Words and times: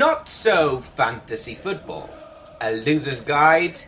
Not 0.00 0.30
So 0.30 0.80
Fantasy 0.80 1.54
Football, 1.54 2.08
a 2.58 2.74
loser's 2.74 3.20
guide 3.20 3.78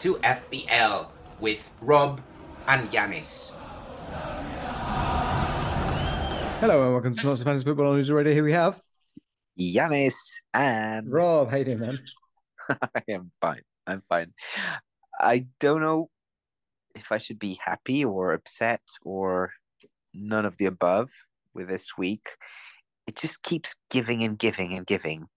to 0.00 0.16
FPL 0.16 1.06
with 1.38 1.70
Rob 1.80 2.20
and 2.66 2.90
Yanis. 2.90 3.52
Hello 6.58 6.82
and 6.82 6.92
welcome 6.92 7.14
to 7.14 7.24
Not 7.24 7.38
So 7.38 7.44
Fantasy 7.44 7.64
Football 7.64 7.86
on 7.86 7.94
Loser 7.94 8.16
Radio. 8.16 8.34
Here 8.34 8.42
we 8.42 8.52
have 8.52 8.80
Yanis 9.56 10.16
and 10.52 11.06
Rob. 11.08 11.52
How 11.52 11.58
you 11.58 11.64
doing, 11.66 11.78
man? 11.78 12.00
I 12.68 13.02
am 13.08 13.30
fine. 13.40 13.62
I'm 13.86 14.02
fine. 14.08 14.32
I 15.20 15.46
don't 15.60 15.82
know 15.82 16.10
if 16.96 17.12
I 17.12 17.18
should 17.18 17.38
be 17.38 17.60
happy 17.64 18.04
or 18.04 18.32
upset 18.32 18.82
or 19.04 19.52
none 20.12 20.46
of 20.46 20.56
the 20.56 20.66
above 20.66 21.10
with 21.54 21.68
this 21.68 21.96
week. 21.96 22.26
It 23.06 23.14
just 23.14 23.44
keeps 23.44 23.76
giving 23.88 24.24
and 24.24 24.36
giving 24.36 24.74
and 24.74 24.84
giving. 24.84 25.28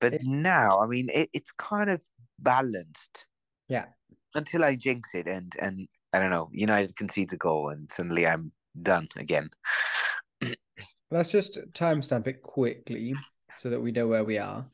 But 0.00 0.14
It- 0.14 0.22
now, 0.24 0.80
I 0.80 0.86
mean, 0.86 1.08
it, 1.12 1.30
it's 1.32 1.52
kind 1.52 1.90
of 1.90 2.02
balanced 2.38 3.26
Yeah. 3.68 3.86
until 4.34 4.64
I 4.64 4.76
jinx 4.76 5.14
it 5.14 5.26
and 5.26 5.54
and 5.60 5.88
I 6.12 6.18
don't 6.18 6.30
know. 6.30 6.48
United 6.52 6.96
concedes 6.96 7.32
a 7.32 7.36
goal 7.36 7.70
and 7.70 7.90
suddenly 7.90 8.26
I'm 8.26 8.52
done 8.80 9.08
again. 9.16 9.50
Let's 11.10 11.30
just 11.30 11.58
timestamp 11.72 12.26
it 12.26 12.42
quickly 12.42 13.14
so 13.56 13.70
that 13.70 13.80
we 13.80 13.92
know 13.92 14.06
where 14.06 14.24
we 14.24 14.38
are. 14.38 14.66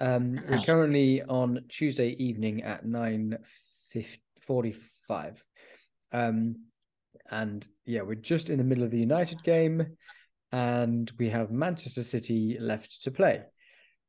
Um, 0.00 0.40
we're 0.48 0.62
currently 0.66 1.22
on 1.22 1.64
Tuesday 1.68 2.10
evening 2.18 2.62
at 2.62 2.86
nine 2.86 3.36
forty-five, 4.46 5.44
um, 6.12 6.56
and 7.30 7.66
yeah, 7.84 8.02
we're 8.02 8.14
just 8.14 8.48
in 8.50 8.58
the 8.58 8.64
middle 8.64 8.84
of 8.84 8.90
the 8.90 8.98
United 8.98 9.42
game, 9.42 9.96
and 10.52 11.10
we 11.18 11.28
have 11.28 11.50
Manchester 11.50 12.02
City 12.02 12.56
left 12.58 13.02
to 13.02 13.10
play. 13.10 13.42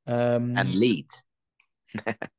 Um, 0.07 0.57
And 0.57 0.75
lead. 0.75 1.07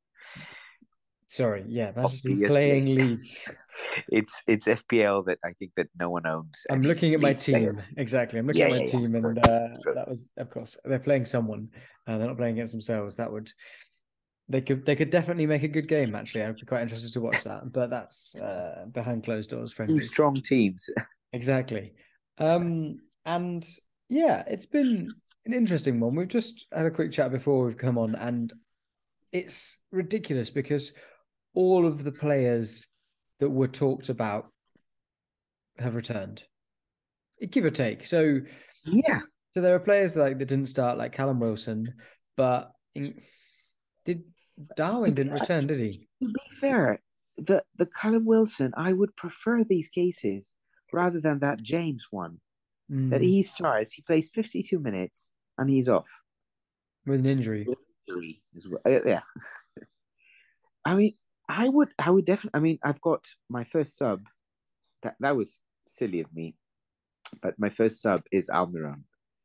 sorry, 1.27 1.65
yeah, 1.67 1.91
Manchester 1.95 2.29
playing 2.47 2.85
Leeds. 2.95 3.49
It's 4.07 4.43
it's 4.47 4.67
FPL 4.67 5.23
that 5.23 5.39
I 5.43 5.53
think 5.53 5.73
that 5.75 5.87
no 5.99 6.09
one 6.09 6.27
owns. 6.27 6.63
I'm 6.69 6.83
looking 6.83 7.13
at 7.15 7.19
my 7.21 7.33
team 7.33 7.57
players. 7.57 7.89
exactly. 7.97 8.39
I'm 8.39 8.45
looking 8.45 8.61
Yeah, 8.61 8.67
at 8.67 8.71
my 8.71 8.77
yeah, 8.77 8.83
yeah, 8.85 8.91
team, 8.91 9.15
sure, 9.19 9.29
and 9.29 9.39
uh, 9.39 9.67
that 9.95 10.07
was, 10.07 10.31
of 10.37 10.49
course, 10.49 10.77
they're 10.85 10.99
playing 10.99 11.25
someone. 11.25 11.69
Uh, 12.07 12.17
they're 12.17 12.27
not 12.27 12.37
playing 12.37 12.53
against 12.53 12.73
themselves. 12.73 13.15
That 13.15 13.31
would 13.31 13.51
they 14.49 14.61
could 14.61 14.85
they 14.85 14.95
could 14.95 15.09
definitely 15.09 15.45
make 15.47 15.63
a 15.63 15.67
good 15.67 15.87
game. 15.87 16.15
Actually, 16.15 16.43
I'd 16.43 16.55
be 16.55 16.65
quite 16.65 16.81
interested 16.83 17.11
to 17.13 17.21
watch 17.21 17.43
that. 17.43 17.71
But 17.71 17.89
that's 17.89 18.35
uh, 18.35 18.85
behind 18.91 19.23
closed 19.23 19.49
doors, 19.49 19.71
Two 19.71 19.73
friendly. 19.75 19.99
strong 19.99 20.41
teams. 20.41 20.89
Exactly. 21.33 21.93
Um, 22.37 22.99
and 23.25 23.65
yeah, 24.09 24.43
it's 24.47 24.67
been 24.67 25.15
an 25.45 25.53
interesting 25.53 25.99
one. 25.99 26.15
We've 26.15 26.27
just 26.27 26.65
had 26.71 26.85
a 26.85 26.91
quick 26.91 27.11
chat 27.11 27.31
before 27.31 27.65
we've 27.65 27.77
come 27.77 27.97
on, 27.97 28.15
and 28.15 28.51
it's 29.31 29.77
ridiculous 29.91 30.49
because 30.49 30.91
all 31.53 31.85
of 31.85 32.03
the 32.03 32.11
players 32.11 32.87
that 33.39 33.49
were 33.49 33.67
talked 33.67 34.09
about 34.09 34.47
have 35.79 35.95
returned, 35.95 36.43
give 37.49 37.65
or 37.65 37.71
take. 37.71 38.05
So, 38.05 38.39
Yeah. 38.85 39.21
so 39.53 39.61
there 39.61 39.75
are 39.75 39.79
players 39.79 40.15
like 40.15 40.37
that 40.37 40.45
didn't 40.47 40.67
start, 40.67 40.97
like 40.97 41.11
Callum 41.13 41.39
Wilson, 41.39 41.93
but 42.37 42.71
in, 42.95 43.21
did 44.05 44.23
Darwin 44.75 45.13
didn't 45.13 45.33
return, 45.33 45.67
did 45.67 45.79
he? 45.79 46.07
To 46.21 46.27
be 46.27 46.55
fair, 46.59 47.01
the 47.37 47.63
the 47.77 47.87
Callum 47.87 48.25
Wilson, 48.25 48.71
I 48.77 48.93
would 48.93 49.15
prefer 49.15 49.63
these 49.63 49.89
cases 49.89 50.53
rather 50.93 51.19
than 51.19 51.39
that 51.39 51.61
James 51.61 52.07
one. 52.11 52.39
That 52.93 53.21
Mm, 53.21 53.25
he 53.25 53.41
starts, 53.41 53.93
he 53.93 54.03
plays 54.03 54.29
52 54.29 54.77
minutes 54.79 55.31
and 55.57 55.67
he's 55.69 55.89
off. 55.89 56.07
with 57.07 57.21
an 57.21 57.25
injury. 57.25 57.67
Three 58.07 58.43
as 58.55 58.67
well. 58.67 58.81
Uh, 58.85 58.99
Yeah. 59.05 59.21
I 60.85 60.93
mean, 60.95 61.13
I 61.49 61.69
would 61.69 61.89
I 61.97 62.09
would 62.11 62.25
definitely 62.25 62.57
I 62.57 62.61
mean, 62.61 62.79
I've 62.83 63.01
got 63.01 63.25
my 63.49 63.63
first 63.63 63.97
sub. 63.97 64.21
That 65.01 65.15
that 65.21 65.35
was 65.35 65.59
silly 65.87 66.19
of 66.19 66.31
me. 66.33 66.55
But 67.41 67.57
my 67.57 67.69
first 67.69 68.01
sub 68.01 68.21
is 68.31 68.49
Almiron. 68.49 69.03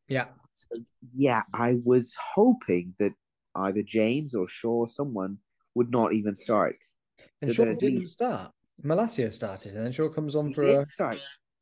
Yeah. 0.08 0.26
So 0.54 0.76
yeah, 1.16 1.42
I 1.54 1.78
was 1.84 2.16
hoping 2.34 2.94
that 2.98 3.12
either 3.54 3.82
James 3.82 4.34
or 4.34 4.46
Shaw, 4.48 4.86
someone, 4.86 5.38
would 5.74 5.90
not 5.90 6.12
even 6.12 6.34
start. 6.34 6.76
And 7.40 7.48
So 7.48 7.64
Shaw 7.64 7.74
didn't 7.74 8.00
least 8.00 8.12
start. 8.12 8.52
Malacia 8.84 9.30
started, 9.32 9.74
and 9.74 9.86
then 9.86 9.92
Shaw 9.92 10.08
comes 10.08 10.34
on 10.36 10.48
he 10.48 10.54
for 10.54 10.64
did 10.64 10.78
a. 10.80 10.84
start. 10.84 11.18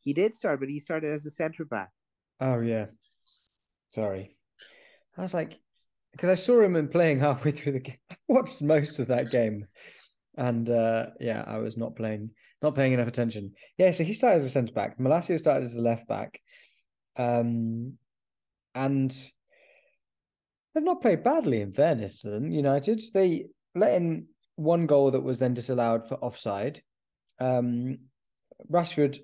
He 0.06 0.12
did 0.12 0.37
start, 0.37 0.61
but 0.61 0.69
he 0.69 0.78
started 0.78 1.12
as 1.12 1.27
a 1.27 1.31
centre 1.31 1.65
back. 1.65 1.91
Oh 2.41 2.61
yeah, 2.61 2.87
sorry. 3.93 4.37
I 5.19 5.22
was 5.22 5.34
like, 5.34 5.59
because 6.12 6.28
I 6.28 6.37
saw 6.37 6.61
him 6.61 6.77
in 6.77 6.87
playing 6.87 7.19
halfway 7.19 7.50
through 7.50 7.72
the 7.72 7.81
game. 7.81 7.97
I 8.11 8.17
watched 8.28 8.62
most 8.62 9.00
of 9.00 9.09
that 9.09 9.33
game, 9.33 9.67
and 10.37 10.71
uh 10.71 11.06
yeah, 11.19 11.43
I 11.44 11.59
was 11.59 11.77
not 11.77 11.97
playing, 11.97 12.31
not 12.62 12.77
paying 12.77 12.93
enough 12.93 13.09
attention. 13.09 13.55
Yeah, 13.78 13.91
so 13.91 14.05
he 14.05 14.12
started 14.12 14.37
as 14.37 14.44
a 14.44 14.50
centre 14.50 14.72
back. 14.72 14.97
Malacia 15.00 15.41
started 15.41 15.65
as 15.65 15.75
a 15.75 15.83
left 15.83 16.06
back, 16.06 16.41
um, 17.17 17.94
and 18.77 19.11
they've 20.73 20.84
not 20.84 21.03
played 21.03 21.25
badly. 21.25 21.62
In 21.62 21.73
fairness 21.73 22.21
to 22.21 22.31
them, 22.31 22.53
United 22.53 23.03
they 23.12 23.47
let 23.75 23.97
in 23.97 24.27
one 24.55 24.87
goal 24.87 25.11
that 25.11 25.25
was 25.25 25.41
then 25.41 25.55
disallowed 25.55 26.06
for 26.06 26.15
offside. 26.15 26.81
Um, 27.41 27.99
Rashford 28.71 29.19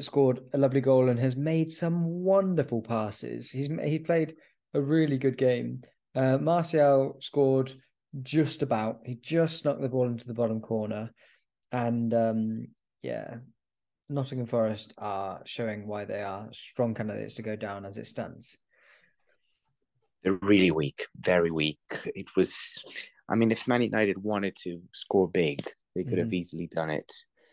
scored 0.00 0.40
a 0.52 0.58
lovely 0.58 0.80
goal 0.80 1.08
and 1.08 1.18
has 1.18 1.36
made 1.36 1.72
some 1.72 2.04
wonderful 2.04 2.82
passes. 2.82 3.50
He's 3.50 3.68
he 3.82 3.98
played 3.98 4.34
a 4.74 4.80
really 4.80 5.18
good 5.18 5.38
game. 5.38 5.82
Uh, 6.14 6.38
Martial 6.38 7.16
scored 7.20 7.72
just 8.22 8.62
about. 8.62 9.00
He 9.04 9.14
just 9.16 9.64
knocked 9.64 9.80
the 9.80 9.88
ball 9.88 10.06
into 10.06 10.26
the 10.26 10.34
bottom 10.34 10.60
corner, 10.60 11.10
and 11.72 12.12
um, 12.14 12.68
yeah, 13.02 13.36
Nottingham 14.08 14.46
Forest 14.46 14.94
are 14.98 15.42
showing 15.44 15.86
why 15.86 16.04
they 16.04 16.22
are 16.22 16.48
strong 16.52 16.94
candidates 16.94 17.34
to 17.34 17.42
go 17.42 17.56
down 17.56 17.84
as 17.84 17.98
it 17.98 18.06
stands. 18.06 18.56
They're 20.22 20.32
really 20.32 20.70
weak, 20.70 21.06
very 21.16 21.50
weak. 21.50 21.78
It 22.04 22.34
was, 22.36 22.82
I 23.28 23.36
mean, 23.36 23.52
if 23.52 23.68
Man 23.68 23.82
United 23.82 24.18
wanted 24.18 24.56
to 24.62 24.80
score 24.92 25.28
big, 25.28 25.62
they 25.94 26.04
could 26.04 26.18
have 26.18 26.32
easily 26.32 26.66
done 26.66 26.90
it. 26.90 27.10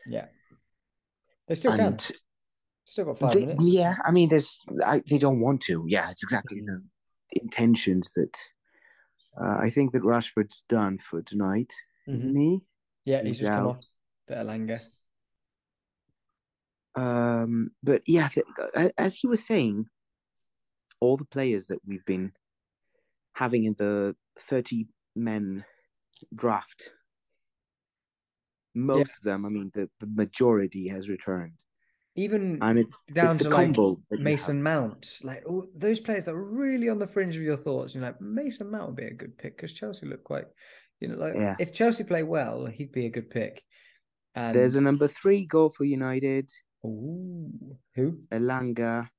Yeah, 0.08 0.26
they 1.48 1.56
still 1.56 1.72
can. 1.72 1.80
and 1.94 2.12
Still 2.88 3.06
got 3.06 3.18
five 3.18 3.34
they- 3.34 3.46
minutes. 3.46 3.66
yeah, 3.68 3.96
I 4.04 4.12
mean, 4.12 4.30
there's, 4.30 4.62
I, 4.86 5.02
they 5.10 5.18
don't 5.18 5.40
want 5.42 5.62
to. 5.62 5.84
Yeah, 5.88 6.12
it's 6.12 6.24
exactly 6.24 6.62
the 6.62 6.82
intentions 7.42 8.14
that. 8.14 8.38
Uh, 9.40 9.58
I 9.60 9.70
think 9.70 9.92
that 9.92 10.02
Rashford's 10.04 10.62
done 10.70 10.98
for 10.98 11.22
tonight, 11.22 11.74
Mhm. 12.08 12.16
isn't 12.16 12.36
he? 12.40 12.62
Yeah, 13.04 13.18
he's, 13.20 13.28
he's 13.28 13.40
just 13.42 13.52
come 13.52 13.66
out. 13.68 13.76
off. 13.78 13.86
Bit 14.28 14.38
of 14.38 14.48
Elanga. 14.48 14.80
Um, 16.96 17.72
but 17.84 18.02
yeah, 18.08 18.30
th- 18.30 18.46
as 18.98 19.18
he 19.18 19.28
was 19.28 19.46
saying, 19.46 19.88
all 21.02 21.18
the 21.18 21.26
players 21.26 21.68
that 21.68 21.80
we've 21.86 22.06
been 22.06 22.32
having 23.34 23.66
in 23.66 23.76
the 23.78 24.16
30 24.40 24.86
men 25.16 25.66
draft, 26.34 26.92
most 28.76 29.18
of 29.18 29.24
them, 29.24 29.46
I 29.46 29.50
mean, 29.50 29.72
the, 29.74 29.90
the 30.00 30.08
majority 30.08 30.88
has 30.90 31.10
returned. 31.10 31.54
Even 32.18 32.60
And 32.62 32.80
it's, 32.80 33.02
down 33.14 33.28
it's 33.34 33.38
to 33.44 33.50
like 33.50 33.74
combo. 33.76 34.00
Mason. 34.12 34.64
Mount, 34.64 35.20
like 35.24 35.44
all, 35.46 35.68
those 35.76 36.00
players 36.00 36.26
that 36.26 36.36
are 36.36 36.44
really 36.44 36.88
on 36.88 36.98
the 37.00 37.08
fringe 37.08 37.36
of 37.36 37.42
your 37.42 37.58
thoughts. 37.58 37.94
You're 37.94 38.04
like 38.04 38.22
Mason 38.22 38.72
Mount 38.72 38.88
would 38.88 38.96
be 38.96 39.06
a 39.06 39.14
good 39.14 39.38
pick 39.38 39.58
because 39.58 39.74
Chelsea 39.74 40.06
look 40.06 40.24
quite, 40.24 40.46
you 41.02 41.10
know, 41.10 41.16
like 41.18 41.34
Yeah. 41.36 41.56
if 41.60 41.74
Chelsea 41.74 42.06
play 42.06 42.24
well, 42.24 42.66
he'd 42.68 42.94
be 42.94 43.06
a 43.06 43.10
good 43.10 43.30
pick. 43.30 43.62
And 44.34 44.56
There's 44.56 44.76
a 44.76 44.82
number 44.82 45.08
three 45.08 45.46
goal 45.46 45.70
for 45.70 45.84
United, 45.84 46.50
Ooh, 46.86 47.50
who? 47.96 48.20
Elanga. 48.32 49.10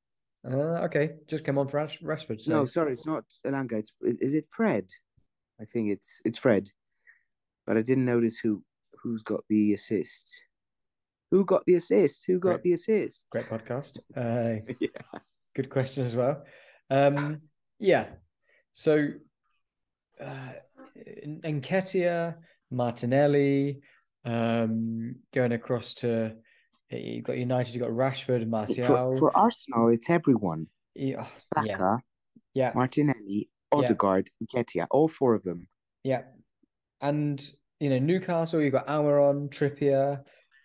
Uh, 0.48 0.84
okay, 0.84 1.14
just 1.26 1.44
come 1.44 1.58
on 1.58 1.66
for 1.68 1.78
Rash- 1.78 2.00
Rashford. 2.00 2.40
So. 2.40 2.52
No, 2.52 2.64
sorry, 2.64 2.92
it's 2.92 3.06
not 3.06 3.24
Elanga. 3.44 3.72
It's 3.74 3.92
is 4.02 4.32
it 4.34 4.46
Fred? 4.50 4.86
I 5.60 5.64
think 5.64 5.90
it's 5.90 6.22
it's 6.24 6.38
Fred, 6.38 6.68
but 7.66 7.76
I 7.76 7.82
didn't 7.82 8.04
notice 8.04 8.38
who 8.38 8.62
who's 9.06 9.22
got 9.22 9.42
the 9.48 9.72
assist. 9.74 10.42
Who 11.30 11.44
got 11.44 11.64
the 11.66 11.74
assist? 11.74 12.24
Who 12.26 12.38
got 12.38 12.48
Great. 12.54 12.62
the 12.62 12.72
assist? 12.72 13.26
great 13.30 13.48
podcast. 13.48 13.98
Uh, 14.16 14.56
yeah. 14.80 14.88
good 15.54 15.70
question 15.70 16.04
as 16.04 16.14
well. 16.14 16.44
Um, 16.90 17.40
yeah. 17.78 18.06
So, 18.72 19.08
uh, 20.20 20.52
Nketiah, 21.44 22.34
Martinelli, 22.70 23.80
um, 24.24 25.16
going 25.34 25.52
across 25.52 25.94
to 25.94 26.32
you've 26.90 27.24
got 27.24 27.38
United, 27.38 27.74
you've 27.74 27.82
got 27.82 27.90
Rashford, 27.92 28.46
Martial. 28.48 28.84
For, 28.84 29.16
for 29.18 29.36
Arsenal, 29.36 29.88
it's 29.88 30.10
everyone. 30.10 30.66
yeah, 30.94 31.16
yeah, 31.16 31.26
Saka, 31.30 31.98
yeah, 32.54 32.72
Martinelli, 32.74 33.48
Yeah. 33.72 33.78
Odegaard, 33.78 34.30
all 34.90 35.08
four 35.08 35.34
of 35.34 35.42
them. 35.42 35.68
yeah. 36.02 36.22
And 37.00 37.38
you 37.80 37.90
know 37.90 37.98
Newcastle, 37.98 38.60
you've 38.60 38.72
got 38.72 38.86
Almiron, 38.86 39.50
Trippier. 39.50 40.22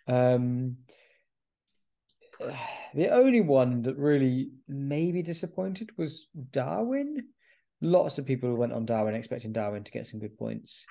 Um, 0.08 0.76
the 2.94 3.08
only 3.08 3.40
one 3.40 3.82
that 3.82 3.96
really 3.96 4.50
maybe 4.68 5.22
disappointed 5.22 5.90
was 5.96 6.28
Darwin. 6.50 7.24
lots 7.80 8.18
of 8.18 8.26
people 8.26 8.54
went 8.54 8.72
on 8.72 8.86
Darwin 8.86 9.14
expecting 9.14 9.52
Darwin 9.52 9.84
to 9.84 9.92
get 9.92 10.06
some 10.06 10.20
good 10.20 10.36
points, 10.36 10.84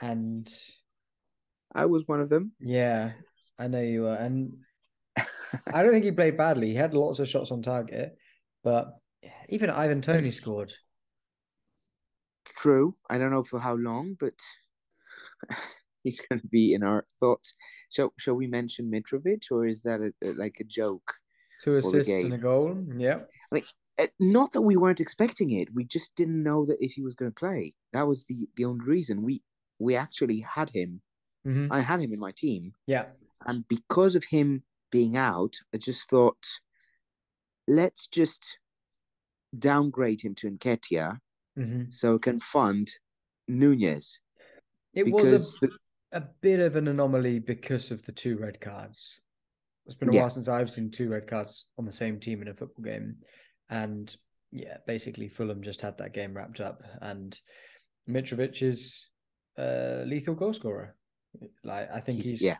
and 0.00 0.50
I 1.74 1.86
was 1.86 2.06
one 2.06 2.20
of 2.20 2.28
them. 2.28 2.52
yeah, 2.60 3.12
I 3.58 3.68
know 3.68 3.80
you 3.80 4.02
were, 4.02 4.14
and 4.14 4.52
I 5.16 5.82
don't 5.82 5.92
think 5.92 6.04
he 6.04 6.12
played 6.12 6.36
badly. 6.36 6.68
He 6.68 6.74
had 6.74 6.94
lots 6.94 7.18
of 7.18 7.28
shots 7.28 7.50
on 7.50 7.62
target, 7.62 8.16
but 8.62 8.94
even 9.48 9.70
Ivan 9.70 10.02
Toney 10.02 10.30
scored. 10.30 10.72
True. 12.44 12.94
I 13.10 13.18
don't 13.18 13.30
know 13.30 13.42
for 13.42 13.58
how 13.58 13.74
long, 13.74 14.16
but 14.18 14.34
he's 16.04 16.20
going 16.20 16.40
to 16.40 16.46
be 16.48 16.74
in 16.74 16.82
our 16.82 17.06
thoughts. 17.20 17.54
So, 17.88 18.12
shall 18.18 18.34
we 18.34 18.46
mention 18.46 18.90
Mitrovic, 18.90 19.50
or 19.50 19.66
is 19.66 19.82
that 19.82 20.00
a, 20.00 20.12
a- 20.26 20.32
like 20.34 20.56
a 20.60 20.64
joke? 20.64 21.14
Two 21.62 21.76
assists 21.76 22.12
and 22.12 22.34
a 22.34 22.38
goal. 22.38 22.84
Yeah. 22.96 23.20
Uh, 24.00 24.06
not 24.20 24.52
that 24.52 24.62
we 24.62 24.76
weren't 24.76 25.00
expecting 25.00 25.50
it. 25.50 25.74
We 25.74 25.82
just 25.82 26.14
didn't 26.14 26.40
know 26.44 26.64
that 26.66 26.76
if 26.78 26.92
he 26.92 27.02
was 27.02 27.16
going 27.16 27.32
to 27.32 27.34
play. 27.34 27.74
That 27.92 28.06
was 28.06 28.26
the 28.26 28.48
the 28.56 28.64
only 28.64 28.84
reason. 28.84 29.24
We 29.24 29.42
we 29.80 29.96
actually 29.96 30.40
had 30.40 30.70
him. 30.70 31.00
hmm 31.44 31.66
I 31.70 31.80
had 31.80 32.00
him 32.00 32.12
in 32.12 32.20
my 32.20 32.30
team, 32.30 32.74
Yeah. 32.86 33.06
and 33.44 33.66
because 33.66 34.14
of 34.14 34.24
him 34.30 34.62
being 34.92 35.16
out, 35.16 35.54
I 35.74 35.78
just 35.78 36.08
thought, 36.08 36.46
let's 37.66 38.06
just 38.06 38.58
downgrade 39.58 40.22
him 40.22 40.34
to 40.36 40.50
Nketiah 40.50 41.18
hmm 41.56 41.84
so 41.90 42.12
we 42.12 42.18
can 42.18 42.38
fund 42.38 42.90
Nunez 43.48 44.20
It 44.94 45.12
was 45.12 45.54
the, 45.60 45.68
a, 46.12 46.18
a 46.18 46.24
bit 46.40 46.60
of 46.60 46.76
an 46.76 46.88
anomaly 46.88 47.38
because 47.40 47.90
of 47.90 48.04
the 48.04 48.12
two 48.12 48.36
red 48.38 48.60
cards. 48.60 49.20
It's 49.86 49.96
been 49.96 50.08
a 50.10 50.12
Yeah. 50.12 50.20
while 50.22 50.30
since 50.30 50.48
I've 50.48 50.70
seen 50.70 50.90
two 50.90 51.10
red 51.10 51.26
cards 51.26 51.66
on 51.78 51.86
the 51.86 51.92
same 51.92 52.20
team 52.20 52.42
in 52.42 52.48
a 52.48 52.54
football 52.54 52.84
game. 52.84 53.16
And 53.70 54.14
yeah, 54.50 54.78
basically 54.86 55.28
Fulham 55.28 55.62
just 55.62 55.80
had 55.80 55.98
that 55.98 56.14
game 56.14 56.34
wrapped 56.34 56.60
up. 56.60 56.82
And 57.00 57.38
Mitrovic 58.08 58.62
is 58.62 59.06
a 59.58 60.04
lethal 60.06 60.34
goal 60.34 60.52
scorer. 60.52 60.94
Like 61.64 61.90
I 61.92 62.00
think 62.00 62.22
he's- 62.22 62.40
he's 62.40 62.42
yeah. 62.42 62.56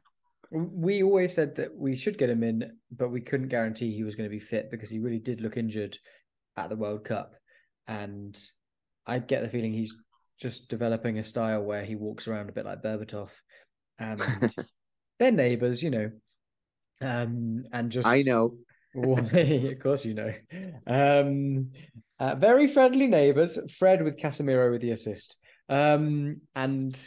we 0.51 1.03
always 1.03 1.35
said 1.35 1.55
that 1.57 1.75
we 1.77 1.97
should 1.97 2.19
get 2.19 2.31
him 2.31 2.43
in, 2.43 2.79
but 2.91 3.11
we 3.11 3.21
couldn't 3.21 3.49
guarantee 3.49 3.93
he 3.93 4.05
was 4.05 4.15
going 4.15 4.29
to 4.29 4.35
be 4.35 4.41
fit 4.41 4.71
because 4.71 4.91
he 4.91 4.99
really 4.99 5.19
did 5.19 5.41
look 5.41 5.57
injured 5.57 5.97
at 6.57 6.69
the 6.69 6.77
World 6.77 7.05
Cup. 7.05 7.35
And 7.87 8.39
I 9.07 9.19
get 9.19 9.43
the 9.43 9.49
feeling 9.49 9.73
he's 9.73 9.95
just 10.39 10.69
developing 10.69 11.19
a 11.19 11.25
style 11.25 11.63
where 11.63 11.85
he 11.85 11.97
walks 11.97 12.29
around 12.29 12.49
a 12.49 12.53
bit 12.53 12.65
like 12.65 12.83
Berbatov, 12.83 13.31
and 13.99 14.21
they're 15.19 15.33
neighbors, 15.33 15.83
you 15.83 15.91
know. 15.91 16.11
Um, 17.01 17.65
and 17.73 17.91
just 17.91 18.07
I 18.07 18.23
know. 18.23 18.57
of 18.95 19.79
course, 19.81 20.05
you 20.05 20.15
know. 20.15 20.33
Um, 20.87 21.71
uh, 22.19 22.35
very 22.35 22.67
friendly 22.67 23.07
neighbors. 23.07 23.59
Fred 23.79 24.03
with 24.03 24.17
Casemiro 24.19 24.71
with 24.73 24.81
the 24.81 24.91
assist. 24.93 25.37
Um, 25.69 26.41
and 26.57 27.01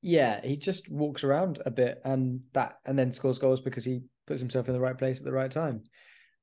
yeah, 0.00 0.40
he 0.42 0.56
just 0.56 0.90
walks 0.90 1.24
around 1.24 1.60
a 1.66 1.70
bit, 1.70 2.00
and 2.04 2.40
that, 2.52 2.76
and 2.86 2.98
then 2.98 3.12
scores 3.12 3.38
goals 3.38 3.60
because 3.60 3.84
he 3.84 4.02
puts 4.26 4.40
himself 4.40 4.68
in 4.68 4.74
the 4.74 4.80
right 4.80 4.96
place 4.96 5.18
at 5.18 5.24
the 5.24 5.32
right 5.32 5.50
time. 5.50 5.82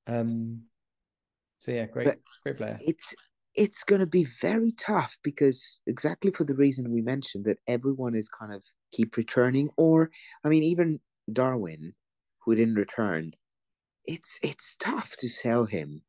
Um, 0.08 0.64
so 1.60 1.72
yeah, 1.72 1.86
great, 1.86 2.06
But- 2.06 2.20
great 2.44 2.58
player. 2.58 2.80
it's 2.82 3.16
it's 3.56 3.84
going 3.84 4.00
to 4.02 4.08
be 4.08 4.24
very 4.24 4.72
tough 4.72 5.18
because 5.24 5.82
exactly 5.88 6.32
for 6.32 6.44
the 6.44 6.54
reason 6.56 6.92
we 6.92 7.02
mentioned 7.02 7.46
that 7.46 7.60
everyone 7.68 8.16
is 8.16 8.30
kind 8.30 8.54
of 8.54 8.64
keep 8.92 9.16
returning 9.18 9.70
or 9.78 10.12
i 10.44 10.50
mean 10.50 10.64
even 10.64 11.00
darwin 11.32 11.94
who 12.42 12.56
didn't 12.56 12.76
return 12.76 13.32
it's 14.06 14.40
it's 14.44 14.76
tough 14.78 15.16
to 15.18 15.30
sell 15.30 15.66
him 15.66 16.04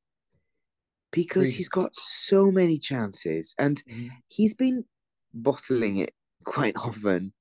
because 1.12 1.50
he's 1.50 1.68
got 1.68 1.94
so 1.96 2.50
many 2.50 2.78
chances 2.78 3.54
and 3.58 3.82
Mhm. 3.86 4.22
he's 4.28 4.54
been 4.54 4.84
bottling 5.32 5.96
it 5.98 6.14
quite 6.44 6.76
often 6.76 7.32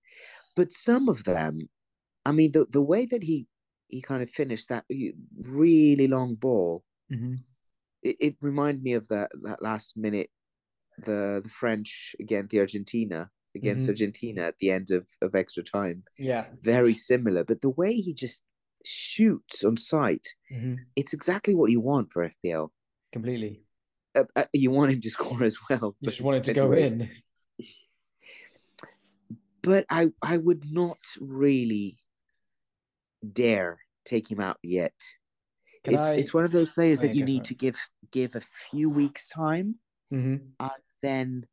but 0.55 0.71
some 0.73 1.09
of 1.09 1.23
them 1.25 1.69
i 2.25 2.31
mean 2.31 2.51
the 2.53 2.65
the 2.71 2.81
way 2.81 3.05
that 3.05 3.23
he 3.23 3.47
he 3.89 4.01
kind 4.01 4.23
of 4.23 4.29
finished 4.29 4.69
that 4.69 4.85
really 5.43 6.07
long 6.07 6.35
ball 6.35 6.83
Mhm. 7.09 7.45
It, 8.05 8.15
it 8.19 8.35
reminded 8.41 8.83
me 8.83 8.93
of 8.93 9.07
that 9.09 9.29
that 9.43 9.61
last 9.61 9.97
minute 9.97 10.29
the 10.99 11.41
the 11.43 11.49
French 11.49 12.15
against 12.19 12.51
the 12.51 12.59
Argentina 12.59 13.29
against 13.55 13.85
Mhm. 13.85 13.89
Argentina 13.89 14.41
at 14.43 14.55
the 14.59 14.69
end 14.71 14.91
of, 14.91 15.07
of 15.21 15.33
extra 15.33 15.63
time. 15.63 16.03
Yeah. 16.17 16.45
Very 16.61 16.93
similar, 16.93 17.43
but 17.45 17.61
the 17.61 17.69
way 17.69 17.93
he 17.95 18.13
just 18.13 18.43
shoots 18.83 19.63
on 19.63 19.77
sight, 19.77 20.27
Mhm. 20.51 20.77
it's 20.95 21.13
exactly 21.13 21.55
what 21.55 21.71
you 21.71 21.79
want 21.79 22.11
for 22.11 22.23
FPL. 22.23 22.71
Completely. 23.13 23.63
Uh, 24.13 24.25
uh, 24.35 24.45
you 24.53 24.71
want 24.71 24.91
him 24.91 25.01
to 25.01 25.09
score 25.17 25.43
as 25.43 25.57
well. 25.69 25.95
You 26.01 26.09
just 26.09 26.19
but 26.19 26.25
want 26.25 26.37
it 26.39 26.43
to 26.45 26.53
go 26.53 26.71
in. 26.73 27.09
But 29.61 29.85
I 29.89 30.11
I 30.21 30.37
would 30.37 30.63
not 30.71 30.99
really 31.19 31.97
dare 33.43 33.79
take 34.03 34.29
him 34.29 34.39
out 34.39 34.59
yet. 34.61 34.93
Can 35.85 35.93
it's 35.95 36.05
I- 36.05 36.15
it's 36.17 36.33
one 36.33 36.43
of 36.45 36.51
those 36.51 36.71
players 36.71 36.99
Oh, 36.99 37.01
that 37.03 37.15
yeah, 37.15 37.19
you 37.19 37.25
need 37.25 37.43
to 37.45 37.55
give 37.55 37.77
give 38.11 38.35
a 38.35 38.41
few 38.41 38.89
weeks 38.89 39.29
time 39.29 39.75
Mhm. 40.13 40.51
then 41.01 41.45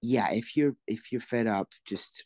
yeah 0.00 0.30
if 0.32 0.56
you're 0.56 0.74
if 0.86 1.12
you're 1.12 1.20
fed 1.20 1.46
up 1.46 1.68
just 1.84 2.24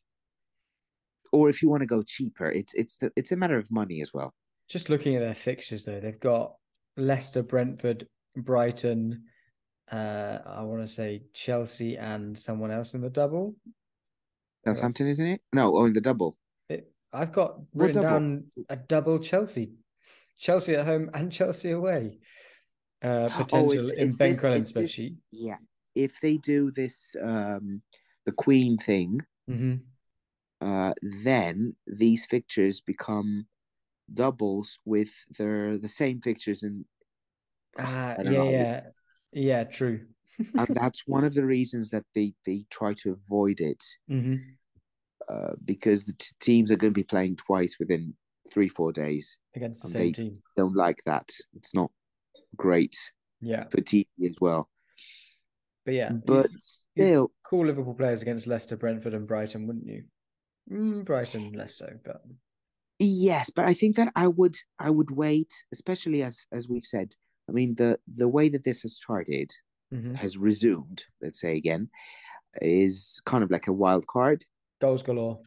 or 1.32 1.48
if 1.50 1.60
you 1.62 1.68
want 1.68 1.82
to 1.82 1.86
go 1.86 2.02
cheaper 2.02 2.46
it's 2.46 2.72
it's 2.74 2.96
the, 2.98 3.10
it's 3.16 3.32
a 3.32 3.36
matter 3.36 3.58
of 3.58 3.70
money 3.70 4.00
as 4.00 4.12
well 4.14 4.32
Just 4.68 4.88
looking 4.90 5.14
at 5.14 5.20
their 5.20 5.34
fixtures, 5.34 5.84
though, 5.84 6.00
they've 6.00 6.18
got 6.18 6.56
Leicester, 6.96 7.42
Brentford, 7.42 8.08
Brighton. 8.36 9.24
Uh, 9.92 10.38
I 10.44 10.62
want 10.64 10.82
to 10.82 10.88
say 10.88 11.22
Chelsea 11.34 11.96
and 11.96 12.36
someone 12.36 12.72
else 12.72 12.94
in 12.94 13.00
the 13.00 13.10
double. 13.10 13.54
Southampton 14.64 15.06
isn't 15.06 15.26
it 15.34 15.40
no 15.52 15.76
oh 15.76 15.84
in 15.86 15.92
the 15.92 16.00
double 16.00 16.36
It, 16.68 16.90
I've 17.12 17.30
got 17.32 17.60
written 17.74 18.02
down 18.02 18.50
a 18.68 18.74
double 18.76 19.20
Chelsea, 19.20 19.74
Chelsea 20.38 20.74
at 20.74 20.86
home 20.86 21.10
and 21.14 21.30
Chelsea 21.32 21.70
away. 21.70 22.18
Uh, 23.02 23.28
potential 23.28 23.52
oh 23.62 23.70
it's, 23.72 23.92
in 23.92 23.98
it's 24.08 24.16
Ben 24.16 24.28
this, 24.30 24.40
Crellin's 24.40 24.72
spreadsheet. 24.74 25.16
yeah 25.30 25.56
if 25.94 26.18
they 26.20 26.36
do 26.38 26.70
this 26.70 27.14
um 27.22 27.82
the 28.24 28.32
queen 28.32 28.76
thing 28.78 29.20
hmm 29.46 29.74
uh 30.62 30.92
then 31.24 31.74
these 31.86 32.24
fixtures 32.26 32.80
become 32.80 33.46
doubles 34.14 34.78
with 34.84 35.12
their 35.38 35.76
the 35.78 35.88
same 35.88 36.20
fixtures 36.20 36.62
and 36.62 36.84
Ah, 37.78 38.16
yeah, 38.22 38.30
know. 38.30 38.50
yeah, 38.50 38.80
yeah. 39.32 39.64
True. 39.64 40.06
and 40.38 40.68
that's 40.74 41.02
one 41.06 41.24
of 41.24 41.34
the 41.34 41.44
reasons 41.44 41.90
that 41.90 42.04
they 42.14 42.32
they 42.46 42.64
try 42.70 42.94
to 42.94 43.12
avoid 43.12 43.60
it 43.60 43.84
hmm 44.08 44.36
uh, 45.28 45.52
because 45.64 46.04
the 46.04 46.12
t- 46.14 46.34
teams 46.40 46.70
are 46.70 46.76
going 46.76 46.92
to 46.92 46.98
be 47.00 47.04
playing 47.04 47.36
twice 47.36 47.76
within 47.78 48.14
three 48.50 48.68
four 48.68 48.92
days 48.92 49.38
Against 49.54 49.82
the 49.82 49.88
same 49.88 50.00
they- 50.00 50.12
team. 50.12 50.42
don't 50.56 50.76
like 50.76 50.98
that 51.06 51.28
it's 51.54 51.74
not 51.74 51.90
great 52.56 52.96
Yeah, 53.40 53.64
for 53.68 53.80
TV 53.80 54.06
as 54.28 54.36
well 54.40 54.68
but 55.84 55.94
yeah, 55.94 56.10
but 56.12 56.50
you'd 56.50 56.60
still 56.60 57.32
call 57.44 57.66
Liverpool 57.66 57.94
players 57.94 58.20
against 58.22 58.48
Leicester, 58.48 58.76
Brentford, 58.76 59.14
and 59.14 59.24
Brighton, 59.28 59.68
wouldn't 59.68 59.86
you? 59.86 60.02
Mm, 60.70 61.04
Brighton 61.04 61.52
less 61.52 61.76
so, 61.76 61.88
but 62.04 62.22
yes 62.98 63.50
but 63.50 63.64
I 63.66 63.74
think 63.74 63.94
that 63.96 64.12
I 64.16 64.26
would 64.26 64.56
I 64.78 64.90
would 64.90 65.10
wait 65.10 65.52
especially 65.72 66.22
as 66.22 66.46
as 66.50 66.68
we've 66.68 66.84
said 66.84 67.14
I 67.48 67.52
mean 67.52 67.74
the 67.76 67.98
the 68.08 68.26
way 68.26 68.48
that 68.48 68.64
this 68.64 68.82
has 68.82 68.96
started 68.96 69.52
Mhm. 69.94 70.16
has 70.16 70.36
resumed 70.36 71.04
let's 71.22 71.40
say 71.40 71.56
again 71.56 71.88
is 72.62 73.20
kind 73.26 73.44
of 73.44 73.50
like 73.52 73.68
a 73.68 73.72
wild 73.72 74.06
card 74.08 74.44
goals 74.80 75.02
galore. 75.04 75.40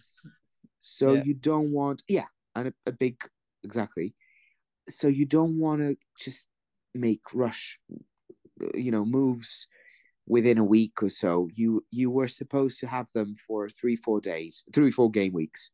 So 0.80 1.14
Yeah. 1.14 1.24
you 1.26 1.34
don't 1.34 1.72
want, 1.74 2.04
yeah, 2.08 2.28
and 2.60 2.70
a, 2.70 2.74
a 2.90 2.92
big, 2.94 3.18
exactly. 3.64 4.16
So 4.90 5.08
you 5.08 5.26
don't 5.26 5.60
want 5.60 5.82
to 5.82 5.96
just 6.20 6.50
make 6.94 7.22
rush, 7.34 7.80
you 8.74 8.92
know, 8.92 9.06
moves 9.06 9.68
within 10.28 10.58
a 10.58 10.64
week 10.64 11.02
or 11.04 11.10
so. 11.10 11.48
You 11.54 11.86
you 11.92 12.12
were 12.12 12.28
supposed 12.28 12.80
to 12.82 12.88
have 12.88 13.08
them 13.14 13.36
for 13.48 13.70
three 13.70 13.96
four 13.96 14.22
days, 14.22 14.66
three 14.74 14.92
four 14.92 15.12
game 15.12 15.34
weeks, 15.34 15.70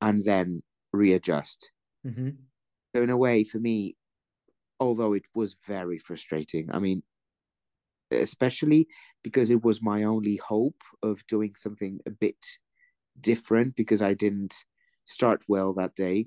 and 0.00 0.24
then 0.24 0.62
readjust. 0.92 1.72
hmm 2.04 2.48
So 2.94 3.02
in 3.02 3.10
a 3.10 3.16
way, 3.16 3.44
for 3.44 3.58
me, 3.58 3.96
although 4.80 5.12
it 5.14 5.26
was 5.34 5.56
very 5.66 5.98
frustrating, 5.98 6.70
I 6.72 6.78
mean, 6.78 7.02
especially 8.10 8.86
because 9.22 9.50
it 9.50 9.62
was 9.64 9.82
my 9.82 10.04
only 10.04 10.36
hope 10.36 10.82
of 11.02 11.26
doing 11.26 11.54
something 11.54 12.00
a 12.06 12.10
bit 12.10 12.58
different 13.20 13.76
because 13.76 14.02
I 14.02 14.14
didn't 14.14 14.64
start 15.08 15.42
well 15.48 15.72
that 15.74 15.94
day. 15.94 16.26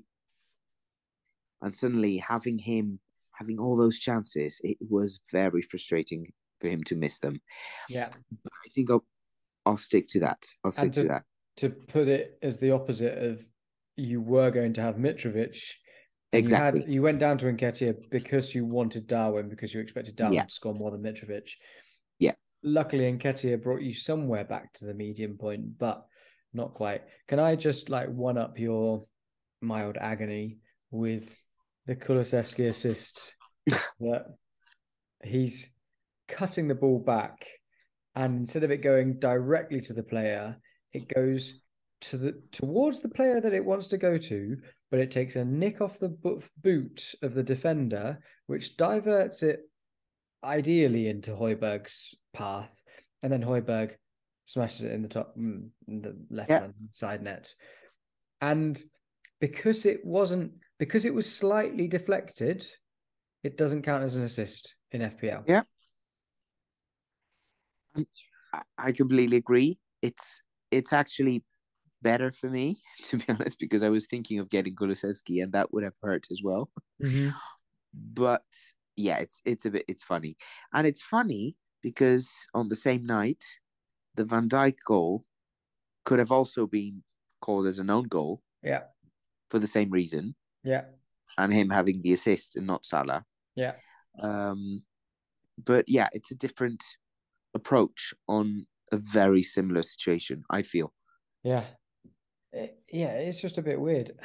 And 1.62 1.74
suddenly 1.74 2.18
having 2.18 2.58
him 2.58 2.98
having 3.32 3.58
all 3.58 3.76
those 3.76 3.98
chances, 3.98 4.60
it 4.62 4.76
was 4.80 5.20
very 5.32 5.62
frustrating 5.62 6.32
for 6.60 6.68
him 6.68 6.82
to 6.84 6.96
miss 6.96 7.18
them. 7.20 7.40
Yeah. 7.88 8.10
But 8.42 8.52
I 8.64 8.68
think 8.74 8.90
I'll 8.90 9.04
I'll 9.64 9.76
stick 9.76 10.06
to 10.08 10.20
that. 10.20 10.44
I'll 10.64 10.72
stick 10.72 10.92
to 10.92 11.02
to- 11.02 11.08
that. 11.08 11.22
To 11.58 11.68
put 11.68 12.08
it 12.08 12.38
as 12.42 12.58
the 12.60 12.70
opposite 12.70 13.18
of 13.22 13.44
you 13.96 14.22
were 14.22 14.50
going 14.50 14.72
to 14.72 14.80
have 14.80 14.96
Mitrovic. 14.96 15.58
Exactly. 16.32 16.80
You, 16.80 16.84
had, 16.86 16.92
you 16.94 17.02
went 17.02 17.18
down 17.18 17.36
to 17.38 17.46
Nketiah 17.46 17.94
because 18.10 18.54
you 18.54 18.64
wanted 18.64 19.06
Darwin 19.06 19.50
because 19.50 19.74
you 19.74 19.80
expected 19.82 20.16
Darwin 20.16 20.32
Yeah. 20.34 20.44
to 20.44 20.50
score 20.50 20.74
more 20.74 20.90
than 20.90 21.02
Mitrovic. 21.02 21.50
Yeah. 22.18 22.32
luckily 22.62 23.12
Nketiah 23.12 23.62
brought 23.62 23.82
you 23.82 23.92
somewhere 23.92 24.44
back 24.44 24.72
to 24.74 24.86
the 24.86 24.94
medium 24.94 25.36
point, 25.36 25.76
but 25.78 26.06
not 26.52 26.74
quite. 26.74 27.02
Can 27.28 27.38
I 27.38 27.56
just 27.56 27.88
like 27.88 28.08
one 28.08 28.38
up 28.38 28.58
your 28.58 29.06
mild 29.60 29.96
agony 29.96 30.58
with 30.90 31.28
the 31.86 31.96
Kulusevski 31.96 32.68
assist 32.68 33.34
that 33.66 34.26
he's 35.24 35.70
cutting 36.28 36.68
the 36.68 36.74
ball 36.74 36.98
back 36.98 37.46
and 38.14 38.40
instead 38.40 38.62
of 38.62 38.70
it 38.70 38.78
going 38.78 39.18
directly 39.18 39.80
to 39.82 39.92
the 39.92 40.02
player, 40.02 40.56
it 40.92 41.08
goes 41.08 41.54
to 42.02 42.18
the 42.18 42.42
towards 42.50 43.00
the 43.00 43.08
player 43.08 43.40
that 43.40 43.54
it 43.54 43.64
wants 43.64 43.88
to 43.88 43.96
go 43.96 44.18
to, 44.18 44.56
but 44.90 45.00
it 45.00 45.10
takes 45.10 45.36
a 45.36 45.44
nick 45.44 45.80
off 45.80 45.98
the 45.98 46.16
boot 46.62 47.14
of 47.22 47.32
the 47.34 47.42
defender, 47.42 48.18
which 48.46 48.76
diverts 48.76 49.42
it 49.42 49.60
ideally 50.44 51.08
into 51.08 51.30
Højbjerg's 51.30 52.14
path, 52.34 52.82
and 53.22 53.32
then 53.32 53.42
Højbjerg 53.42 53.92
smashes 54.52 54.82
it 54.82 54.92
in 54.92 55.00
the 55.00 55.08
top, 55.08 55.34
mm, 55.34 55.66
in 55.88 56.02
the 56.02 56.14
left 56.28 56.50
hand 56.50 56.74
yeah. 56.78 56.86
side 56.92 57.22
net. 57.22 57.50
And 58.42 58.80
because 59.40 59.86
it 59.86 60.04
wasn't, 60.04 60.52
because 60.78 61.06
it 61.06 61.14
was 61.14 61.32
slightly 61.32 61.88
deflected, 61.88 62.66
it 63.42 63.56
doesn't 63.56 63.82
count 63.82 64.04
as 64.04 64.14
an 64.14 64.24
assist 64.24 64.74
in 64.90 65.00
FPL. 65.00 65.44
Yeah. 65.46 65.62
I 68.76 68.92
completely 68.92 69.38
agree. 69.38 69.78
It's 70.02 70.42
it's 70.70 70.92
actually 70.92 71.44
better 72.02 72.32
for 72.32 72.50
me 72.50 72.76
to 73.04 73.16
be 73.16 73.24
honest 73.28 73.58
because 73.58 73.82
I 73.82 73.88
was 73.88 74.06
thinking 74.06 74.38
of 74.38 74.50
getting 74.50 74.74
Kulusevski 74.74 75.42
and 75.42 75.52
that 75.52 75.72
would 75.72 75.84
have 75.84 75.94
hurt 76.02 76.26
as 76.30 76.42
well. 76.44 76.68
Mm-hmm. 77.02 77.30
But 78.12 78.44
yeah, 78.96 79.18
it's 79.18 79.40
it's 79.46 79.64
a 79.64 79.70
bit 79.70 79.84
it's 79.88 80.02
funny, 80.02 80.36
and 80.74 80.86
it's 80.86 81.02
funny 81.02 81.56
because 81.82 82.46
on 82.54 82.68
the 82.68 82.76
same 82.76 83.04
night, 83.04 83.42
the 84.14 84.24
Van 84.24 84.48
Dijk 84.48 84.76
goal 84.86 85.24
could 86.04 86.18
have 86.18 86.32
also 86.32 86.66
been 86.66 87.02
called 87.40 87.66
as 87.66 87.78
an 87.78 87.90
own 87.90 88.04
goal. 88.04 88.42
Yeah. 88.62 88.82
For 89.50 89.58
the 89.58 89.66
same 89.66 89.90
reason. 89.90 90.34
Yeah. 90.64 90.84
And 91.38 91.52
him 91.52 91.70
having 91.70 92.02
the 92.02 92.12
assist 92.12 92.56
and 92.56 92.66
not 92.66 92.84
Salah. 92.84 93.24
Yeah. 93.54 93.74
Um, 94.22 94.82
but 95.64 95.84
yeah, 95.88 96.08
it's 96.12 96.30
a 96.30 96.36
different 96.36 96.82
approach 97.54 98.14
on 98.28 98.66
a 98.92 98.96
very 98.96 99.42
similar 99.42 99.82
situation. 99.82 100.42
I 100.50 100.62
feel. 100.62 100.92
Yeah. 101.42 101.64
It, 102.52 102.78
yeah, 102.90 103.12
it's 103.12 103.40
just 103.40 103.58
a 103.58 103.62
bit 103.62 103.80
weird. 103.80 104.12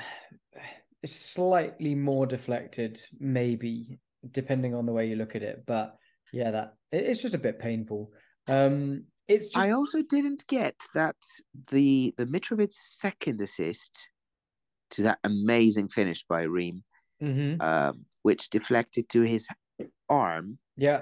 It's 1.03 1.15
slightly 1.15 1.94
more 1.94 2.25
deflected, 2.25 3.00
maybe 3.20 4.00
depending 4.32 4.74
on 4.74 4.88
the 4.88 4.91
way 4.91 5.08
you 5.08 5.15
look 5.15 5.36
at 5.36 5.44
it. 5.44 5.63
But 5.67 5.96
yeah, 6.34 6.50
that 6.50 6.74
it's 6.91 7.22
just 7.22 7.36
a 7.36 7.38
bit 7.38 7.60
painful. 7.60 8.12
Um, 8.48 9.03
it's 9.27 9.48
just... 9.48 9.57
I 9.57 9.72
also 9.72 10.01
didn't 10.01 10.46
get 10.48 10.75
that 10.93 11.15
the 11.72 12.13
the 12.17 12.25
Mitrovic 12.25 12.72
second 12.72 13.41
assist 13.41 14.10
to 14.91 15.03
that 15.03 15.19
amazing 15.24 15.89
finish 15.89 16.24
by 16.24 16.43
Ream, 16.43 16.84
mm-hmm. 17.22 17.62
um, 17.62 18.05
which 18.22 18.50
deflected 18.50 19.10
to 19.10 19.22
his 19.22 19.48
arm. 20.10 20.57
Yeah. 20.77 21.01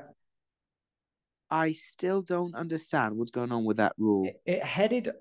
I 1.51 1.73
still 1.73 2.21
don't 2.21 2.55
understand 2.55 3.15
what's 3.15 3.31
going 3.31 3.51
on 3.51 3.65
with 3.65 3.77
that 3.77 3.93
rule. 3.97 4.25
It, 4.25 4.41
it 4.45 4.63
headed, 4.63 5.11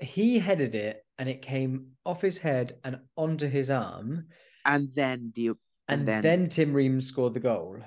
he 0.00 0.38
headed 0.38 0.74
it, 0.74 1.04
and 1.18 1.28
it 1.28 1.40
came 1.40 1.92
off 2.04 2.20
his 2.20 2.36
head 2.36 2.76
and 2.82 2.98
onto 3.16 3.48
his 3.48 3.70
arm. 3.70 4.26
And 4.64 4.90
then 4.92 5.32
the 5.34 5.48
and, 5.48 5.58
and 6.00 6.08
then, 6.08 6.22
then, 6.22 6.48
Tim 6.48 6.72
Ream 6.72 7.00
scored 7.00 7.34
the 7.34 7.40
goal. 7.40 7.78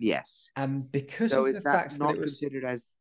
Yes. 0.00 0.48
And 0.56 0.90
because 0.90 1.30
so 1.30 1.42
of 1.42 1.48
is 1.48 1.62
the 1.62 1.70
that 1.70 1.74
fact 1.74 1.98
not 1.98 2.14
that 2.14 2.18
was 2.22 2.38
considered 2.40 2.64
as 2.64 2.96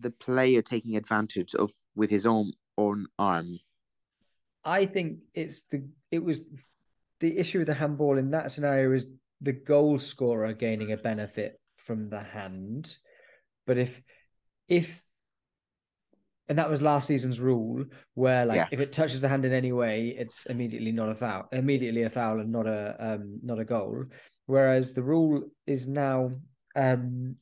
the 0.00 0.10
player 0.10 0.62
taking 0.62 0.96
advantage 0.96 1.54
of 1.54 1.70
with 1.94 2.10
his 2.10 2.26
own 2.26 2.52
own 2.78 3.06
arm? 3.18 3.58
I 4.64 4.86
think 4.86 5.18
it's 5.34 5.62
the 5.70 5.84
it 6.10 6.22
was 6.22 6.42
the 7.20 7.38
issue 7.38 7.58
with 7.58 7.68
the 7.68 7.74
handball 7.74 8.18
in 8.18 8.30
that 8.30 8.52
scenario 8.52 8.92
is 8.92 9.06
the 9.40 9.52
goal 9.52 9.98
scorer 9.98 10.52
gaining 10.52 10.92
a 10.92 10.96
benefit 10.96 11.60
from 11.76 12.10
the 12.10 12.20
hand. 12.20 12.96
But 13.66 13.78
if 13.78 14.02
if 14.68 15.02
and 16.50 16.58
that 16.58 16.68
was 16.68 16.82
last 16.82 17.06
season's 17.06 17.38
rule 17.38 17.84
where 18.14 18.44
like 18.44 18.56
yeah. 18.56 18.68
if 18.72 18.80
it 18.80 18.92
touches 18.92 19.20
the 19.20 19.28
hand 19.28 19.44
in 19.44 19.52
any 19.52 19.70
way 19.70 20.08
it's 20.18 20.46
immediately 20.46 20.90
not 20.90 21.08
a 21.08 21.14
foul 21.14 21.48
immediately 21.52 22.02
a 22.02 22.10
foul 22.10 22.40
and 22.40 22.50
not 22.50 22.66
a 22.66 22.96
um 22.98 23.38
not 23.42 23.60
a 23.60 23.64
goal 23.64 24.04
whereas 24.46 24.92
the 24.92 25.02
rule 25.02 25.44
is 25.68 25.86
now 25.86 26.32
um 26.74 27.36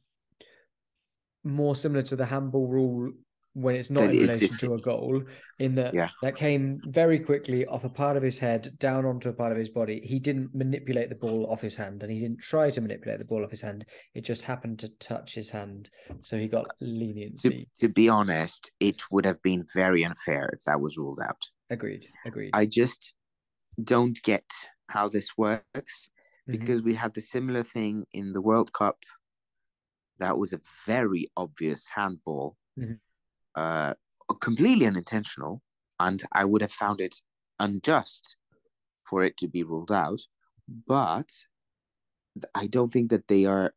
more 1.45 1.77
similar 1.77 2.03
to 2.03 2.17
the 2.17 2.27
handball 2.27 2.67
rule 2.67 3.13
when 3.55 3.75
it's 3.75 3.91
not 3.91 4.05
in 4.05 4.11
relation 4.11 4.49
to 4.59 4.75
a 4.75 4.81
goal, 4.81 5.23
in 5.59 5.75
that 5.75 5.93
yeah. 5.93 6.09
that 6.23 6.37
came 6.37 6.81
very 6.87 7.19
quickly 7.19 7.67
off 7.67 7.85
a 7.85 7.89
part 7.89 8.17
of 8.17 8.23
his 8.23 8.39
head 8.39 8.73
down 8.79 9.05
onto 9.05 9.29
a 9.29 9.33
part 9.33 9.51
of 9.51 9.59
his 9.59 9.69
body. 9.69 10.01
He 10.05 10.19
didn't 10.21 10.55
manipulate 10.55 11.09
the 11.09 11.17
ball 11.17 11.47
off 11.51 11.61
his 11.61 11.75
hand, 11.75 12.03
and 12.03 12.13
he 12.13 12.21
didn't 12.21 12.41
try 12.41 12.71
to 12.71 12.81
manipulate 12.81 13.19
the 13.19 13.25
ball 13.25 13.45
off 13.45 13.51
his 13.51 13.63
hand. 13.63 13.85
It 14.15 14.21
just 14.21 14.43
happened 14.43 14.79
to 14.81 14.89
touch 15.01 15.35
his 15.35 15.51
hand, 15.51 15.91
so 16.23 16.39
he 16.39 16.47
got 16.47 16.67
leniency. 16.81 17.69
To, 17.81 17.87
to 17.87 17.93
be 17.93 18.09
honest, 18.09 18.71
it 18.79 19.03
would 19.11 19.27
have 19.27 19.43
been 19.43 19.65
very 19.75 20.05
unfair 20.05 20.51
if 20.53 20.61
that 20.67 20.81
was 20.81 20.97
ruled 20.97 21.21
out. 21.27 21.43
Agreed. 21.71 22.07
Agreed. 22.27 22.51
I 22.53 22.67
just 22.67 23.15
don't 23.83 24.21
get 24.23 24.45
how 24.89 25.09
this 25.09 25.37
works 25.37 25.65
mm-hmm. 25.75 26.53
because 26.53 26.81
mm-hmm. 26.81 26.91
we 26.91 26.95
had 26.95 27.15
the 27.15 27.21
similar 27.21 27.63
thing 27.63 28.05
in 28.13 28.33
the 28.33 28.43
World 28.43 28.73
Cup. 28.73 28.99
That 30.19 30.39
was 30.39 30.53
a 30.53 30.61
very 30.87 31.31
obvious 31.37 31.89
handball. 31.89 32.57
Mm-hmm 32.79 32.95
uh, 33.59 33.95
completely 34.41 34.87
unintentional, 34.87 35.63
and 35.99 36.23
I 36.33 36.45
would 36.45 36.63
have 36.63 36.73
found 36.73 37.01
it 37.01 37.17
unjust 37.59 38.37
for 39.05 39.25
it 39.25 39.37
to 39.39 39.49
be 39.49 39.65
ruled 39.65 39.91
out. 39.91 40.21
But 40.87 41.31
I 42.55 42.69
don't 42.69 42.93
think 42.93 43.11
that 43.11 43.27
they 43.27 43.47
are 43.47 43.75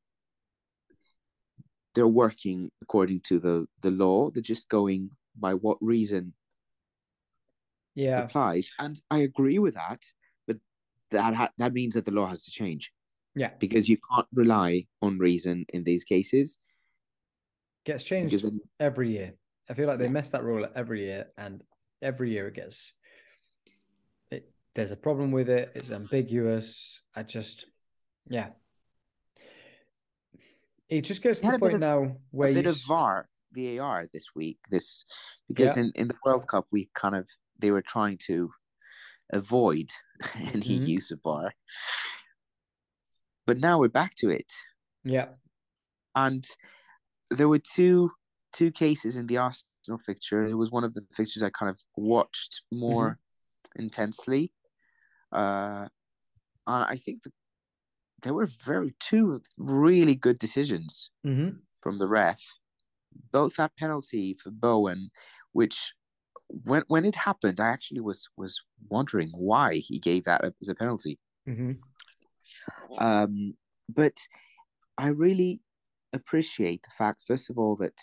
they're 1.96 2.08
working 2.08 2.72
according 2.82 3.22
to 3.22 3.40
the 3.40 3.68
the 3.82 3.92
law. 3.92 4.30
They're 4.30 4.44
just 4.44 4.70
going 4.70 5.12
by 5.36 5.56
what 5.56 5.78
reason 5.82 6.34
yeah 7.96 8.24
applies, 8.24 8.70
and 8.78 9.02
I 9.10 9.20
agree 9.20 9.58
with 9.58 9.74
that. 9.76 10.02
But 10.46 10.58
that 11.10 11.34
ha- 11.34 11.54
that 11.58 11.74
means 11.74 11.96
that 11.96 12.06
the 12.06 12.12
law 12.12 12.28
has 12.28 12.44
to 12.44 12.52
change. 12.52 12.94
Yeah, 13.36 13.52
because 13.60 13.88
you 13.88 13.98
can't 13.98 14.28
rely 14.34 14.86
on 15.02 15.18
reason 15.18 15.66
in 15.70 15.84
these 15.84 16.04
cases. 16.04 16.58
Gets 17.86 18.04
changed 18.04 18.44
then, 18.44 18.60
every 18.80 19.12
year. 19.12 19.34
I 19.70 19.74
feel 19.74 19.88
like 19.88 20.00
they 20.00 20.10
mess 20.10 20.32
that 20.32 20.44
rule 20.44 20.68
every 20.76 21.06
year, 21.06 21.28
and 21.38 21.64
every 22.02 22.32
year 22.32 22.48
it 22.48 22.56
gets. 22.56 22.94
It, 24.30 24.52
there's 24.76 24.92
a 24.92 24.98
problem 24.98 25.32
with 25.32 25.50
it. 25.50 25.72
It's 25.76 25.92
ambiguous. 25.92 27.02
I 27.16 27.24
just, 27.24 27.66
yeah. 28.30 28.50
It 30.90 31.04
just 31.04 31.22
gets 31.22 31.40
to 31.40 31.52
the 31.52 31.60
point 31.60 31.76
of, 31.76 31.80
now 31.80 32.18
where 32.32 32.50
a 32.50 32.54
bit 32.54 32.66
of 32.66 32.78
VAR, 32.86 33.30
VAR 33.54 34.08
this 34.12 34.36
week. 34.36 34.60
This 34.70 35.06
because 35.48 35.78
yeah. 35.78 35.84
in 35.84 35.92
in 35.96 36.08
the 36.10 36.16
World 36.26 36.46
Cup 36.50 36.68
we 36.70 36.90
kind 36.94 37.16
of 37.16 37.30
they 37.60 37.72
were 37.72 37.82
trying 37.82 38.18
to 38.26 38.52
avoid 39.32 39.90
any 40.36 40.62
mm-hmm. 40.62 40.86
use 40.86 41.12
of 41.12 41.22
VAR, 41.24 41.54
but 43.46 43.58
now 43.58 43.80
we're 43.80 43.90
back 43.90 44.16
to 44.16 44.30
it. 44.30 44.52
Yeah, 45.04 45.30
and 46.16 46.46
there 47.30 47.48
were 47.48 47.60
two 47.60 48.12
two 48.54 48.72
cases 48.72 49.18
in 49.18 49.28
the 49.28 49.38
Arsenal 49.38 50.00
fixture. 50.06 50.46
It 50.46 50.56
was 50.56 50.72
one 50.72 50.84
of 50.84 50.94
the 50.94 51.06
fixtures 51.12 51.44
I 51.44 51.50
kind 51.50 51.70
of 51.70 51.80
watched 51.96 52.62
more 52.72 53.12
mm-hmm. 53.12 53.84
intensely. 53.84 54.52
Uh, 55.32 55.88
and 56.68 56.86
I 56.86 56.96
think 56.98 57.24
the, 57.24 57.32
there 58.22 58.34
were 58.34 58.48
very 58.66 58.94
two 59.00 59.42
really 59.58 60.16
good 60.16 60.40
decisions 60.40 61.10
mm-hmm. 61.26 61.58
from 61.82 62.00
the 62.00 62.08
ref. 62.08 62.42
Both 63.32 63.56
that 63.56 63.76
penalty 63.78 64.38
for 64.42 64.52
Bowen, 64.52 65.10
which 65.52 65.94
when 66.64 66.84
when 66.88 67.06
it 67.06 67.16
happened, 67.16 67.60
I 67.60 67.68
actually 67.68 68.02
was 68.02 68.30
was 68.38 68.62
wondering 68.90 69.30
why 69.34 69.76
he 69.76 70.00
gave 70.00 70.24
that 70.26 70.44
as 70.62 70.70
a 70.70 70.76
penalty. 70.76 71.20
Mm-hmm. 71.48 71.74
Um, 72.98 73.54
but 73.90 74.18
I 74.98 75.08
really 75.08 75.62
appreciate 76.14 76.84
the 76.84 76.92
fact, 76.98 77.24
first 77.28 77.50
of 77.50 77.58
all, 77.58 77.76
that 77.78 78.00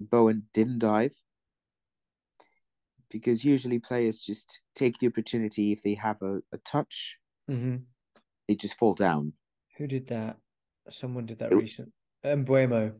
Bowen 0.00 0.44
didn't 0.52 0.78
dive 0.78 1.14
because 3.12 3.44
usually 3.44 3.78
players 3.78 4.18
just 4.18 4.60
take 4.74 4.98
the 4.98 5.06
opportunity 5.06 5.70
if 5.70 5.82
they 5.82 5.94
have 5.94 6.20
a, 6.22 6.38
a 6.52 6.58
touch, 6.64 7.18
mm-hmm. 7.48 7.76
they 8.48 8.54
just 8.54 8.78
fall 8.78 8.94
down. 8.94 9.34
Who 9.76 9.86
did 9.86 10.08
that? 10.08 10.38
Someone 10.90 11.26
did 11.26 11.38
that 11.38 11.52
it, 11.52 11.56
recent. 11.56 11.92
Um, 12.24 12.44
Mbeumo. 12.44 12.92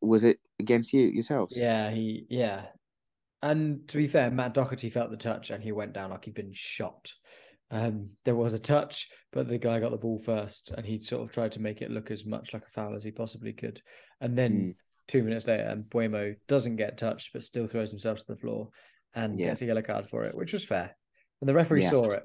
Was 0.00 0.24
it 0.24 0.38
against 0.60 0.92
you 0.92 1.02
yourselves? 1.06 1.56
Yeah, 1.56 1.90
he 1.90 2.26
yeah. 2.28 2.66
And 3.42 3.86
to 3.88 3.96
be 3.96 4.08
fair, 4.08 4.30
Matt 4.30 4.54
Doherty 4.54 4.90
felt 4.90 5.10
the 5.10 5.16
touch 5.16 5.50
and 5.50 5.62
he 5.62 5.72
went 5.72 5.92
down 5.92 6.10
like 6.10 6.24
he'd 6.24 6.34
been 6.34 6.52
shot. 6.52 7.12
Um, 7.70 8.10
there 8.24 8.34
was 8.34 8.54
a 8.54 8.58
touch, 8.58 9.08
but 9.32 9.48
the 9.48 9.58
guy 9.58 9.78
got 9.78 9.90
the 9.90 9.98
ball 9.98 10.18
first, 10.18 10.70
and 10.76 10.86
he 10.86 11.00
sort 11.00 11.22
of 11.22 11.32
tried 11.32 11.52
to 11.52 11.60
make 11.60 11.82
it 11.82 11.90
look 11.90 12.10
as 12.10 12.24
much 12.24 12.52
like 12.52 12.64
a 12.64 12.70
foul 12.70 12.96
as 12.96 13.04
he 13.04 13.10
possibly 13.10 13.52
could. 13.52 13.82
And 14.20 14.36
then 14.36 14.52
Mm. 14.52 14.74
two 15.06 15.22
minutes 15.22 15.46
later, 15.46 15.76
Mbeumo 15.76 16.36
doesn't 16.48 16.76
get 16.76 16.96
touched, 16.98 17.32
but 17.32 17.42
still 17.44 17.66
throws 17.66 17.90
himself 17.90 18.18
to 18.18 18.26
the 18.26 18.36
floor 18.36 18.70
and 19.14 19.38
Yeah. 19.38 19.48
gets 19.48 19.62
a 19.62 19.66
yellow 19.66 19.82
card 19.82 20.08
for 20.08 20.24
it, 20.24 20.34
which 20.34 20.52
was 20.52 20.64
fair. 20.64 20.96
And 21.40 21.48
the 21.48 21.54
referee 21.54 21.82
Yeah. 21.82 21.90
saw 21.90 22.10
it. 22.12 22.24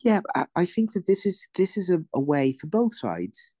Yeah, 0.00 0.20
I, 0.34 0.46
I 0.56 0.64
think 0.64 0.92
that 0.94 1.06
this 1.06 1.26
is 1.26 1.46
this 1.56 1.76
is 1.76 1.90
a, 1.90 2.02
a 2.14 2.20
way 2.20 2.52
for 2.52 2.68
both 2.68 2.94
sides 2.94 3.52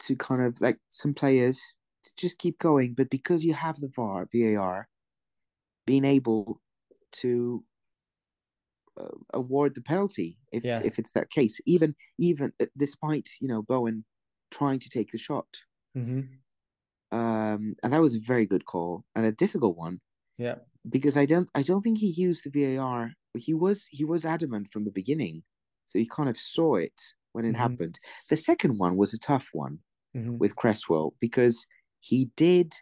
to 0.00 0.16
kind 0.16 0.42
of 0.42 0.60
like 0.60 0.78
some 0.88 1.14
players 1.14 1.76
to 2.04 2.12
just 2.16 2.38
keep 2.38 2.58
going, 2.58 2.94
but 2.94 3.10
because 3.10 3.44
you 3.44 3.54
have 3.54 3.78
the 3.80 3.88
VAR, 3.88 4.28
VAR, 4.32 4.88
being 5.86 6.04
able 6.04 6.60
to 7.12 7.64
uh, 9.00 9.08
award 9.34 9.74
the 9.74 9.82
penalty 9.82 10.38
if 10.52 10.64
Yeah. 10.64 10.80
if 10.80 10.98
it's 10.98 11.12
that 11.12 11.30
case, 11.30 11.60
even 11.66 11.94
even 12.18 12.52
uh, 12.60 12.66
despite 12.76 13.28
you 13.40 13.48
know 13.48 13.62
Bowen 13.62 14.04
trying 14.50 14.80
to 14.80 14.88
take 14.90 15.12
the 15.12 15.18
shot, 15.18 15.48
hmm 15.94 16.42
um, 17.12 17.74
and 17.82 17.92
that 17.92 18.00
was 18.00 18.14
a 18.14 18.20
very 18.20 18.46
good 18.46 18.64
call 18.66 19.04
and 19.14 19.24
a 19.26 19.32
difficult 19.32 19.76
one 19.76 20.00
Yeah. 20.38 20.60
because 20.90 21.16
I 21.16 21.26
don't 21.26 21.50
I 21.54 21.62
don't 21.62 21.82
think 21.82 21.98
he 21.98 22.08
used 22.08 22.44
the 22.44 22.50
VAR. 22.50 23.14
He 23.36 23.54
was 23.54 23.88
he 23.92 24.04
was 24.04 24.24
adamant 24.26 24.72
from 24.72 24.84
the 24.84 24.92
beginning, 24.92 25.44
so 25.86 25.98
he 25.98 26.08
kind 26.08 26.28
of 26.28 26.38
saw 26.38 26.76
it 26.76 27.00
when 27.32 27.44
it 27.44 27.56
Mhm. 27.56 27.56
happened. 27.56 28.00
The 28.30 28.36
second 28.36 28.78
one 28.78 28.96
was 28.96 29.14
a 29.14 29.18
tough 29.18 29.50
one 29.52 29.80
hmm 30.14 30.40
with 30.40 30.56
Cresswell 30.56 31.14
because 31.20 31.66
he 32.00 32.30
did 32.36 32.72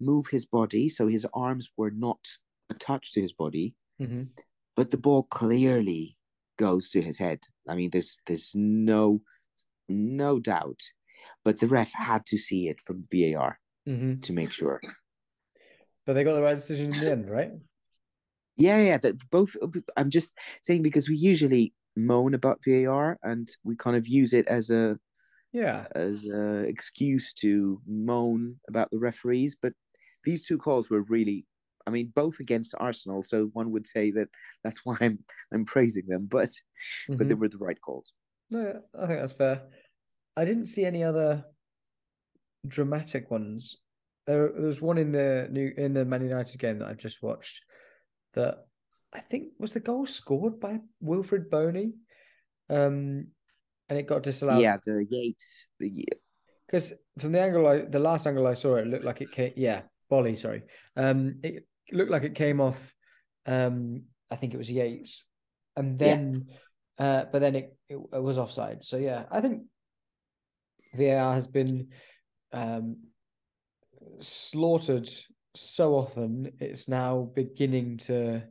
move 0.00 0.28
his 0.28 0.46
body, 0.46 0.88
so 0.90 1.08
his 1.08 1.26
arms 1.34 1.70
were 1.76 1.90
not 1.92 2.26
attached 2.70 3.14
to 3.14 3.22
his 3.22 3.32
body, 3.32 3.76
hmm 3.98 4.36
but 4.76 4.90
the 4.90 4.98
ball 4.98 5.24
clearly 5.24 6.16
goes 6.58 6.90
to 6.90 7.02
his 7.02 7.18
head. 7.18 7.40
I 7.68 7.74
mean, 7.74 7.90
there's 7.90 8.18
there's 8.26 8.52
no 8.54 9.22
no 9.88 10.38
doubt, 10.38 10.80
but 11.44 11.60
the 11.60 11.66
ref 11.68 11.92
had 11.92 12.26
to 12.26 12.38
see 12.38 12.68
it 12.68 12.80
from 12.80 13.02
VAR 13.10 13.58
hmm 13.86 14.14
to 14.20 14.32
make 14.32 14.52
sure. 14.52 14.80
But 16.04 16.12
they 16.12 16.24
got 16.24 16.34
the 16.34 16.42
right 16.42 16.54
decision 16.56 16.92
in 16.92 17.00
the 17.00 17.10
end, 17.10 17.30
right? 17.30 17.50
Yeah, 18.56 18.80
yeah. 18.80 18.98
That 18.98 19.16
both. 19.30 19.56
I'm 19.96 20.10
just 20.10 20.34
saying 20.62 20.82
because 20.82 21.08
we 21.08 21.16
usually 21.16 21.74
moan 21.96 22.34
about 22.34 22.60
VAR 22.66 23.18
and 23.22 23.48
we 23.64 23.76
kind 23.76 23.96
of 23.96 24.06
use 24.06 24.32
it 24.32 24.46
as 24.46 24.70
a 24.70 24.98
Yeah. 25.52 25.86
as 25.94 26.26
a 26.26 26.60
excuse 26.60 27.32
to 27.34 27.80
moan 27.86 28.56
about 28.68 28.90
the 28.90 28.98
referees, 28.98 29.56
but 29.60 29.72
these 30.24 30.46
two 30.46 30.58
calls 30.58 30.90
were 30.90 31.02
really. 31.02 31.46
I 31.86 31.90
mean, 31.90 32.12
both 32.14 32.40
against 32.40 32.74
Arsenal, 32.78 33.22
so 33.22 33.46
one 33.52 33.70
would 33.70 33.86
say 33.86 34.10
that 34.12 34.28
that's 34.64 34.84
why 34.84 34.96
I'm 35.00 35.18
I'm 35.52 35.64
praising 35.64 36.06
them, 36.06 36.26
but 36.26 36.50
but 37.08 37.28
they 37.28 37.34
Mhm. 37.34 37.38
were 37.38 37.48
the 37.48 37.58
right 37.58 37.80
calls. 37.80 38.12
No, 38.50 38.82
I 38.98 39.06
think 39.06 39.20
that's 39.20 39.32
fair. 39.32 39.62
I 40.36 40.44
didn't 40.44 40.66
see 40.66 40.84
any 40.84 41.02
other 41.02 41.44
dramatic 42.66 43.30
ones. 43.30 43.76
There, 44.26 44.50
there 44.52 44.66
was 44.66 44.80
one 44.80 44.98
in 44.98 45.12
the 45.12 45.48
new 45.50 45.72
in 45.76 45.94
the 45.94 46.04
Man 46.04 46.22
United 46.22 46.58
game 46.58 46.78
that 46.80 46.88
I've 46.88 46.98
just 46.98 47.22
watched 47.22 47.62
that 48.34 48.66
I 49.12 49.20
think 49.20 49.52
was 49.58 49.72
the 49.72 49.80
goal 49.80 50.06
scored 50.06 50.60
by 50.60 50.80
Wilfred 51.00 51.48
Boney, 51.48 51.94
um, 52.68 53.28
and 53.88 53.98
it 53.98 54.06
got 54.06 54.22
disallowed. 54.24 54.60
Yeah, 54.60 54.78
the 54.84 55.04
Yates, 55.08 55.66
the 55.78 56.04
because 56.66 56.92
from 57.18 57.32
the 57.32 57.40
angle 57.40 57.66
I, 57.66 57.82
the 57.82 58.00
last 58.00 58.26
angle 58.26 58.46
I 58.46 58.54
saw, 58.54 58.76
it 58.76 58.88
looked 58.88 59.04
like 59.04 59.20
it 59.20 59.30
came. 59.30 59.52
Yeah, 59.56 59.82
Bolly, 60.10 60.34
sorry. 60.36 60.62
Um, 60.96 61.38
it 61.44 61.66
looked 61.92 62.10
like 62.10 62.24
it 62.24 62.34
came 62.34 62.60
off. 62.60 62.94
Um, 63.46 64.02
I 64.30 64.36
think 64.36 64.54
it 64.54 64.58
was 64.58 64.70
Yates, 64.70 65.24
and 65.76 66.00
Yeah. 66.00 66.06
then, 66.16 66.46
uh, 66.98 67.24
but 67.30 67.40
then 67.40 67.54
it, 67.56 67.76
it 67.88 67.98
it 68.12 68.22
was 68.22 68.38
offside. 68.38 68.84
So 68.84 68.96
yeah, 68.96 69.24
I 69.30 69.40
think 69.40 69.62
VAR 70.94 71.34
has 71.34 71.46
been 71.46 71.88
um 72.52 72.96
slaughtered 74.20 75.08
so 75.54 75.94
often. 75.94 76.52
It's 76.60 76.88
now 76.88 77.30
beginning 77.34 77.98
to 77.98 78.42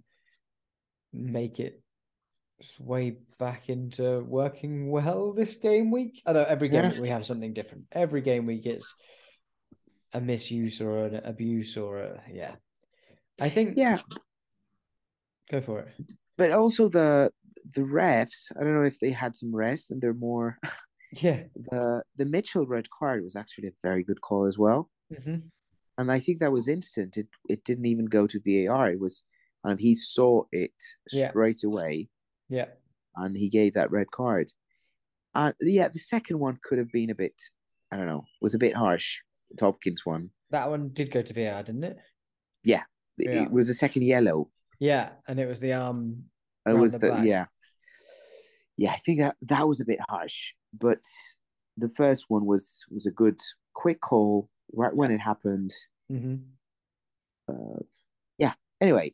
make 1.14 1.60
it 1.60 1.82
way 2.80 3.18
back 3.38 3.70
into 3.70 4.22
working 4.22 4.90
well 4.90 5.34
this 5.34 5.56
game 5.58 5.92
week. 5.92 6.22
Although 6.26 6.44
every 6.46 6.70
game 6.70 6.92
Yeah. 6.92 7.00
we 7.02 7.10
have 7.10 7.26
something 7.26 7.54
different. 7.54 7.86
Every 7.92 8.22
game 8.22 8.46
week 8.46 8.66
it's 8.66 8.94
a 10.14 10.22
misuse 10.22 10.80
or 10.82 11.06
an 11.06 11.16
abuse 11.16 11.76
or 11.78 12.00
a 12.00 12.24
yeah. 12.32 12.56
I 13.42 13.50
think 13.50 13.74
yeah, 13.78 14.00
go 15.52 15.62
for 15.62 15.80
it. 15.80 15.94
but 16.38 16.52
also 16.52 16.90
the 16.90 17.32
the 17.76 17.82
refs. 17.82 18.52
I 18.60 18.64
don't 18.64 18.76
know 18.76 18.84
if 18.86 19.00
they 19.00 19.12
had 19.12 19.36
some 19.36 19.54
rest 19.56 19.92
and 19.92 20.02
they're 20.02 20.14
more. 20.14 20.58
Yeah. 21.22 21.44
The 21.56 22.04
the 22.18 22.26
Mitchell 22.26 22.66
red 22.68 22.90
card 22.90 23.24
was 23.24 23.38
actually 23.38 23.70
a 23.70 23.80
very 23.82 24.04
good 24.04 24.20
call 24.20 24.46
as 24.48 24.58
well. 24.58 24.90
hmm 25.24 25.36
and 25.98 26.12
I 26.12 26.20
think 26.20 26.40
that 26.40 26.52
was 26.52 26.68
instant. 26.68 27.16
It 27.16 27.28
it 27.48 27.64
didn't 27.64 27.86
even 27.86 28.06
go 28.06 28.28
to 28.28 28.42
VAR. 28.46 28.92
It 28.92 29.00
was 29.00 29.24
kind 29.64 29.72
of 29.72 29.80
he 29.80 29.96
saw 29.96 30.44
it 30.52 30.74
Yeah. 31.14 31.30
straight 31.30 31.64
away, 31.64 32.10
Yeah. 32.50 32.70
and 33.16 33.38
he 33.38 33.48
gave 33.50 33.74
that 33.76 33.92
red 33.92 34.12
card. 34.12 34.52
Uh, 35.34 35.54
yeah, 35.62 35.88
the 35.88 36.00
second 36.00 36.40
one 36.40 36.60
could 36.64 36.80
have 36.80 36.92
been 36.92 37.10
a 37.12 37.16
bit, 37.16 37.42
I 37.92 37.96
don't 37.98 38.08
know, 38.08 38.26
was 38.42 38.54
a 38.56 38.60
bit 38.66 38.76
harsh. 38.76 39.20
The 39.52 39.64
Hopkins 39.66 40.06
one, 40.06 40.32
That 40.50 40.70
one 40.70 40.90
did 40.90 41.12
go 41.12 41.22
to 41.22 41.34
VAR, 41.34 41.64
didn't 41.64 41.86
it? 41.86 41.98
it, 42.66 42.82
Yeah. 43.18 43.44
it 43.44 43.52
was 43.52 43.70
a 43.70 43.74
second 43.74 44.04
yellow. 44.04 44.50
Yeah, 44.80 45.10
and 45.28 45.40
it 45.40 45.48
was 45.48 45.60
the 45.60 45.74
arm. 45.74 46.26
It 46.68 46.74
was 46.74 46.94
the 46.94 47.00
the 47.12 47.22
yeah, 47.26 47.46
yeah. 48.78 48.92
I 48.92 48.98
think 48.98 49.20
that 49.20 49.38
that 49.44 49.68
was 49.68 49.80
a 49.80 49.86
bit 49.86 50.00
harsh, 50.10 50.54
but 50.78 51.00
the 51.78 51.90
first 51.90 52.26
one 52.30 52.46
was 52.46 52.86
was 52.90 53.06
a 53.06 53.12
good 53.12 53.40
quick 53.74 54.02
call 54.02 54.50
right 54.74 54.96
when 54.96 55.12
it 55.12 55.20
happened. 55.20 55.72
hmm 56.10 56.36
uh, 57.48 57.80
yeah. 58.38 58.54
Anyway, 58.82 59.14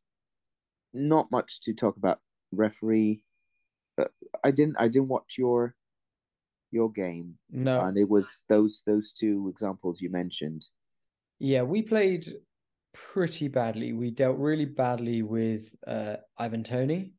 not 0.93 1.29
much 1.31 1.61
to 1.61 1.73
talk 1.73 1.97
about 1.97 2.19
referee. 2.51 3.23
Uh, 3.99 4.05
I 4.43 4.51
didn't. 4.51 4.77
I 4.79 4.87
didn't 4.87 5.09
watch 5.09 5.35
your 5.37 5.75
your 6.71 6.89
game, 6.89 7.37
No. 7.51 7.81
and 7.81 7.97
it 7.97 8.09
was 8.09 8.45
those 8.47 8.81
those 8.87 9.11
two 9.11 9.47
examples 9.49 10.01
you 10.01 10.09
mentioned. 10.09 10.69
Yeah, 11.39 11.63
we 11.63 11.81
played 11.81 12.25
pretty 12.93 13.47
badly. 13.47 13.93
We 13.93 14.11
dealt 14.11 14.37
really 14.37 14.65
badly 14.65 15.21
with 15.21 15.75
uh, 15.85 16.17
Ivan 16.37 16.63
Toney. 16.63 17.13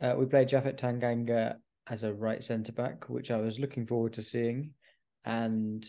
Uh, 0.00 0.14
we 0.18 0.26
played 0.26 0.48
Japhet 0.48 0.78
Tanganga 0.78 1.56
as 1.88 2.02
a 2.02 2.12
right 2.12 2.42
centre 2.42 2.72
back, 2.72 3.08
which 3.08 3.30
I 3.30 3.38
was 3.38 3.58
looking 3.58 3.86
forward 3.86 4.14
to 4.14 4.22
seeing, 4.22 4.72
and 5.24 5.84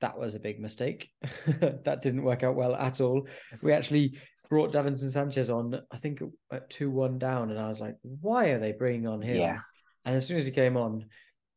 that 0.00 0.18
was 0.18 0.34
a 0.34 0.40
big 0.40 0.60
mistake. 0.60 1.10
that 1.46 2.02
didn't 2.02 2.22
work 2.22 2.42
out 2.42 2.56
well 2.56 2.74
at 2.74 3.00
all. 3.00 3.26
We 3.62 3.72
actually 3.72 4.18
brought 4.48 4.72
Davinson 4.72 5.10
Sanchez 5.10 5.50
on, 5.50 5.80
I 5.90 5.98
think 5.98 6.22
at 6.52 6.70
two 6.70 6.90
one 6.90 7.18
down, 7.18 7.50
and 7.50 7.58
I 7.58 7.68
was 7.68 7.80
like, 7.80 7.96
why 8.02 8.46
are 8.46 8.58
they 8.58 8.72
bringing 8.72 9.06
on 9.06 9.22
him? 9.22 9.36
Yeah. 9.36 9.60
And 10.04 10.16
as 10.16 10.26
soon 10.26 10.38
as 10.38 10.46
he 10.46 10.52
came 10.52 10.76
on, 10.76 11.06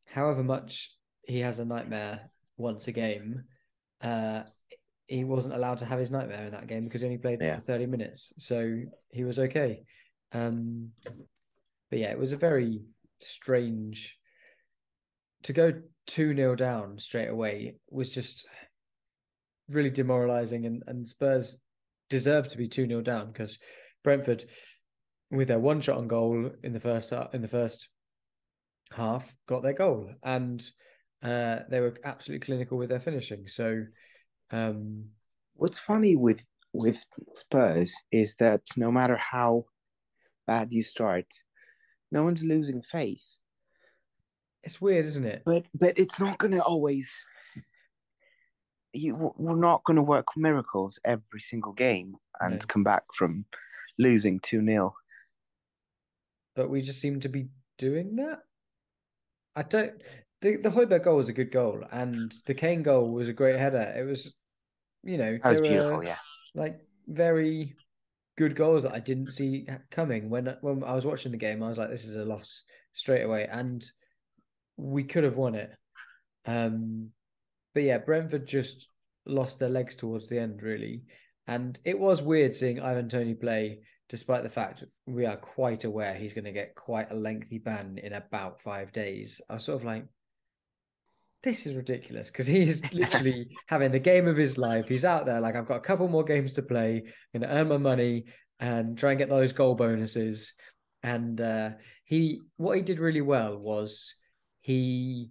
however 0.05 0.43
much 0.43 0.91
he 1.23 1.39
has 1.39 1.59
a 1.59 1.65
nightmare 1.65 2.31
once 2.57 2.87
a 2.87 2.91
game, 2.91 3.43
uh, 4.01 4.43
he 5.09 5.23
wasn't 5.23 5.55
allowed 5.55 5.79
to 5.79 5.85
have 5.85 5.97
his 5.97 6.11
nightmare 6.11 6.45
in 6.45 6.51
that 6.51 6.67
game 6.67 6.83
because 6.85 7.01
he 7.01 7.07
only 7.07 7.17
played 7.17 7.41
Yeah. 7.41 7.55
for 7.55 7.61
30 7.61 7.87
minutes. 7.87 8.31
So 8.37 8.79
he 9.09 9.23
was 9.23 9.39
okay. 9.39 9.83
Um, 10.31 10.91
but 11.89 11.99
yeah, 11.99 12.11
it 12.11 12.19
was 12.19 12.31
a 12.31 12.37
very 12.37 12.81
strange 13.19 14.17
to 15.43 15.53
go 15.53 15.73
2 16.05 16.35
0 16.35 16.55
down 16.55 16.99
straight 16.99 17.29
away 17.29 17.75
was 17.89 18.13
just 18.13 18.45
really 19.69 19.89
demoralizing 19.89 20.65
and, 20.65 20.83
and 20.87 21.07
Spurs 21.07 21.57
deserved 22.09 22.51
to 22.51 22.57
be 22.57 22.67
2 22.67 22.87
0 22.87 23.01
down 23.01 23.31
because 23.31 23.57
Brentford 24.03 24.45
with 25.31 25.47
their 25.47 25.59
one 25.59 25.81
shot 25.81 25.97
on 25.97 26.07
goal 26.07 26.51
in 26.63 26.73
the 26.73 26.79
first 26.79 27.11
in 27.33 27.41
the 27.41 27.47
first 27.47 27.89
half 28.91 29.33
got 29.47 29.63
their 29.63 29.73
goal 29.73 30.11
and 30.23 30.69
uh, 31.23 31.59
they 31.69 31.79
were 31.79 31.95
absolutely 32.03 32.45
clinical 32.45 32.77
with 32.77 32.89
their 32.89 32.99
finishing. 32.99 33.47
So 33.47 33.85
um, 34.51 35.05
What's 35.55 35.79
funny 35.79 36.15
with 36.15 36.45
with 36.73 37.03
Spurs 37.33 37.93
is 38.11 38.35
that 38.37 38.61
no 38.77 38.91
matter 38.91 39.17
how 39.17 39.65
bad 40.47 40.71
you 40.71 40.81
start, 40.81 41.25
no 42.11 42.23
one's 42.23 42.43
losing 42.43 42.81
faith. 42.81 43.39
it's 44.63 44.79
weird, 44.79 45.05
isn't 45.05 45.25
it? 45.25 45.41
But 45.45 45.65
but 45.73 45.97
it's 45.97 46.19
not 46.19 46.37
going 46.37 46.51
to 46.51 46.61
always. 46.63 47.11
You 48.93 49.33
we're 49.37 49.55
not 49.55 49.83
going 49.83 49.97
to 49.97 50.01
work 50.03 50.27
miracles 50.35 50.99
every 51.05 51.41
single 51.41 51.73
game 51.73 52.15
and 52.41 52.55
No. 52.55 52.65
come 52.67 52.83
back 52.83 53.03
from 53.13 53.45
losing 53.99 54.39
two 54.39 54.65
0 54.65 54.95
But 56.55 56.69
we 56.69 56.81
just 56.81 56.99
seem 56.99 57.19
to 57.19 57.29
be 57.29 57.49
doing 57.77 58.15
that. 58.15 58.39
I 59.55 59.63
don't. 59.63 60.01
The 60.41 60.57
the 60.57 60.69
Højbjerg 60.69 61.03
goal 61.03 61.17
was 61.17 61.29
a 61.29 61.33
good 61.33 61.51
goal, 61.51 61.83
and 61.91 62.33
the 62.45 62.53
Kane 62.55 62.81
goal 62.81 63.11
was 63.11 63.27
a 63.29 63.33
great 63.33 63.59
header. 63.59 63.93
It 63.95 64.05
was, 64.05 64.33
you 65.03 65.17
know, 65.17 65.37
That 65.43 65.49
was 65.49 65.61
they 65.61 65.79
were. 65.79 66.03
Yeah. 66.03 66.17
like 66.55 66.79
very 67.07 67.75
good 68.37 68.55
goals 68.55 68.83
that 68.83 68.93
I 68.93 68.99
didn't 68.99 69.31
see 69.31 69.67
coming 69.91 70.29
when 70.29 70.55
when 70.61 70.83
I 70.83 70.93
was 70.93 71.05
watching 71.05 71.31
the 71.31 71.37
game. 71.37 71.61
I 71.63 71.67
was 71.67 71.77
like, 71.77 71.89
this 71.89 72.05
is 72.05 72.15
a 72.15 72.25
loss 72.25 72.63
straight 72.93 73.23
away, 73.23 73.47
and 73.51 73.85
we 74.77 75.03
could 75.03 75.23
have 75.23 75.35
won 75.37 75.55
it. 75.55 75.71
Um, 76.45 77.09
but 77.73 77.83
yeah, 77.83 77.97
Brentford 77.99 78.47
just 78.47 78.87
lost 79.25 79.59
their 79.59 79.69
legs 79.69 79.95
towards 79.95 80.27
the 80.29 80.39
end, 80.39 80.63
really. 80.63 81.03
And 81.47 81.79
it 81.83 81.97
was 81.97 82.21
weird 82.21 82.55
seeing 82.55 82.79
Ivan 82.79 83.09
Toney 83.09 83.33
play, 83.33 83.79
despite 84.07 84.43
the 84.43 84.49
fact 84.49 84.83
we 85.05 85.25
are 85.25 85.37
quite 85.37 85.83
aware 85.83 86.13
he's 86.13 86.33
going 86.33 86.45
to 86.45 86.51
get 86.51 86.75
quite 86.75 87.11
a 87.11 87.15
lengthy 87.15 87.57
ban 87.57 87.99
in 88.01 88.13
about 88.13 88.61
five 88.61 88.91
days. 88.93 89.41
I 89.49 89.55
was 89.55 89.65
sort 89.65 89.79
of 89.79 89.85
like, 89.85 90.05
this 91.43 91.65
is 91.65 91.75
ridiculous 91.75 92.29
because 92.29 92.47
he 92.47 92.63
is 92.63 92.81
literally 92.93 93.47
having 93.67 93.91
the 93.91 93.99
game 93.99 94.27
of 94.27 94.37
his 94.37 94.57
life. 94.57 94.87
He's 94.87 95.05
out 95.05 95.25
there 95.25 95.39
like, 95.39 95.55
I've 95.55 95.67
got 95.67 95.77
a 95.77 95.81
couple 95.81 96.07
more 96.07 96.23
games 96.23 96.53
to 96.53 96.61
play, 96.61 97.03
I'm 97.33 97.41
going 97.41 97.49
to 97.49 97.55
earn 97.57 97.67
my 97.69 97.77
money 97.77 98.25
and 98.59 98.97
try 98.97 99.11
and 99.11 99.19
get 99.19 99.29
those 99.29 99.53
goal 99.53 99.75
bonuses. 99.75 100.53
And 101.03 101.39
uh, 101.39 101.69
he, 102.03 102.41
what 102.57 102.75
he 102.75 102.83
did 102.83 102.99
really 102.99 103.21
well 103.21 103.57
was 103.57 104.13
he 104.61 105.29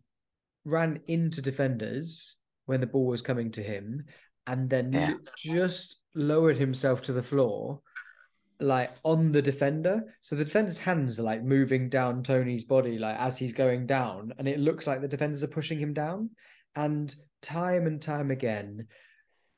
ran 0.64 1.00
into 1.06 1.42
defenders 1.42 2.36
when 2.66 2.80
the 2.80 2.86
ball 2.86 3.06
was 3.06 3.22
coming 3.22 3.50
to 3.52 3.62
him 3.62 4.04
and 4.46 4.70
then 4.70 4.92
Yeah. 4.92 5.14
just 5.36 5.96
lowered 6.14 6.56
himself 6.56 7.02
to 7.02 7.12
the 7.12 7.22
floor 7.22 7.80
like 8.60 8.92
on 9.04 9.32
the 9.32 9.42
defender. 9.42 10.02
So 10.22 10.36
the 10.36 10.44
defender's 10.44 10.78
hands 10.78 11.18
are 11.18 11.24
like 11.24 11.42
moving 11.42 11.88
down 11.88 12.22
toney's 12.22 12.64
body 12.64 12.98
like 12.98 13.16
as 13.18 13.38
he's 13.38 13.52
going 13.52 13.86
down 13.86 14.32
and 14.38 14.48
it 14.48 14.58
looks 14.58 14.86
like 14.86 15.00
the 15.00 15.08
defenders 15.08 15.42
are 15.44 15.48
pushing 15.48 15.78
him 15.78 15.92
down. 15.92 16.30
And 16.74 17.14
time 17.42 17.86
and 17.86 18.00
time 18.00 18.30
again 18.30 18.86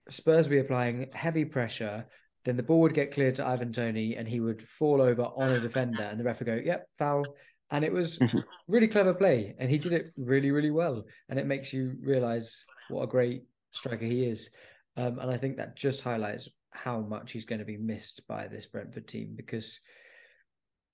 spurs 0.09 0.49
be 0.49 0.59
applying 0.59 1.09
heavy 1.13 1.45
pressure. 1.45 2.07
Then 2.45 2.57
the 2.57 2.63
ball 2.63 2.81
would 2.81 2.95
get 2.95 3.13
cleared 3.13 3.37
to 3.37 3.47
ivan 3.47 3.73
toney 3.73 4.17
and 4.17 4.27
he 4.27 4.41
would 4.41 4.63
fall 4.63 5.01
over 5.01 5.23
on 5.23 5.53
a 5.53 5.61
defender 5.61 6.03
and 6.03 6.19
the 6.19 6.25
ref 6.25 6.41
would 6.41 6.47
go 6.47 6.61
yep 6.63 6.87
foul. 6.99 7.25
And 7.71 7.85
it 7.85 7.93
was 7.93 8.19
really 8.69 8.89
clever 8.89 9.15
play 9.15 9.55
and 9.59 9.71
he 9.71 9.79
did 9.79 9.93
it 9.93 10.13
really 10.17 10.51
really 10.51 10.71
well. 10.71 11.05
And 11.29 11.39
it 11.39 11.47
makes 11.47 11.73
you 11.73 11.97
realize 12.03 12.65
what 12.89 13.03
a 13.03 13.07
great 13.07 13.45
striker 13.73 14.05
he 14.05 14.25
is. 14.25 14.51
Um, 14.97 15.21
and 15.21 15.31
i 15.31 15.37
think 15.37 15.57
that 15.57 15.77
just 15.77 16.03
highlights 16.03 16.49
how 16.73 17.01
much 17.01 17.33
he's 17.33 17.45
going 17.45 17.59
to 17.59 17.65
be 17.65 17.77
missed 17.77 18.27
by 18.29 18.47
this 18.47 18.67
brentford 18.67 19.07
team 19.09 19.33
because 19.37 19.81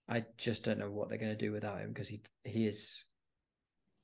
i 0.09 0.25
just 0.39 0.65
don't 0.65 0.79
know 0.79 0.91
what 0.91 1.09
they're 1.09 1.19
going 1.19 1.37
to 1.37 1.45
do 1.45 1.53
without 1.53 1.81
him 1.81 1.89
because 1.93 2.09
he 2.09 2.23
he 2.45 2.67
is 2.67 3.05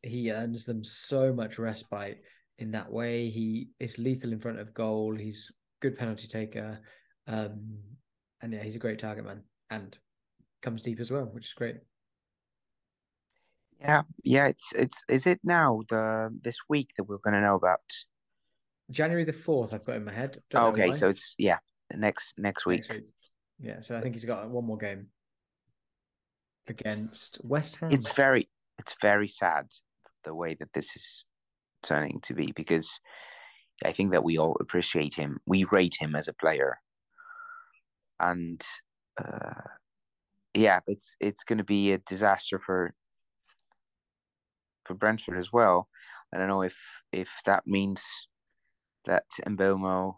he 0.02 0.30
earns 0.30 0.64
them 0.64 0.84
so 0.84 1.32
much 1.32 1.58
respite 1.58 2.18
in 2.58 2.72
that 2.72 2.90
way 2.90 3.30
he 3.30 3.68
is 3.80 3.98
lethal 3.98 4.32
in 4.32 4.40
front 4.40 4.58
of 4.58 4.74
goal 4.74 5.14
he's 5.16 5.50
good 5.80 5.96
penalty 5.96 6.26
taker 6.26 6.78
um 7.28 7.78
and 8.42 8.52
yeah 8.52 8.62
he's 8.62 8.76
a 8.76 8.80
great 8.80 8.98
target 8.98 9.24
man 9.24 9.42
and 9.70 9.96
comes 10.60 10.82
deep 10.82 11.00
as 11.00 11.10
well 11.10 11.24
which 11.32 11.46
is 11.46 11.52
great 11.54 11.76
Yeah, 13.80 14.02
yeah. 14.22 14.46
It's 14.46 14.72
it's 14.74 15.02
is 15.08 15.26
it 15.26 15.40
now 15.42 15.80
the 15.88 16.30
this 16.40 16.58
week 16.68 16.90
that 16.96 17.04
we're 17.04 17.18
gonna 17.18 17.40
know 17.40 17.56
about? 17.56 17.80
January 18.92 19.24
the 19.24 19.32
fourth, 19.32 19.72
I've 19.72 19.84
got 19.84 19.96
in 19.96 20.04
my 20.04 20.12
head. 20.12 20.38
Don't 20.50 20.72
okay, 20.72 20.92
so 20.92 21.08
it's 21.08 21.34
yeah 21.38 21.58
next 21.94 22.38
next 22.38 22.66
week. 22.66 22.82
Next 22.88 22.94
week. 22.94 23.14
Yeah, 23.58 23.80
so 23.80 23.96
I 23.96 24.00
think 24.00 24.14
he's 24.14 24.24
got 24.24 24.48
one 24.48 24.64
more 24.64 24.76
game 24.76 25.08
against 26.68 27.38
West 27.42 27.76
Ham. 27.76 27.92
It's 27.92 28.12
very 28.12 28.48
it's 28.78 28.94
very 29.00 29.28
sad 29.28 29.68
the 30.24 30.34
way 30.34 30.54
that 30.54 30.72
this 30.74 30.94
is 30.94 31.24
turning 31.82 32.20
to 32.22 32.34
be 32.34 32.52
because 32.52 33.00
I 33.84 33.92
think 33.92 34.12
that 34.12 34.24
we 34.24 34.38
all 34.38 34.56
appreciate 34.60 35.14
him. 35.14 35.40
We 35.46 35.64
rate 35.64 35.96
him 35.98 36.14
as 36.14 36.28
a 36.28 36.32
player, 36.32 36.78
and 38.20 38.62
uh, 39.18 39.68
yeah, 40.54 40.80
it's 40.86 41.16
it's 41.20 41.44
going 41.44 41.58
to 41.58 41.64
be 41.64 41.92
a 41.92 41.98
disaster 41.98 42.58
for 42.58 42.94
for 44.84 44.94
Brentford 44.94 45.38
as 45.38 45.52
well. 45.52 45.88
I 46.32 46.38
don't 46.38 46.48
know 46.48 46.62
if 46.62 46.76
if 47.12 47.30
that 47.46 47.66
means 47.66 48.02
that 49.04 49.24
Mbeumo 49.46 50.14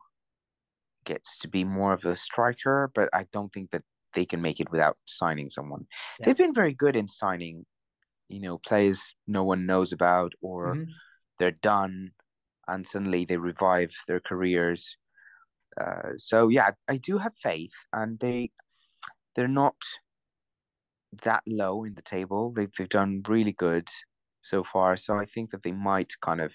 gets 1.04 1.38
to 1.38 1.48
be 1.48 1.64
more 1.64 1.92
of 1.92 2.04
a 2.04 2.16
striker, 2.16 2.90
but 2.94 3.08
I 3.12 3.26
don't 3.32 3.52
think 3.52 3.70
that 3.70 3.82
they 4.14 4.24
can 4.24 4.40
make 4.40 4.60
it 4.60 4.70
without 4.70 4.96
signing 5.04 5.50
someone. 5.50 5.86
Yeah. 6.18 6.26
They've 6.26 6.36
been 6.36 6.54
very 6.54 6.72
good 6.72 6.96
in 6.96 7.08
signing, 7.08 7.66
you 8.28 8.40
know, 8.40 8.58
players 8.58 9.14
no 9.26 9.44
one 9.44 9.66
knows 9.66 9.92
about 9.92 10.32
or 10.40 10.76
Mhm. 10.76 10.86
they're 11.38 11.50
done 11.50 12.12
and 12.68 12.86
suddenly 12.86 13.24
they 13.24 13.36
revive 13.36 13.92
their 14.06 14.20
careers. 14.20 14.96
Uh, 15.78 16.12
so 16.16 16.48
yeah, 16.48 16.70
I 16.88 16.96
do 16.96 17.18
have 17.18 17.36
faith, 17.36 17.74
and 17.92 18.18
they 18.20 18.52
they're 19.34 19.48
not 19.48 19.76
that 21.24 21.42
low 21.46 21.84
in 21.84 21.94
the 21.94 22.02
table. 22.02 22.52
They've 22.52 22.72
they've 22.78 22.88
done 22.88 23.22
really 23.28 23.52
good 23.52 23.88
so 24.40 24.62
far. 24.62 24.96
So 24.96 25.18
I 25.18 25.26
think 25.26 25.50
that 25.50 25.62
they 25.62 25.72
might 25.72 26.12
kind 26.20 26.40
of 26.40 26.54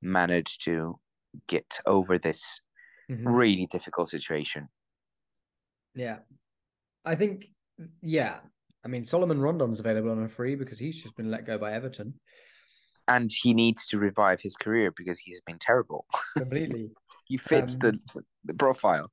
manage 0.00 0.58
to 0.60 1.00
get 1.48 1.78
over 1.86 2.18
this 2.18 2.60
Mhm. 3.10 3.22
really 3.36 3.66
difficult 3.66 4.08
situation. 4.08 4.68
Yeah. 5.94 6.18
I 7.04 7.16
think, 7.16 7.46
yeah. 8.02 8.40
I 8.84 8.88
mean, 8.88 9.04
Solomon 9.04 9.40
Rondon's 9.40 9.80
available 9.80 10.10
on 10.10 10.22
a 10.22 10.28
free 10.28 10.54
because 10.54 10.78
he's 10.78 11.02
just 11.02 11.16
been 11.16 11.30
let 11.30 11.44
go 11.44 11.58
by 11.58 11.72
Everton 11.72 12.14
And 13.08 13.30
he 13.32 13.52
needs 13.54 13.86
to 13.88 13.98
revive 13.98 14.40
his 14.40 14.56
career 14.56 14.92
because 14.96 15.18
he's 15.18 15.40
been 15.40 15.58
terrible. 15.58 16.06
completely. 16.36 16.90
he 17.24 17.36
fits 17.36 17.74
Um, 17.74 17.78
the 17.80 18.22
the 18.44 18.54
profile. 18.54 19.10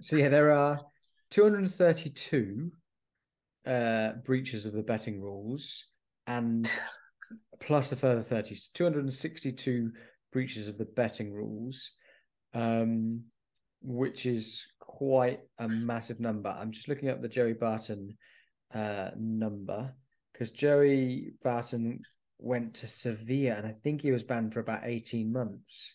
so, 0.00 0.16
yeah, 0.16 0.28
there 0.28 0.52
are 0.52 0.78
232 1.30 2.70
uh, 3.66 4.12
breaches 4.24 4.64
of 4.66 4.72
the 4.72 4.82
betting 4.82 5.20
rules 5.20 5.84
and 6.26 6.70
plus 7.60 7.92
a 7.92 7.96
further 7.96 8.22
30, 8.22 8.54
so 8.54 8.68
262 8.74 9.92
breaches 10.32 10.68
of 10.68 10.78
the 10.78 10.84
betting 10.84 11.32
rules, 11.32 11.90
um, 12.54 13.22
which 13.82 14.26
is 14.26 14.64
quite 14.80 15.40
a 15.58 15.68
massive 15.68 16.20
number. 16.20 16.48
I'm 16.50 16.72
just 16.72 16.88
looking 16.88 17.08
up 17.08 17.20
the 17.22 17.28
Joey 17.28 17.52
Barton 17.52 18.16
uh, 18.74 19.10
number 19.16 19.94
because 20.32 20.50
Joey 20.50 21.32
Barton 21.42 22.00
went 22.38 22.74
to 22.74 22.88
Sevilla 22.88 23.54
and 23.56 23.66
I 23.66 23.74
think 23.84 24.02
he 24.02 24.10
was 24.12 24.22
banned 24.22 24.52
for 24.52 24.60
about 24.60 24.82
18 24.84 25.32
months. 25.32 25.94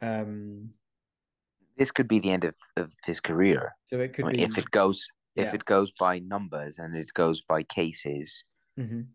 Um, 0.00 0.70
This 1.76 1.90
could 1.90 2.08
be 2.08 2.18
the 2.20 2.30
end 2.30 2.44
of, 2.44 2.54
of 2.76 2.92
his 3.04 3.20
career. 3.20 3.74
so 3.86 4.00
it 4.00 4.14
could 4.14 4.24
I 4.26 4.28
mean, 4.28 4.36
be 4.36 4.42
if 4.42 4.58
it 4.58 4.70
goes 4.70 5.06
if 5.36 5.46
yeah. 5.46 5.54
it 5.54 5.64
goes 5.64 5.92
by 5.98 6.20
numbers 6.20 6.78
and 6.78 6.96
it 6.96 7.10
goes 7.12 7.40
by 7.40 7.64
cases. 7.64 8.44
Mhm. 8.78 9.06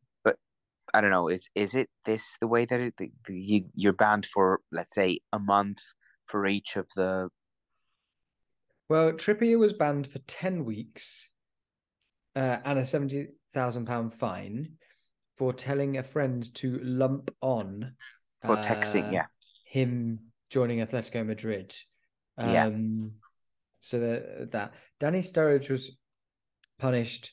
I 0.94 1.02
don't 1.02 1.12
know. 1.12 1.28
Is 1.28 1.48
is 1.56 1.76
it 1.76 1.90
this 2.06 2.38
the 2.40 2.48
way 2.48 2.66
that 2.66 2.80
it 2.80 2.94
the, 2.98 3.12
the, 3.26 3.36
you 3.36 3.66
you're 3.76 3.94
banned 3.94 4.26
for 4.26 4.62
let's 4.72 4.94
say 4.94 5.20
a 5.32 5.40
month 5.40 5.80
for 6.26 6.46
each 6.46 6.76
of 6.76 6.88
the 6.96 7.30
Well, 8.90 9.12
Trippier 9.14 9.60
was 9.60 9.74
banned 9.74 10.08
for 10.08 10.20
10 10.20 10.66
weeks 10.66 11.30
uh, 12.36 12.58
and 12.66 12.80
a 12.80 12.84
£70,000 12.84 14.14
fine 14.16 14.72
for 15.38 15.54
telling 15.54 15.98
a 15.98 16.04
friend 16.04 16.54
to 16.56 16.80
lump 16.80 17.34
on 17.42 17.94
for 18.44 18.58
texting? 18.58 19.10
uh, 19.10 19.14
Yeah, 19.14 19.26
him 19.66 20.20
joining 20.50 20.80
Atletico 20.80 21.26
Madrid. 21.26 21.76
Um, 22.38 22.50
Yeah. 22.50 22.70
So 23.82 24.00
that, 24.00 24.52
that 24.52 24.74
Danny 25.00 25.20
Sturridge 25.20 25.70
was 25.70 25.96
punished 26.80 27.32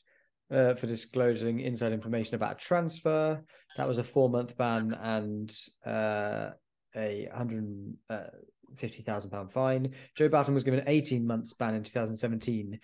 uh, 0.51 0.73
for 0.75 0.87
disclosing 0.87 1.59
inside 1.59 1.91
information 1.91 2.35
about 2.35 2.53
a 2.53 2.55
transfer. 2.55 3.41
That 3.77 3.87
was 3.87 3.97
a 3.97 4.03
four 4.03 4.29
month 4.29 4.57
ban 4.57 4.93
and 5.01 5.55
uh, 5.85 6.49
a 6.95 7.29
hundred 7.35 7.93
uh, 8.09 8.23
fifty 8.75 9.03
thousand 9.03 9.29
pound 9.31 9.51
fine. 9.51 9.93
Joe 10.15 10.29
Barton 10.29 10.53
was 10.53 10.63
given 10.63 10.79
an 10.79 10.87
eighteen 10.87 11.25
months 11.27 11.53
ban 11.53 11.75
in 11.75 11.83
two 11.83 11.91
thousand 11.91 12.15
seventeen. 12.15 12.79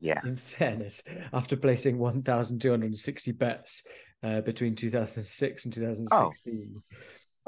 yeah. 0.00 0.20
In 0.24 0.36
fairness, 0.36 1.02
after 1.32 1.56
placing 1.56 1.98
one 1.98 2.22
thousand 2.22 2.60
two 2.60 2.70
hundred 2.70 2.96
sixty 2.98 3.32
bets 3.32 3.82
uh, 4.22 4.40
between 4.42 4.76
two 4.76 4.90
thousand 4.90 5.24
six 5.24 5.64
and 5.64 5.74
two 5.74 5.84
thousand 5.84 6.06
sixteen. 6.08 6.80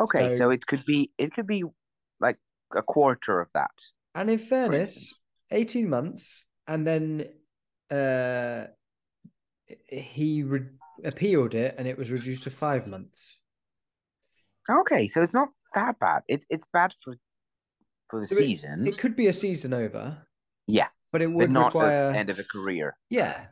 Okay, 0.00 0.30
so, 0.30 0.36
So- 0.36 0.50
it 0.50 0.66
could 0.66 0.84
be 0.84 1.10
it 1.18 1.32
could 1.32 1.46
be 1.46 1.62
like 2.20 2.38
a 2.74 2.82
quarter 2.82 3.40
of 3.40 3.48
that. 3.54 3.70
And 4.16 4.30
in 4.30 4.38
fairness, 4.38 5.12
18 5.50 5.88
months, 5.88 6.46
and 6.68 6.86
then 6.86 7.24
uh, 7.90 8.66
he 9.88 10.42
re- 10.42 10.66
appealed 11.04 11.54
it 11.54 11.74
and 11.78 11.86
it 11.88 11.96
was 11.98 12.10
reduced 12.10 12.44
to 12.44 12.50
five 12.50 12.86
months. 12.86 13.38
Okay, 14.70 15.06
so 15.08 15.22
it's 15.22 15.34
not 15.34 15.48
that 15.74 15.98
bad. 15.98 16.22
It's 16.28 16.46
it's 16.50 16.66
bad 16.72 16.94
for 17.02 17.16
for 18.10 18.20
the 18.20 18.26
So 18.28 18.36
season, 18.36 18.86
It 18.86 18.98
could 18.98 19.16
be 19.16 19.26
a 19.28 19.32
season 19.32 19.72
over. 19.72 20.18
Yeah, 20.66 20.88
But 21.12 21.22
it 21.22 21.28
but 21.28 21.36
would 21.36 21.50
not 21.50 21.66
require. 21.74 22.12
the 22.12 22.18
end 22.18 22.30
of 22.30 22.38
a 22.38 22.44
career. 22.44 22.96
Yeah. 23.10 23.46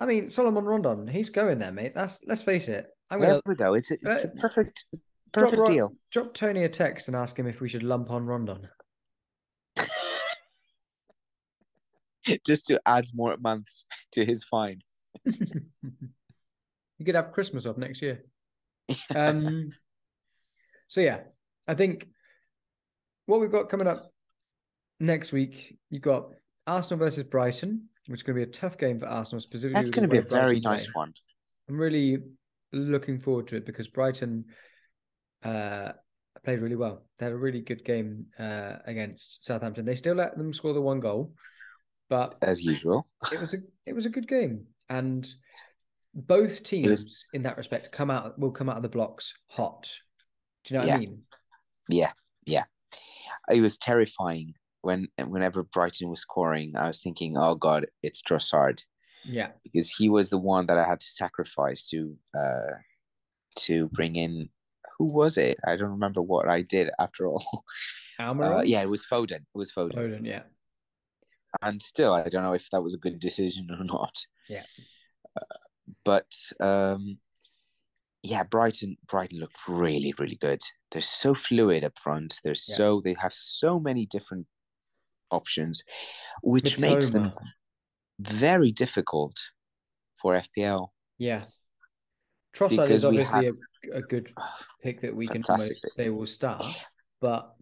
I 0.00 0.06
mean, 0.06 0.30
Solomon 0.30 0.64
Rondon, 0.64 1.06
he's 1.08 1.30
going 1.30 1.58
there, 1.58 1.72
mate. 1.72 1.94
That's 1.94 2.20
let's 2.26 2.42
face 2.42 2.68
it. 2.68 2.88
I'm 3.10 3.20
There 3.20 3.30
gonna 3.30 3.42
we 3.46 3.54
go. 3.54 3.74
It's 3.74 3.90
a, 3.90 3.94
it's 3.94 4.24
a 4.24 4.28
Uh, 4.28 4.32
perfect 4.38 4.84
drop, 5.32 5.50
perfect 5.50 5.66
deal. 5.68 5.92
drop 6.10 6.34
Toney 6.34 6.64
a 6.64 6.68
text 6.68 7.08
and 7.08 7.16
ask 7.16 7.38
him 7.38 7.46
if 7.46 7.60
we 7.60 7.68
should 7.68 7.82
lump 7.82 8.10
on 8.10 8.26
Rondon. 8.26 8.68
Just 12.46 12.66
to 12.66 12.80
add 12.86 13.04
more 13.14 13.36
months 13.38 13.84
to 14.12 14.24
his 14.26 14.42
fine. 14.44 14.82
You 16.98 17.04
could 17.04 17.14
have 17.14 17.32
Christmas 17.32 17.66
off 17.66 17.76
next 17.76 18.00
year. 18.02 18.24
Um, 19.14 19.70
so 20.88 21.00
yeah, 21.00 21.18
I 21.68 21.74
think 21.74 22.06
what 23.26 23.40
we've 23.40 23.50
got 23.50 23.68
coming 23.68 23.86
up 23.88 24.10
next 25.00 25.32
week, 25.32 25.76
you've 25.90 26.02
got 26.02 26.28
Arsenal 26.66 27.00
versus 27.04 27.24
Brighton, 27.24 27.88
which 28.06 28.20
is 28.20 28.22
going 28.22 28.38
to 28.38 28.46
be 28.46 28.48
a 28.48 28.52
tough 28.52 28.78
game 28.78 29.00
for 29.00 29.06
Arsenal 29.06 29.40
specifically. 29.40 29.74
That's 29.74 29.90
going 29.90 30.08
to 30.08 30.08
be 30.08 30.18
a 30.18 30.22
Brighton 30.22 30.46
very 30.48 30.60
play. 30.60 30.70
nice 30.72 30.88
one. 30.94 31.12
I'm 31.68 31.76
really 31.76 32.18
looking 32.72 33.18
forward 33.18 33.48
to 33.48 33.56
it 33.56 33.66
because 33.66 33.88
Brighton 33.88 34.44
uh, 35.44 35.92
played 36.44 36.60
really 36.60 36.76
well. 36.76 37.02
They 37.18 37.26
had 37.26 37.32
a 37.32 37.36
really 37.36 37.60
good 37.60 37.84
game 37.84 38.26
uh, 38.38 38.76
against 38.86 39.44
Southampton. 39.44 39.84
They 39.84 39.96
still 39.96 40.14
let 40.14 40.38
them 40.38 40.54
score 40.54 40.72
the 40.72 40.80
one 40.80 41.00
goal, 41.00 41.34
but 42.08 42.36
As 42.40 42.62
usual. 42.62 43.04
it 43.32 43.40
was 43.40 43.52
a 43.52 43.58
it 43.84 43.94
was 43.94 44.06
a 44.06 44.10
good 44.10 44.28
game, 44.28 44.66
and 44.88 45.26
both 46.14 46.62
teams 46.62 47.26
in 47.34 47.42
that 47.42 47.56
respect 47.58 47.92
come 47.92 48.10
out 48.10 48.38
will 48.38 48.50
come 48.50 48.68
out 48.68 48.76
of 48.76 48.82
the 48.82 48.88
blocks 48.88 49.34
hot. 49.48 49.88
Do 50.64 50.74
you 50.74 50.80
know 50.80 50.86
what 50.86 50.88
Yeah. 50.88 50.94
I 50.96 50.98
mean? 50.98 51.22
Yeah, 51.88 52.12
yeah. 52.46 52.64
It 53.50 53.60
was 53.60 53.78
terrifying 53.78 54.54
when 54.82 55.08
whenever 55.24 55.62
Brighton 55.62 56.08
was 56.08 56.20
scoring. 56.20 56.74
I 56.76 56.86
was 56.86 57.00
thinking, 57.00 57.36
oh 57.36 57.54
god, 57.54 57.86
it's 58.02 58.22
Trossard 58.22 58.82
Yeah, 59.24 59.50
because 59.62 59.90
he 59.90 60.08
was 60.08 60.30
the 60.30 60.38
one 60.38 60.66
that 60.66 60.78
I 60.78 60.84
had 60.84 61.00
to 61.00 61.06
sacrifice 61.06 61.88
to 61.90 62.16
uh 62.36 62.78
to 63.60 63.88
bring 63.88 64.16
in. 64.16 64.48
Who 64.98 65.12
was 65.12 65.36
it? 65.36 65.58
I 65.66 65.76
don't 65.76 65.90
remember 65.90 66.22
what 66.22 66.48
I 66.48 66.62
did 66.62 66.88
after 66.98 67.26
all. 67.26 67.64
Almiron. 68.20 68.60
Uh, 68.60 68.62
yeah, 68.62 68.80
it 68.80 68.88
was 68.88 69.04
Foden. 69.04 69.32
It 69.32 69.54
was 69.54 69.70
Foden. 69.70 69.94
Foden, 69.94 70.26
yeah, 70.26 70.44
And 71.60 71.82
still, 71.82 72.14
I 72.14 72.28
don't 72.30 72.42
know 72.42 72.54
if 72.54 72.70
that 72.70 72.82
was 72.82 72.94
a 72.94 72.98
good 72.98 73.20
decision 73.20 73.68
or 73.70 73.84
not. 73.84 74.16
Yeah, 74.48 74.62
But 76.04 76.32
um, 76.60 77.18
yeah, 78.22 78.42
Brighton 78.44 78.96
Brighton 79.08 79.38
looked 79.40 79.58
really 79.68 80.14
really 80.18 80.36
good. 80.40 80.60
They're 80.90 81.02
so 81.02 81.34
fluid 81.34 81.84
up 81.84 81.98
front. 81.98 82.40
They're 82.44 82.52
Yeah. 82.68 82.76
so 82.76 83.00
they 83.04 83.14
have 83.18 83.32
so 83.32 83.78
many 83.80 84.06
different 84.06 84.46
options, 85.30 85.82
which 86.42 86.78
makes 86.78 87.10
them 87.10 87.32
very 88.20 88.70
difficult 88.72 89.36
for 90.20 90.34
FPL. 90.34 90.88
yeah. 91.18 91.44
Trossard 92.56 92.70
Because 92.70 92.90
is 92.90 93.04
obviously 93.04 93.44
had- 93.44 93.52
a, 93.92 93.96
a 93.98 94.02
good 94.02 94.32
pick 94.82 95.02
that 95.02 95.14
we 95.14 95.26
can 95.26 95.42
Fantastic 95.42 95.76
almost 95.82 95.94
say 95.94 96.08
will 96.08 96.24
start, 96.26 96.64
but 97.20 97.54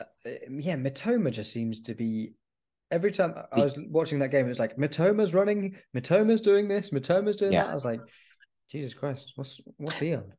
uh, 0.00 0.04
yeah, 0.50 0.74
Mitoma 0.76 1.30
just 1.30 1.52
seems 1.52 1.80
to 1.82 1.94
be. 1.94 2.34
Every 2.92 3.10
time 3.10 3.34
I 3.50 3.60
was 3.60 3.76
watching 3.88 4.18
that 4.18 4.28
game, 4.28 4.48
it's 4.48 4.58
like 4.58 4.76
Mitoma's 4.76 5.32
running, 5.32 5.76
Mitoma's 5.96 6.42
doing 6.42 6.68
this, 6.68 6.90
Mitoma's 6.90 7.36
doing 7.36 7.52
Yeah. 7.52 7.64
that. 7.64 7.70
I 7.70 7.74
was 7.74 7.84
like, 7.86 8.00
Jesus 8.70 8.92
Christ, 8.94 9.32
what's 9.34 9.60
what's 9.78 9.98
he 9.98 10.14
on? 10.14 10.32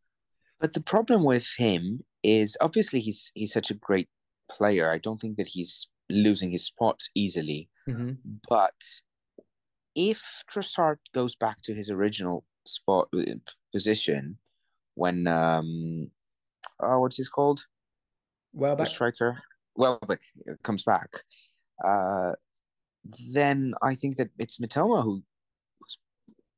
But 0.60 0.74
the 0.74 0.82
problem 0.82 1.24
with 1.26 1.48
him 1.58 2.06
is 2.24 2.56
obviously 2.62 3.00
he's 3.00 3.32
he's 3.34 3.52
such 3.54 3.72
a 3.72 3.74
great 3.74 4.08
player. 4.50 4.92
I 4.92 5.00
don't 5.00 5.20
think 5.20 5.38
that 5.38 5.50
he's 5.50 5.88
losing 6.10 6.52
his 6.52 6.64
spot 6.66 7.02
easily. 7.16 7.70
hmm 7.88 8.12
But 8.48 8.76
if 9.96 10.44
Trossard 10.52 10.98
goes 11.14 11.36
back 11.36 11.62
to 11.64 11.74
his 11.74 11.90
original 11.90 12.46
spot 12.66 13.10
uh, 13.14 13.24
position 13.74 14.38
when 14.96 15.28
um 15.28 16.12
oh 16.80 17.00
what's 17.00 17.18
his 17.18 17.30
called 17.30 17.66
Well, 18.54 18.76
the 18.76 18.84
back. 18.84 18.92
striker 18.92 19.44
Welbeck 19.76 20.22
comes 20.64 20.84
back 20.84 21.10
uh 21.84 22.34
then 23.32 23.74
I 23.82 23.96
think 23.96 24.18
that 24.18 24.30
it's 24.40 24.58
Mitoma 24.58 25.04
who's 25.04 25.24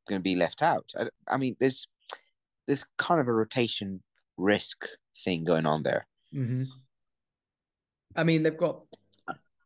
going 0.08 0.20
to 0.20 0.24
be 0.24 0.36
left 0.36 0.62
out. 0.62 0.92
I, 0.98 1.08
I 1.28 1.38
mean 1.38 1.56
there's 1.60 1.88
there's 2.68 2.86
kind 2.98 3.22
of 3.22 3.28
a 3.28 3.34
rotation 3.34 4.02
risk 4.38 4.86
thing 5.24 5.44
going 5.44 5.66
on 5.66 5.84
there. 5.84 6.08
hmm 6.32 6.64
I 8.16 8.24
mean, 8.24 8.44
they've 8.44 8.58
got 8.58 8.80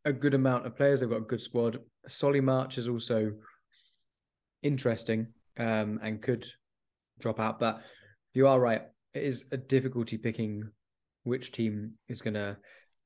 a 0.06 0.12
good 0.12 0.34
amount 0.34 0.66
of 0.66 0.76
players. 0.76 1.02
They've 1.02 1.10
got 1.10 1.18
a 1.18 1.22
good 1.22 1.42
squad. 1.42 1.80
Solly 2.08 2.42
March 2.42 2.80
is 2.80 2.88
also 2.88 3.34
interesting 4.64 5.28
um, 5.60 6.00
and 6.02 6.22
could 6.22 6.48
drop 7.20 7.40
out. 7.40 7.60
But 7.60 7.82
you 8.34 8.48
are 8.48 8.60
right. 8.60 8.82
It 9.14 9.24
is 9.24 9.46
a 9.52 9.58
difficulty 9.58 10.18
picking 10.18 10.64
which 11.24 11.52
team 11.52 11.92
is 12.08 12.22
going 12.22 12.34
to 12.34 12.58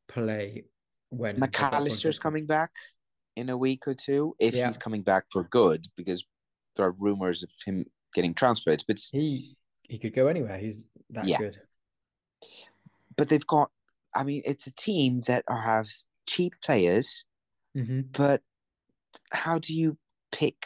play 0.07 0.63
when. 1.09 1.35
McAllister's 1.35 2.19
coming 2.19 2.45
back 2.45 2.71
in 3.35 3.49
a 3.49 3.57
week 3.57 3.87
or 3.87 3.93
two 3.93 4.35
if 4.39 4.53
Yeah. 4.53 4.67
he's 4.67 4.77
coming 4.77 5.01
back 5.01 5.25
for 5.31 5.43
good 5.43 5.87
because 5.95 6.23
there 6.75 6.85
are 6.85 6.91
rumors 6.91 7.43
of 7.43 7.49
him 7.65 7.85
getting 8.13 8.33
transferred 8.33 8.83
but 8.87 8.99
He 9.11 9.57
he 9.83 9.97
could 9.97 10.13
go 10.13 10.27
anywhere. 10.27 10.57
He's 10.57 10.89
that 11.09 11.27
Yeah. 11.27 11.37
good. 11.37 11.57
but 13.17 13.29
they've 13.29 13.45
got 13.47 13.71
I 14.15 14.23
mean 14.23 14.41
it's 14.45 14.67
a 14.67 14.71
team 14.71 15.21
that 15.27 15.43
are, 15.47 15.61
have 15.61 15.87
cheap 16.27 16.53
players 16.63 17.25
hmm 17.75 18.01
but 18.11 18.41
how 19.31 19.59
do 19.59 19.75
you 19.75 19.97
pick 20.31 20.65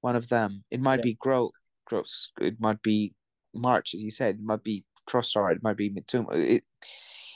one 0.00 0.16
of 0.16 0.28
them 0.28 0.64
it 0.70 0.80
might 0.80 0.98
Yeah. 1.00 1.02
be 1.10 1.14
Gro 1.14 1.50
Gross 1.86 2.30
it 2.40 2.60
might 2.60 2.82
be 2.82 3.14
March 3.54 3.94
as 3.94 4.00
you 4.00 4.10
said 4.10 4.36
it 4.36 4.42
might 4.42 4.62
be 4.62 4.84
Trossard 5.08 5.56
it 5.56 5.62
might 5.62 5.76
be 5.76 5.90
Mitoma 5.90 6.34
it, 6.36 6.64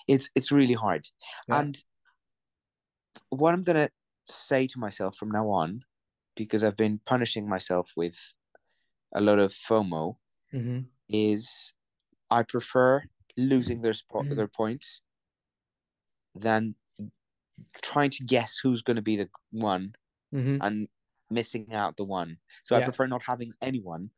it's 0.06 0.30
it's 0.34 0.52
really 0.52 0.74
hard 0.74 1.08
Yeah. 1.48 1.60
and 1.60 1.82
what 3.30 3.54
I'm 3.54 3.62
gonna 3.64 3.90
say 4.26 4.66
to 4.68 4.78
myself 4.78 5.16
from 5.16 5.30
now 5.30 5.48
on, 5.50 5.84
because 6.36 6.64
I've 6.64 6.76
been 6.76 7.00
punishing 7.00 7.48
myself 7.48 7.92
with 7.96 8.34
a 9.14 9.20
lot 9.22 9.38
of 9.40 9.52
FOMO, 9.52 10.18
hmm 10.52 10.94
is 11.08 11.74
I 12.30 12.44
prefer 12.44 13.04
losing 13.36 13.82
their 13.82 13.94
spot, 13.94 14.26
Mhm. 14.26 14.36
their 14.36 14.48
points, 14.48 15.02
than 16.34 16.74
trying 17.82 18.10
to 18.10 18.24
guess 18.24 18.58
who's 18.58 18.82
going 18.82 18.96
to 18.96 19.02
be 19.02 19.16
the 19.16 19.30
one 19.50 19.94
hmm 20.32 20.58
and 20.60 20.88
missing 21.30 21.72
out 21.74 21.96
the 21.96 22.04
one. 22.04 22.38
So 22.64 22.76
I 22.76 22.80
prefer 22.82 23.06
not 23.08 23.24
having 23.24 23.54
anyone 23.62 24.10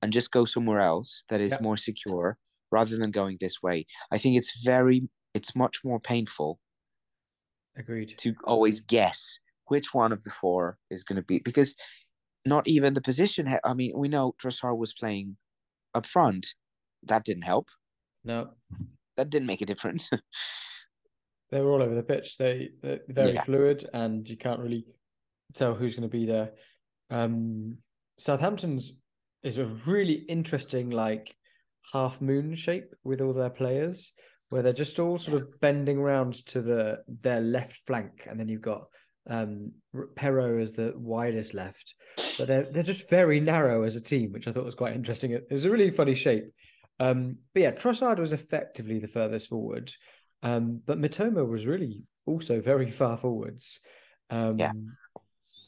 and 0.00 0.12
just 0.12 0.30
go 0.30 0.44
somewhere 0.44 0.80
else 0.80 1.24
that 1.28 1.40
is 1.40 1.60
Yeah. 1.60 1.60
more 1.60 1.76
secure 1.76 2.38
rather 2.70 2.96
than 2.96 3.10
going 3.10 3.36
this 3.40 3.62
way. 3.62 3.86
I 4.10 4.18
think 4.18 4.36
it's 4.36 4.60
very, 4.64 5.08
it's 5.34 5.54
much 5.54 5.84
more 5.84 6.00
painful 6.00 6.58
Agreed. 7.76 8.14
to 8.18 8.34
always 8.44 8.80
guess 8.80 9.38
which 9.68 9.94
one 9.94 10.12
of 10.12 10.22
the 10.24 10.30
four 10.30 10.76
is 10.90 11.02
going 11.02 11.16
to 11.16 11.22
be 11.22 11.38
because 11.38 11.74
not 12.44 12.66
even 12.68 12.92
the 12.94 13.00
position. 13.00 13.46
ha- 13.46 13.60
I 13.64 13.72
mean, 13.74 13.92
we 13.96 14.08
know 14.08 14.34
Trossard 14.42 14.76
was 14.76 14.92
playing 14.94 15.36
up 15.94 16.06
front. 16.06 16.46
That 17.04 17.24
didn't 17.24 17.42
help. 17.44 17.68
No, 18.24 18.50
That 19.16 19.30
didn't 19.30 19.46
make 19.46 19.60
a 19.62 19.66
difference. 19.66 20.08
they 21.50 21.60
were 21.60 21.70
all 21.72 21.82
over 21.82 21.94
the 21.94 22.02
pitch. 22.02 22.36
They 22.38 22.70
they're 22.82 23.00
very 23.08 23.32
Yeah. 23.34 23.44
fluid, 23.44 23.88
and 23.92 24.28
you 24.28 24.36
can't 24.36 24.60
really 24.60 24.86
tell 25.54 25.74
who's 25.74 25.94
going 25.94 26.08
to 26.10 26.16
be 26.18 26.26
there. 26.26 26.52
Um, 27.10 27.78
Southampton's 28.18 28.92
is 29.42 29.58
a 29.58 29.66
really 29.86 30.24
interesting 30.28 30.90
like 30.90 31.34
half 31.92 32.20
moon 32.20 32.54
shape 32.54 32.94
with 33.04 33.20
all 33.20 33.32
their 33.34 33.50
players, 33.50 34.12
where 34.52 34.62
they're 34.62 34.74
just 34.74 34.98
all 34.98 35.18
sort 35.18 35.40
of 35.40 35.60
bending 35.60 35.96
around 35.96 36.44
to 36.44 36.60
the 36.60 37.02
their 37.22 37.40
left 37.40 37.80
flank, 37.86 38.26
and 38.28 38.38
then 38.38 38.48
you've 38.48 38.60
got 38.60 38.84
um 39.30 39.72
Perraud 40.14 40.60
as 40.60 40.74
the 40.74 40.92
widest 40.94 41.54
left, 41.54 41.94
but 42.36 42.48
they're 42.48 42.64
they're 42.64 42.82
just 42.82 43.08
very 43.08 43.40
narrow 43.40 43.82
as 43.82 43.96
a 43.96 44.00
team, 44.00 44.30
which 44.30 44.46
I 44.46 44.52
thought 44.52 44.66
was 44.66 44.74
quite 44.74 44.94
interesting. 44.94 45.30
It 45.30 45.46
was 45.50 45.64
a 45.64 45.70
really 45.70 45.90
funny 45.90 46.14
shape. 46.14 46.52
Um, 47.00 47.38
but 47.54 47.62
yeah, 47.62 47.70
Trossard 47.70 48.18
was 48.18 48.32
effectively 48.32 48.98
the 48.98 49.08
furthest 49.08 49.48
forward. 49.48 49.90
Um, 50.42 50.82
but 50.84 51.00
Mitoma 51.00 51.48
was 51.48 51.64
really 51.64 52.04
also 52.26 52.60
very 52.60 52.90
far 52.90 53.16
forwards. 53.16 53.80
Um, 54.28 54.58
Yeah. 54.58 54.72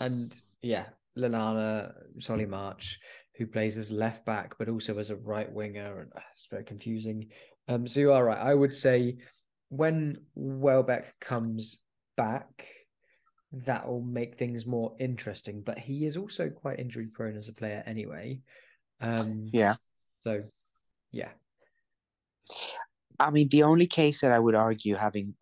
And 0.00 0.38
yeah, 0.60 0.86
Lallana, 1.16 1.92
Solly 2.18 2.44
March, 2.46 2.98
who 3.36 3.46
plays 3.46 3.78
as 3.78 3.90
left 3.90 4.26
back, 4.26 4.56
but 4.58 4.68
also 4.68 4.98
as 4.98 5.10
a 5.10 5.16
right 5.16 5.50
winger. 5.50 6.00
And 6.00 6.12
uh, 6.14 6.20
it's 6.32 6.48
very 6.50 6.64
confusing. 6.64 7.28
Um, 7.68 7.88
so 7.88 8.00
you 8.00 8.12
are 8.12 8.24
right. 8.24 8.38
I 8.38 8.54
would 8.54 8.74
say 8.74 9.16
when 9.68 10.18
Welbeck 10.34 11.18
comes 11.20 11.78
back, 12.16 12.66
that 13.52 13.86
will 13.86 14.02
make 14.02 14.38
things 14.38 14.66
more 14.66 14.94
interesting. 14.98 15.62
But 15.62 15.78
he 15.78 16.06
is 16.06 16.16
also 16.16 16.48
quite 16.50 16.78
injury 16.78 17.06
prone 17.06 17.36
as 17.36 17.48
a 17.48 17.52
player 17.52 17.82
anyway. 17.86 18.40
Um, 19.00 19.48
yeah. 19.52 19.76
So 20.26 20.44
yeah. 21.12 21.30
I 23.18 23.30
mean, 23.30 23.48
the 23.48 23.62
only 23.62 23.86
case 23.86 24.20
that 24.20 24.32
I 24.32 24.38
would 24.38 24.54
argue 24.54 24.96
having 24.96 25.34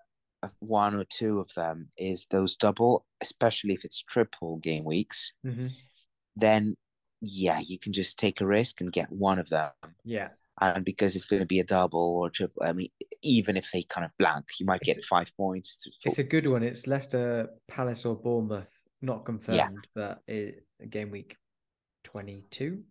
one 0.59 0.95
or 0.95 1.05
two 1.05 1.41
of 1.41 1.53
them 1.55 1.89
is 1.97 2.27
those 2.27 2.57
double, 2.57 3.07
especially 3.21 3.75
if 3.75 3.85
it's 3.85 4.03
triple 4.03 4.59
game 4.59 4.85
weeks. 4.85 5.33
hmm 5.45 5.69
Then, 6.37 6.77
yeah, 7.21 7.61
you 7.61 7.79
can 7.79 7.93
just 7.93 8.19
take 8.19 8.41
a 8.41 8.47
risk 8.47 8.81
and 8.81 8.93
get 8.93 9.11
one 9.11 9.39
of 9.39 9.49
them. 9.49 9.71
Yeah. 10.05 10.29
And 10.63 10.85
because 10.85 11.17
it's 11.17 11.27
going 11.27 11.41
to 11.41 11.47
be 11.47 11.59
a 11.59 11.65
double 11.65 12.21
or 12.21 12.31
triple, 12.31 12.63
I 12.63 12.73
mean, 12.73 12.89
even 13.21 13.57
if 13.57 13.69
they 13.73 13.83
kind 13.83 14.05
of 14.05 14.13
blank, 14.17 14.45
you 14.61 14.67
might 14.67 14.81
get 14.83 14.93
It's- 14.93 15.09
five 15.09 15.37
points. 15.37 15.79
It's 16.05 16.19
a 16.19 16.23
good 16.23 16.47
one. 16.47 16.63
It's 16.63 16.87
Leicester, 16.87 17.51
Palace, 17.67 18.05
or 18.05 18.15
Bournemouth. 18.15 18.71
Not 19.01 19.25
confirmed, 19.25 19.89
but 19.97 20.21
it, 20.29 20.65
game 20.89 21.11
week 21.11 21.37
22. 22.05 22.85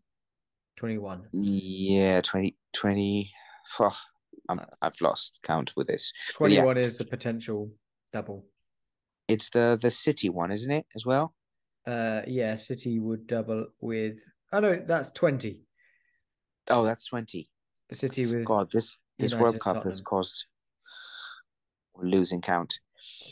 21. 0.75 1.27
Yeah, 1.31 2.19
20, 2.19 2.57
20 2.73 3.31
oh, 3.79 3.97
I'm, 4.49 4.59
I've 4.81 4.99
lost 4.99 5.39
count 5.41 5.71
with 5.77 5.87
this. 5.87 6.11
But 6.37 6.51
yeah. 6.51 6.63
21 6.63 6.77
is 6.77 6.97
the 6.97 7.05
potential 7.05 7.71
double. 8.11 8.45
It's 9.29 9.49
the 9.49 9.79
the 9.81 9.91
city 9.91 10.27
one, 10.27 10.51
isn't 10.51 10.71
it? 10.71 10.85
As 10.93 11.05
well. 11.05 11.33
Uh, 11.87 12.21
yeah, 12.27 12.55
City 12.55 12.99
would 12.99 13.27
double 13.27 13.67
with. 13.79 14.19
Oh 14.51 14.59
no, 14.59 14.75
that's 14.75 15.11
20. 15.11 15.63
Oh, 16.69 16.83
that's 16.83 17.05
twenty. 17.05 17.49
City 17.93 18.25
with 18.25 18.45
God, 18.45 18.69
this 18.71 18.99
this 19.17 19.31
United, 19.31 19.43
World 19.43 19.59
Cup 19.59 19.83
has 19.83 20.01
caused 20.01 20.45
losing 21.95 22.41
count. 22.41 22.79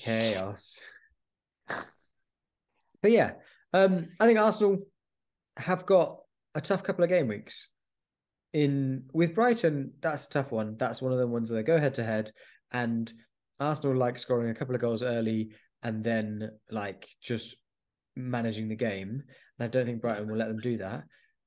chaos. 0.03 0.79
But 3.01 3.11
yeah, 3.11 3.35
um, 3.71 4.07
I 4.19 4.25
think 4.25 4.37
Arsenal 4.37 4.79
have 5.55 5.85
got 5.85 6.17
a 6.53 6.59
tough 6.59 6.83
couple 6.83 7.05
of 7.05 7.09
game 7.09 7.29
weeks. 7.29 7.69
In 8.51 9.03
with 9.13 9.33
Brighton, 9.33 9.93
that's 10.01 10.25
a 10.25 10.29
tough 10.29 10.51
one. 10.51 10.75
That's 10.77 11.01
one 11.01 11.13
of 11.13 11.17
the 11.17 11.25
ones 11.25 11.49
where 11.49 11.61
they 11.61 11.65
go 11.65 11.79
head 11.79 11.95
to 11.95 12.03
head, 12.03 12.33
and 12.73 13.09
Arsenal 13.59 13.95
like 13.95 14.19
scoring 14.19 14.49
a 14.49 14.53
couple 14.53 14.75
of 14.75 14.81
goals 14.81 15.01
early 15.01 15.51
and 15.83 16.03
then 16.03 16.49
like 16.71 17.07
just 17.21 17.55
managing 18.15 18.67
the 18.67 18.75
game. 18.75 19.23
And 19.57 19.65
I 19.65 19.67
don't 19.67 19.85
think 19.85 20.01
Brighton 20.01 20.29
will 20.29 20.37
let 20.37 20.47
them 20.47 20.59
do 20.59 20.77
that. 20.77 21.03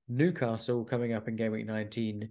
Newcastle 0.08 0.84
coming 0.84 1.12
up 1.12 1.28
in 1.28 1.36
game 1.36 1.52
week 1.52 1.66
19, 1.66 2.28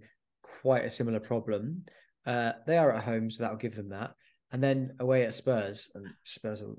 quite 0.62 0.84
a 0.84 0.90
similar 0.90 1.20
problem. 1.20 1.84
Uh, 2.24 2.52
they 2.66 2.78
are 2.78 2.92
at 2.92 3.04
home, 3.04 3.30
so 3.30 3.42
that'll 3.42 3.58
give 3.58 3.74
them 3.74 3.90
that. 3.90 4.14
And 4.52 4.62
then 4.62 4.92
away 5.00 5.24
at 5.24 5.34
Spurs, 5.34 5.90
and 5.94 6.06
Spurs 6.24 6.62
will 6.62 6.78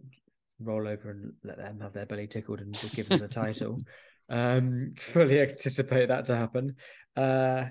roll 0.60 0.88
over 0.88 1.12
and 1.12 1.34
let 1.43 1.58
them 1.58 1.80
have 1.82 1.93
their 1.93 2.06
belly 2.06 2.28
tickled 2.28 2.62
and 2.62 2.74
just 2.74 2.96
give 2.96 3.10
them 3.10 3.19
the 3.19 3.28
title. 3.28 3.84
Um, 4.30 4.93
fully 4.98 5.41
anticipate 5.41 6.08
that 6.08 6.26
to 6.26 6.36
happen. 6.36 6.78
Uh, 7.15 7.65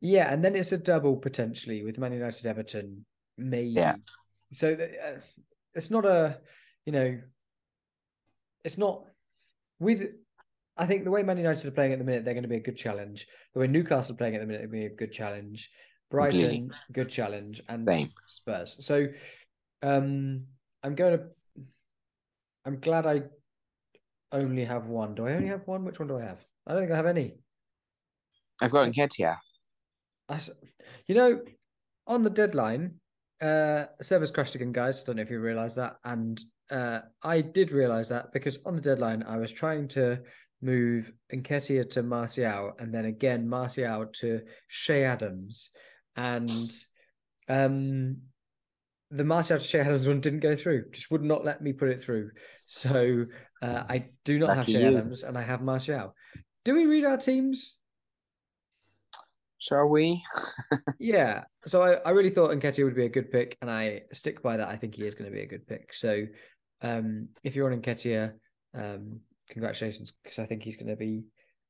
yeah, 0.00 0.30
and 0.30 0.44
then 0.44 0.56
it's 0.56 0.72
a 0.72 0.78
double 0.78 1.16
potentially 1.16 1.84
with 1.84 1.96
Man 1.96 2.12
United, 2.12 2.44
Everton, 2.44 3.06
maybe. 3.38 3.68
Yeah. 3.68 3.94
So 4.52 4.74
th- 4.74 4.90
uh, 4.90 5.20
it's 5.74 5.90
not 5.90 6.04
a, 6.04 6.40
you 6.84 6.92
know, 6.92 7.18
it's 8.64 8.78
not 8.78 9.04
with. 9.78 10.02
I 10.80 10.86
think 10.86 11.04
the 11.04 11.10
way 11.10 11.22
Man 11.22 11.36
United 11.36 11.66
are 11.66 11.72
playing 11.72 11.92
at 11.92 11.98
the 11.98 12.04
minute, 12.06 12.24
they're 12.24 12.32
going 12.32 12.42
to 12.42 12.48
be 12.48 12.56
a 12.56 12.60
good 12.60 12.76
challenge. 12.76 13.26
The 13.52 13.60
way 13.60 13.66
Newcastle 13.66 14.14
are 14.14 14.16
playing 14.16 14.34
at 14.34 14.40
the 14.40 14.46
minute, 14.46 14.62
to 14.62 14.68
be 14.68 14.86
a 14.86 14.88
good 14.90 15.12
challenge. 15.12 15.70
Brighton, 16.10 16.40
Completely. 16.40 16.70
good 16.92 17.10
challenge, 17.10 17.60
and 17.68 17.86
Same. 17.86 18.10
Spurs. 18.26 18.76
So, 18.80 19.06
um, 19.82 20.46
I'm 20.82 20.94
going 20.94 21.18
to. 21.18 21.24
I'm 22.64 22.80
glad 22.80 23.06
I 23.06 23.24
only 24.32 24.64
have 24.64 24.86
one. 24.86 25.14
Do 25.14 25.26
I 25.26 25.34
only 25.34 25.48
have 25.48 25.66
one? 25.66 25.84
Which 25.84 25.98
one 25.98 26.08
do 26.08 26.16
I 26.16 26.22
have? 26.22 26.38
I 26.66 26.72
don't 26.72 26.80
think 26.80 26.92
I 26.92 26.96
have 26.96 27.06
any. 27.06 27.34
I've 28.62 28.70
got 28.70 28.90
Nketiah. 28.90 29.36
I 30.30 30.40
you 31.06 31.14
know, 31.14 31.42
on 32.06 32.24
the 32.24 32.30
deadline, 32.30 32.94
uh, 33.42 33.84
servers 34.00 34.30
crashed 34.30 34.54
again, 34.54 34.72
guys. 34.72 35.02
I 35.02 35.04
don't 35.04 35.16
know 35.16 35.22
if 35.22 35.30
you 35.30 35.40
realize 35.40 35.74
that, 35.74 35.96
and 36.04 36.40
uh, 36.70 37.00
I 37.22 37.42
did 37.42 37.70
realize 37.70 38.08
that 38.08 38.32
because 38.32 38.58
on 38.64 38.76
the 38.76 38.82
deadline, 38.82 39.24
I 39.28 39.36
was 39.36 39.52
trying 39.52 39.88
to 39.88 40.20
move 40.62 41.12
Nketiah 41.32 41.90
to 41.90 42.02
Martial, 42.02 42.72
and 42.78 42.94
then 42.94 43.06
again 43.06 43.48
Martial 43.48 44.06
to 44.20 44.40
Che 44.68 45.04
Adams, 45.04 45.70
and 46.16 46.72
um, 47.48 48.18
the 49.10 49.24
Martial 49.24 49.58
to 49.58 49.66
Che 49.66 49.80
Adams 49.80 50.06
one 50.06 50.20
didn't 50.20 50.40
go 50.40 50.56
through. 50.56 50.90
Just 50.90 51.10
would 51.10 51.22
not 51.22 51.44
let 51.44 51.62
me 51.62 51.72
put 51.72 51.88
it 51.88 52.02
through. 52.02 52.30
So 52.66 53.26
uh, 53.62 53.82
I 53.88 54.06
do 54.24 54.38
not 54.38 54.50
have 54.50 54.58
Lucky 54.58 54.72
Che 54.74 54.80
you. 54.80 54.88
Adams, 54.88 55.22
and 55.22 55.36
I 55.36 55.42
have 55.42 55.62
Martial. 55.62 56.14
Do 56.64 56.74
we 56.74 56.86
read 56.86 57.04
our 57.04 57.16
teams? 57.16 57.74
Shall 59.58 59.88
we? 59.88 60.22
Yeah. 60.98 61.44
So 61.66 61.82
I, 61.82 61.94
I 62.06 62.10
really 62.10 62.30
thought 62.30 62.50
Nketiah 62.50 62.84
would 62.84 62.94
be 62.94 63.06
a 63.06 63.10
good 63.10 63.32
pick, 63.32 63.56
and 63.62 63.70
I 63.70 64.02
stick 64.12 64.42
by 64.42 64.58
that. 64.58 64.68
I 64.68 64.76
think 64.76 64.94
he 64.94 65.06
is 65.06 65.14
going 65.14 65.30
to 65.30 65.34
be 65.34 65.42
a 65.42 65.46
good 65.46 65.66
pick. 65.66 65.94
So 65.94 66.26
um, 66.82 67.28
if 67.42 67.56
you're 67.56 67.72
on 67.72 67.80
Nketiah, 67.80 68.32
um, 68.74 69.20
congratulations, 69.50 70.12
because 70.22 70.38
I 70.38 70.46
think 70.46 70.62
he's 70.62 70.76
going 70.76 70.88
to 70.88 70.96
be 70.96 71.24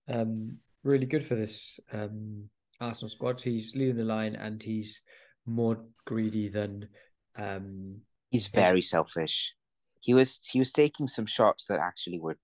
um, 0.09 0.59
really 0.85 1.07
good 1.07 1.25
for 1.25 1.35
this 1.35 1.81
um, 1.93 2.49
Arsenal 2.81 3.11
squad. 3.11 3.41
He's 3.41 3.75
leading 3.75 3.97
the 3.97 4.05
line, 4.05 4.37
and 4.37 4.63
he's 4.63 5.01
more 5.47 5.79
greedy 6.07 6.49
than 6.49 6.89
um, 7.37 7.97
He's 8.31 8.47
very 8.47 8.83
selfish. 8.83 9.55
He 10.01 10.15
was 10.15 10.39
he 10.53 10.59
was 10.59 10.73
taking 10.73 11.07
some 11.07 11.27
shots 11.27 11.67
that 11.67 11.81
actually 11.81 12.21
were 12.21 12.39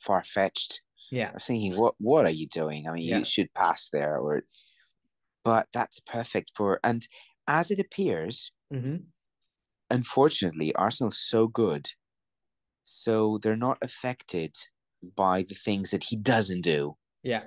far 0.00 0.22
fetched. 0.24 0.80
yeah, 1.10 1.30
I 1.30 1.34
was 1.34 1.44
thinking, 1.44 1.76
what 1.76 1.94
what 1.98 2.24
are 2.24 2.30
you 2.30 2.46
doing? 2.46 2.86
I 2.88 2.92
mean, 2.92 3.08
Yeah. 3.08 3.18
you 3.18 3.24
should 3.24 3.52
pass 3.54 3.90
there, 3.90 4.18
or 4.18 4.44
but 5.44 5.66
that's 5.72 6.00
perfect 6.00 6.52
for 6.56 6.78
and 6.84 7.06
as 7.46 7.70
it 7.70 7.78
appears, 7.80 8.52
hmm 8.70 8.96
unfortunately, 9.90 10.74
Arsenal's 10.74 11.18
so 11.18 11.46
good, 11.46 11.90
so 12.82 13.38
they're 13.42 13.56
not 13.56 13.78
affected 13.82 14.54
by 15.16 15.42
the 15.48 15.54
things 15.54 15.90
that 15.90 16.04
he 16.04 16.16
doesn't 16.16 16.62
do. 16.62 16.96
yeah, 17.22 17.44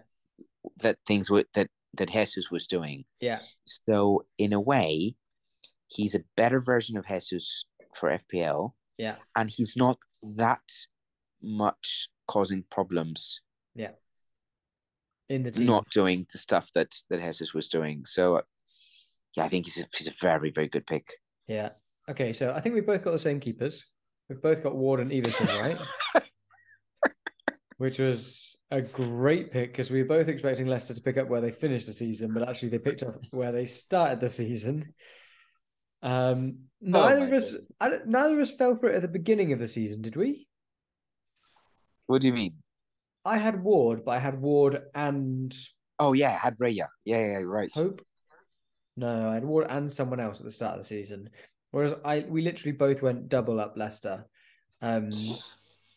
That 0.82 0.98
things 1.06 1.30
were 1.30 1.46
that 1.54 1.70
that 1.96 2.10
Jesus 2.12 2.52
was 2.52 2.68
doing. 2.68 3.06
yeah, 3.22 3.40
So 3.66 4.26
in 4.38 4.54
a 4.54 4.60
way, 4.60 5.16
he's 5.88 6.14
a 6.16 6.24
better 6.36 6.60
version 6.60 6.98
of 6.98 7.06
Jesus 7.08 7.66
for 7.96 8.10
FPL, 8.10 8.74
yeah, 8.98 9.16
and 9.36 9.50
he's 9.50 9.76
not 9.76 9.98
that 10.22 10.62
much 11.42 12.10
causing 12.28 12.64
problems, 12.70 13.42
Yeah. 13.76 13.92
in 15.30 15.44
the 15.44 15.52
team. 15.52 15.66
not 15.66 15.90
doing 15.90 16.28
the 16.32 16.38
stuff 16.38 16.72
that 16.74 16.94
that 17.10 17.22
Jesus 17.22 17.54
was 17.54 17.68
doing. 17.70 18.06
So, 18.06 18.36
uh, 18.38 18.42
yeah, 19.36 19.46
I 19.46 19.50
think 19.50 19.66
he's 19.66 19.80
a, 19.80 19.86
he's 19.96 20.08
a 20.08 20.14
very 20.22 20.52
very 20.52 20.68
good 20.68 20.86
pick. 20.86 21.08
Yeah. 21.48 21.70
Okay, 22.10 22.34
so 22.34 22.52
I 22.54 22.62
think 22.62 22.76
we've 22.76 22.86
both 22.86 23.04
got 23.04 23.12
the 23.12 23.20
same 23.20 23.40
keepers. 23.40 23.84
We've 24.30 24.42
both 24.42 24.62
got 24.64 24.76
Ward 24.76 25.00
and 25.00 25.12
Iversen, 25.12 25.48
right? 25.62 26.24
Which 27.78 28.00
was 28.00 28.56
a 28.72 28.82
great 28.82 29.52
pick 29.52 29.72
because 29.72 29.92
we 29.92 30.02
were 30.02 30.08
both 30.08 30.28
expecting 30.28 30.68
Leicester 30.68 30.94
to 30.94 31.02
pick 31.02 31.18
up 31.18 31.28
where 31.28 31.42
they 31.42 31.52
finished 31.52 31.88
the 31.88 31.94
season, 31.94 32.34
but 32.34 32.48
actually 32.48 32.70
they 32.70 32.80
picked 32.80 33.04
up 33.04 33.16
where 33.32 33.52
they 33.52 33.66
started 33.66 34.20
the 34.20 34.30
season. 34.30 34.94
Um, 36.02 36.60
neither 36.82 37.22
my 37.22 37.28
of 37.28 37.34
us. 37.34 37.56
Neither 38.06 38.36
of 38.36 38.42
us 38.42 38.52
fell 38.52 38.78
for 38.78 38.90
it 38.90 38.96
at 38.96 39.02
the 39.02 39.08
beginning 39.08 39.54
of 39.54 39.60
the 39.60 39.68
season, 39.68 40.02
did 40.02 40.16
we? 40.16 40.48
What 42.08 42.22
do 42.22 42.28
you 42.28 42.34
mean? 42.34 42.56
I 43.26 43.38
had 43.38 43.62
Ward, 43.62 44.06
but 44.06 44.12
I 44.12 44.20
had 44.20 44.40
Ward 44.40 44.82
and 44.96 45.56
Oh 46.00 46.14
yeah, 46.14 46.32
I 46.32 46.38
had 46.38 46.58
Raya. 46.58 46.88
Yeah, 47.06 47.20
yeah, 47.20 47.38
right. 47.44 47.70
Hope. 47.74 48.02
No, 48.96 49.30
I 49.30 49.36
had 49.36 49.46
Ward 49.46 49.68
and 49.70 49.92
someone 49.92 50.20
else 50.20 50.40
at 50.40 50.46
the 50.46 50.52
start 50.52 50.74
of 50.74 50.80
the 50.80 50.88
season. 50.88 51.30
Whereas 51.72 51.94
I, 52.06 52.26
we 52.28 52.42
literally 52.42 52.76
both 52.76 53.02
went 53.02 53.30
double 53.30 53.60
up 53.60 53.74
Leicester. 53.76 54.26
Um, 54.82 55.10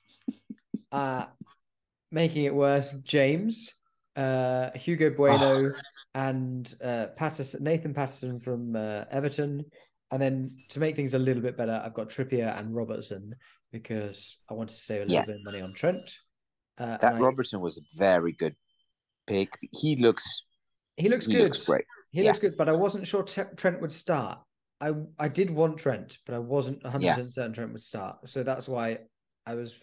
uh, 0.93 1.27
making 2.11 2.45
it 2.45 2.55
worse, 2.55 2.93
James, 3.05 3.73
uh, 4.17 4.71
Hugo 4.75 5.11
Bueno, 5.11 5.73
and 6.15 6.73
uh, 6.83 7.07
Patterson, 7.17 7.63
Nathan 7.63 7.95
Patterson 7.95 8.41
from 8.41 8.75
uh, 8.77 9.05
Everton. 9.11 9.65
And 10.11 10.21
then 10.21 10.57
to 10.71 10.81
make 10.81 10.97
things 10.97 11.15
a 11.15 11.19
little 11.19 11.43
bit 11.43 11.57
better, 11.57 11.81
I've 11.85 11.95
got 11.95 12.09
Trippier 12.11 12.59
and 12.59 12.75
Robertson 12.75 13.35
because 13.73 14.39
I 14.51 14.55
wanted 14.55 14.73
to 14.75 14.81
save 14.81 15.03
a 15.03 15.05
little 15.05 15.15
Yeah. 15.15 15.25
bit 15.25 15.37
of 15.37 15.45
money 15.45 15.61
on 15.61 15.73
Trent. 15.73 16.19
Uh, 16.79 16.97
That 16.99 17.15
I- 17.15 17.19
Robertson 17.19 17.61
was 17.61 17.79
a 17.79 17.83
very 17.97 18.33
good 18.33 18.57
pick. 19.27 19.51
He 19.73 19.97
looks 19.97 20.45
he 20.97 21.09
looks 21.09 21.27
he 21.27 21.35
good. 21.35 21.45
looks 21.45 21.65
great. 21.65 21.85
He 22.11 22.21
Yeah. 22.23 22.27
looks 22.29 22.41
good, 22.41 22.57
but 22.57 22.69
I 22.69 22.73
wasn't 22.73 23.07
sure 23.07 23.23
Tre- 23.23 23.55
Trent 23.57 23.81
would 23.81 23.93
start. 23.93 24.41
I 24.81 24.93
I 25.19 25.29
did 25.29 25.49
want 25.51 25.79
Trent, 25.79 26.19
but 26.27 26.35
I 26.35 26.41
wasn't 26.41 26.83
100% 26.83 27.33
certain 27.33 27.53
Trent 27.53 27.73
would 27.73 27.81
start. 27.83 28.29
So 28.29 28.43
that's 28.43 28.67
why 28.69 28.99
I 29.47 29.55
was. 29.55 29.75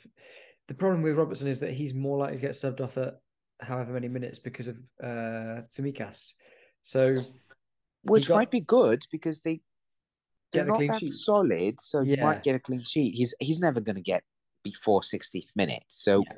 The 0.67 0.73
problem 0.73 1.01
with 1.01 1.15
Robertson 1.17 1.47
is 1.47 1.59
that 1.61 1.71
he's 1.71 1.93
more 1.93 2.17
likely 2.17 2.37
to 2.37 2.41
get 2.41 2.51
subbed 2.51 2.81
off 2.81 2.97
at 2.97 3.19
however 3.61 3.93
many 3.93 4.07
minutes 4.07 4.37
because 4.39 4.67
of 4.67 4.75
uh 5.03 5.61
Tsimikas. 5.71 6.33
So 6.83 7.15
Which 8.03 8.27
got- 8.27 8.35
might 8.35 8.51
be 8.51 8.61
good 8.61 9.05
because 9.11 9.41
they 9.41 9.61
they're 10.51 10.63
Get 10.65 10.69
not 10.69 10.87
that 10.87 10.99
sheet. 11.01 11.09
solid, 11.09 11.81
so 11.81 12.01
you 12.01 12.15
might 12.17 12.41
get 12.43 12.55
a 12.55 12.59
clean 12.59 12.83
sheet. 12.83 13.13
He's 13.15 13.33
he's 13.39 13.59
never 13.59 13.81
going 13.81 13.95
to 13.97 14.01
get 14.01 14.23
before 14.63 15.01
60th 15.01 15.49
minute. 15.55 15.83
So 15.87 16.23
Yeah. 16.25 16.37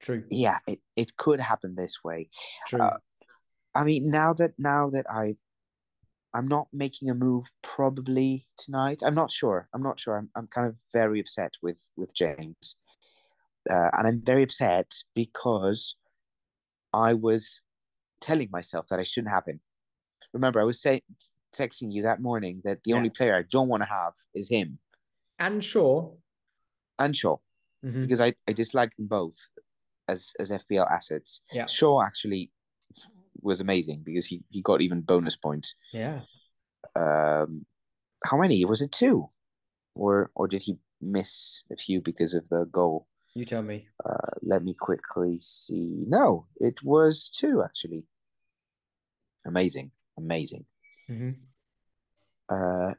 true, 0.00 0.24
yeah, 0.30 0.58
it, 0.66 0.80
it 0.96 1.16
could 1.16 1.40
happen 1.40 1.74
this 1.74 2.02
way. 2.04 2.28
true. 2.68 2.80
Uh, 2.80 2.98
I 3.74 3.84
mean, 3.84 4.10
now 4.10 4.32
that 4.34 4.52
now 4.58 4.90
that 4.90 5.06
I 5.10 5.36
I'm 6.34 6.48
not 6.48 6.68
making 6.72 7.10
a 7.10 7.14
move 7.14 7.46
probably 7.62 8.46
tonight. 8.56 9.02
I'm 9.04 9.14
not 9.14 9.30
sure. 9.30 9.68
I'm 9.74 9.82
not 9.82 10.00
sure. 10.00 10.16
I'm 10.16 10.30
I'm 10.34 10.46
kind 10.46 10.66
of 10.66 10.76
very 10.92 11.20
upset 11.20 11.52
with 11.62 11.78
with 11.96 12.14
James. 12.14 12.76
Uh, 13.70 13.90
and 13.92 14.06
I'm 14.08 14.20
very 14.24 14.42
upset 14.42 14.90
because 15.14 15.94
I 16.92 17.14
was 17.14 17.62
telling 18.20 18.48
myself 18.50 18.86
that 18.88 18.98
I 18.98 19.04
shouldn't 19.04 19.32
have 19.32 19.46
him. 19.46 19.60
Remember, 20.32 20.60
I 20.60 20.64
was 20.64 20.80
saying 20.80 21.02
texting 21.54 21.92
you 21.92 22.02
that 22.02 22.20
morning 22.20 22.60
that 22.64 22.78
the 22.84 22.90
Yeah. 22.90 22.96
only 22.96 23.10
player 23.10 23.36
I 23.36 23.42
don't 23.50 23.68
want 23.68 23.82
to 23.82 23.88
have 23.88 24.14
is 24.34 24.48
him 24.48 24.78
and 25.38 25.62
Shaw. 25.62 26.10
and 26.98 27.14
Shaw 27.16 27.36
Mhm. 27.84 28.02
because 28.02 28.20
I, 28.20 28.34
I 28.48 28.52
dislike 28.52 28.96
them 28.96 29.06
both 29.06 29.36
as 30.08 30.32
as 30.40 30.50
FPL 30.50 30.86
assets. 30.90 31.40
Yeah. 31.52 31.66
Shaw 31.66 32.02
actually 32.02 32.50
was 33.42 33.60
amazing 33.60 34.02
because 34.04 34.26
he 34.26 34.42
he 34.50 34.62
got 34.62 34.80
even 34.80 35.00
bonus 35.00 35.36
points. 35.36 35.74
Yeah. 35.92 36.20
Um, 36.96 37.66
how 38.24 38.36
many 38.38 38.64
was 38.64 38.82
it? 38.82 38.92
Two, 38.92 39.30
or 39.94 40.30
or 40.34 40.48
did 40.48 40.62
he 40.62 40.76
miss 41.00 41.62
a 41.70 41.76
few 41.76 42.00
because 42.00 42.34
of 42.34 42.48
the 42.48 42.64
goal? 42.70 43.06
You 43.34 43.44
tell 43.44 43.62
me. 43.62 43.88
Uh, 44.04 44.34
let 44.42 44.62
me 44.64 44.74
quickly 44.74 45.38
see. 45.40 46.04
No, 46.06 46.46
it 46.56 46.82
was 46.82 47.30
two 47.30 47.62
actually. 47.62 48.06
Amazing, 49.44 49.90
amazing. 50.16 50.64
hmm 51.08 51.30
Uh, 52.48 52.94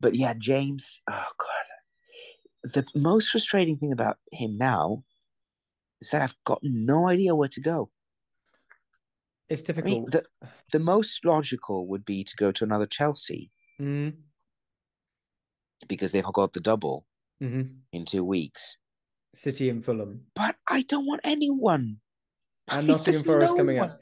but 0.00 0.14
yeah, 0.14 0.34
James. 0.38 1.02
Oh 1.08 1.30
god, 1.38 2.72
the 2.74 2.84
most 2.94 3.30
frustrating 3.30 3.78
thing 3.78 3.92
about 3.92 4.18
him 4.32 4.58
now 4.58 5.04
is 6.00 6.10
that 6.10 6.22
I've 6.22 6.36
got 6.44 6.60
no 6.62 7.08
idea 7.08 7.34
where 7.34 7.48
to 7.48 7.60
go. 7.60 7.90
It's 9.48 9.62
I 9.62 9.64
difficult. 9.66 9.90
mean, 9.92 10.06
the 10.10 10.24
the 10.72 10.78
most 10.78 11.24
logical 11.24 11.86
would 11.88 12.04
be 12.04 12.24
to 12.24 12.36
go 12.36 12.50
to 12.52 12.64
another 12.64 12.86
Chelsea 12.86 13.50
mm 13.80 14.12
because 15.88 16.10
they've 16.12 16.24
got 16.24 16.52
the 16.52 16.60
double 16.60 17.04
hmm 17.40 17.62
in 17.92 18.04
two 18.04 18.24
weeks. 18.24 18.76
City 19.34 19.68
and 19.68 19.84
Fulham 19.84 20.22
But 20.34 20.56
I 20.68 20.82
don't 20.82 21.06
want 21.06 21.20
anyone. 21.24 22.00
I 22.68 22.78
and 22.78 22.88
Nottingham 22.88 23.04
there's 23.12 23.24
Forest 23.24 23.50
no 23.50 23.56
coming 23.56 23.78
one. 23.78 23.90
up. 23.90 24.00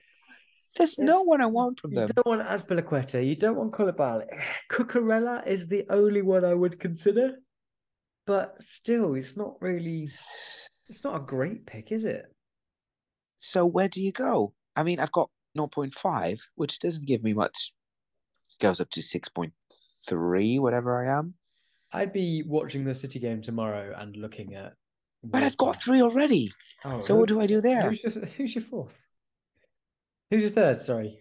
There's 0.77 0.99
Yes, 0.99 1.07
no 1.09 1.23
one 1.23 1.41
I 1.41 1.47
want 1.47 1.81
from 1.81 1.91
You 1.91 1.97
them. 1.99 2.09
You 2.09 2.15
don't 2.23 2.27
want 2.27 2.49
Azpilicueta. 2.49 3.27
You 3.27 3.37
don't 3.37 3.57
want 3.57 3.73
Koulibaly. 3.73 4.27
Cucurella 4.71 5.47
is 5.47 5.69
the 5.69 5.85
only 5.91 6.23
one 6.23 6.45
I 6.45 6.55
would 6.55 6.81
consider, 6.81 7.37
but 8.27 8.57
still, 8.63 9.15
it's 9.15 9.37
not 9.37 9.61
really. 9.61 10.09
It's 10.89 11.05
not 11.05 11.17
a 11.17 11.21
great 11.21 11.67
pick, 11.67 11.93
is 11.93 12.05
it? 12.05 12.25
So 13.39 13.67
where 13.67 13.89
do 13.89 14.03
you 14.03 14.13
go? 14.13 14.55
I 14.77 14.83
mean, 14.83 14.99
I've 14.99 15.13
got 15.13 15.31
0.5, 15.57 16.41
which 16.55 16.79
doesn't 16.79 17.07
give 17.07 17.23
me 17.23 17.33
much. 17.33 17.73
Goes 18.61 18.81
up 18.81 18.91
to 18.91 19.01
6.3, 19.01 20.61
whatever 20.61 21.05
I 21.05 21.19
am. 21.19 21.35
I'd 21.93 22.13
be 22.13 22.43
watching 22.47 22.85
the 22.85 22.95
City 22.95 23.19
game 23.19 23.41
tomorrow 23.43 23.95
and 23.97 24.17
looking 24.17 24.55
at. 24.55 24.75
But 25.23 25.43
I've 25.43 25.57
got 25.57 25.81
three 25.83 26.03
already. 26.03 26.51
Oh, 26.85 27.01
So 27.01 27.15
who- 27.15 27.21
what 27.21 27.29
do 27.29 27.41
I 27.41 27.47
do 27.47 27.61
there? 27.61 27.89
Who's 27.91 28.03
your, 28.03 28.25
who's 28.27 28.55
your 28.55 28.63
fourth? 28.65 29.07
Who's 30.31 30.43
your 30.43 30.51
third? 30.51 30.79
Sorry. 30.81 31.19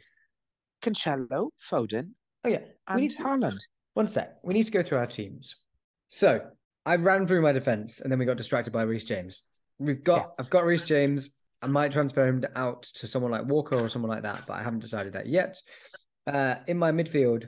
Cancelo, 0.81 1.49
Foden, 1.69 2.11
Oh 2.43 2.49
yeah, 2.49 2.59
we 2.93 3.01
need 3.01 3.11
to, 3.11 3.23
Haaland. 3.23 3.59
one 3.93 4.07
sec. 4.07 4.35
We 4.43 4.53
need 4.53 4.65
to 4.65 4.71
go 4.71 4.83
through 4.83 4.97
our 4.97 5.07
teams. 5.07 5.55
So 6.09 6.41
I 6.85 6.97
ran 6.97 7.25
through 7.25 7.41
my 7.41 7.53
defense, 7.53 8.01
and 8.01 8.11
then 8.11 8.19
we 8.19 8.25
got 8.25 8.35
distracted 8.35 8.73
by 8.73 8.81
Reece 8.81 9.05
James. 9.05 9.43
We've 9.79 10.03
got 10.03 10.33
I've 10.37 10.49
got 10.49 10.65
Reece 10.65 10.83
James. 10.83 11.29
I 11.63 11.67
might 11.67 11.93
transfer 11.93 12.27
him 12.27 12.43
out 12.55 12.83
to 12.83 13.07
someone 13.07 13.31
like 13.31 13.45
Walker 13.45 13.79
or 13.79 13.89
someone 13.89 14.11
like 14.11 14.23
that, 14.23 14.43
but 14.45 14.55
I 14.55 14.63
haven't 14.63 14.81
decided 14.81 15.13
that 15.13 15.27
yet. 15.27 15.61
Uh, 16.27 16.55
in 16.67 16.77
my 16.77 16.91
midfield 16.91 17.45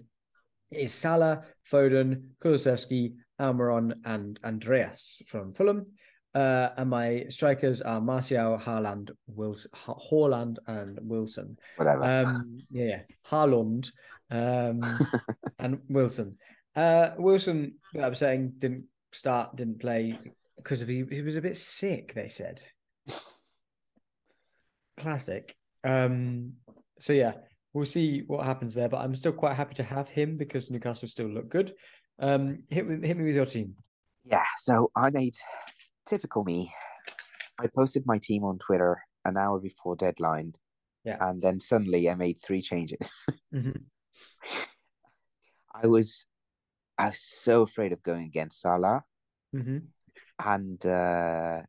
is 0.72 0.93
Salah, 0.93 1.43
Foden, 1.70 2.30
Kulusevski, 2.41 3.16
Almiron, 3.41 3.93
and 4.05 4.39
Andreas 4.45 5.22
from 5.28 5.53
Fulham. 5.53 5.88
Uh, 6.34 6.70
and 6.78 6.89
my 6.89 7.26
strikers 7.30 7.82
are 7.82 7.99
Martial, 7.99 8.57
Haaland, 8.57 9.11
Wilson, 9.28 9.72
Ha- 9.74 9.99
Haaland, 10.09 10.57
and 10.68 10.97
Wilson. 11.01 11.57
Whatever. 11.76 12.03
Um, 12.03 12.61
yeah, 12.72 12.86
yeah, 12.86 12.99
Haaland, 13.30 13.91
um, 14.32 14.82
and 15.59 15.80
Wilson. 15.89 16.38
Uh, 16.74 17.11
Wilson, 17.18 17.76
I'm 18.01 18.16
saying, 18.16 18.53
didn't 18.59 18.86
start, 19.11 19.55
didn't 19.57 19.80
play 19.80 20.18
because 20.57 20.82
of 20.82 20.88
he, 20.88 21.03
he 21.09 21.22
was 21.22 21.36
a 21.36 21.41
bit 21.41 21.57
sick. 21.57 22.13
They 22.13 22.30
said. 22.30 22.61
Classic. 25.06 25.56
Um, 25.84 26.53
so 26.97 27.14
yeah, 27.14 27.34
we'll 27.74 27.86
see 27.86 28.24
what 28.26 28.43
happens 28.43 28.74
there. 28.74 28.89
But 28.89 29.01
I'm 29.01 29.16
still 29.16 29.34
quite 29.34 29.53
happy 29.53 29.76
to 29.76 29.84
have 29.84 30.10
him 30.10 30.36
because 30.36 30.72
Newcastle 30.72 31.08
still 31.08 31.28
look 31.28 31.47
good. 31.47 31.74
Um, 32.18 32.64
hit 32.70 32.88
me, 32.89 33.06
hit 33.08 33.16
me 33.16 33.26
with 33.26 33.36
your 33.36 33.45
team. 33.45 33.76
yeah, 34.24 34.45
so 34.58 34.89
I 34.95 35.12
made 35.12 35.36
typical 36.08 36.43
me. 36.43 36.74
I 37.60 37.68
posted 37.68 38.03
my 38.08 38.18
team 38.18 38.43
on 38.43 38.58
Twitter 38.58 39.03
an 39.26 39.38
hour 39.38 39.60
before 39.60 39.95
deadline. 39.95 40.53
Yeah. 41.03 41.18
And 41.22 41.39
then 41.39 41.60
suddenly 41.60 42.10
I 42.10 42.16
made 42.16 42.39
three 42.41 42.62
changes. 42.64 43.12
Mhm. 43.53 43.84
I 45.84 45.86
was 45.88 46.26
I 46.97 47.10
was 47.10 47.20
so 47.22 47.62
afraid 47.62 47.93
of 47.93 48.01
going 48.01 48.26
against 48.26 48.60
Salah. 48.62 49.03
Mhm. 49.56 49.84
and 50.43 50.84
uh, 50.86 51.62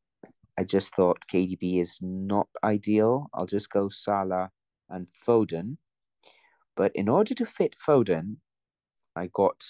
I 0.59 0.65
just 0.65 0.95
thought 0.95 1.27
KDB 1.29 1.81
is 1.81 2.01
not 2.03 2.49
ideal. 2.65 3.29
I'll 3.35 3.47
just 3.47 3.71
go 3.71 3.89
Salah 3.89 4.51
and 4.89 5.09
Foden. 5.27 5.77
But 6.77 6.93
in 6.95 7.09
order 7.09 7.35
to 7.35 7.47
fit 7.47 7.77
Foden, 7.87 8.37
I 9.15 9.29
got 9.29 9.63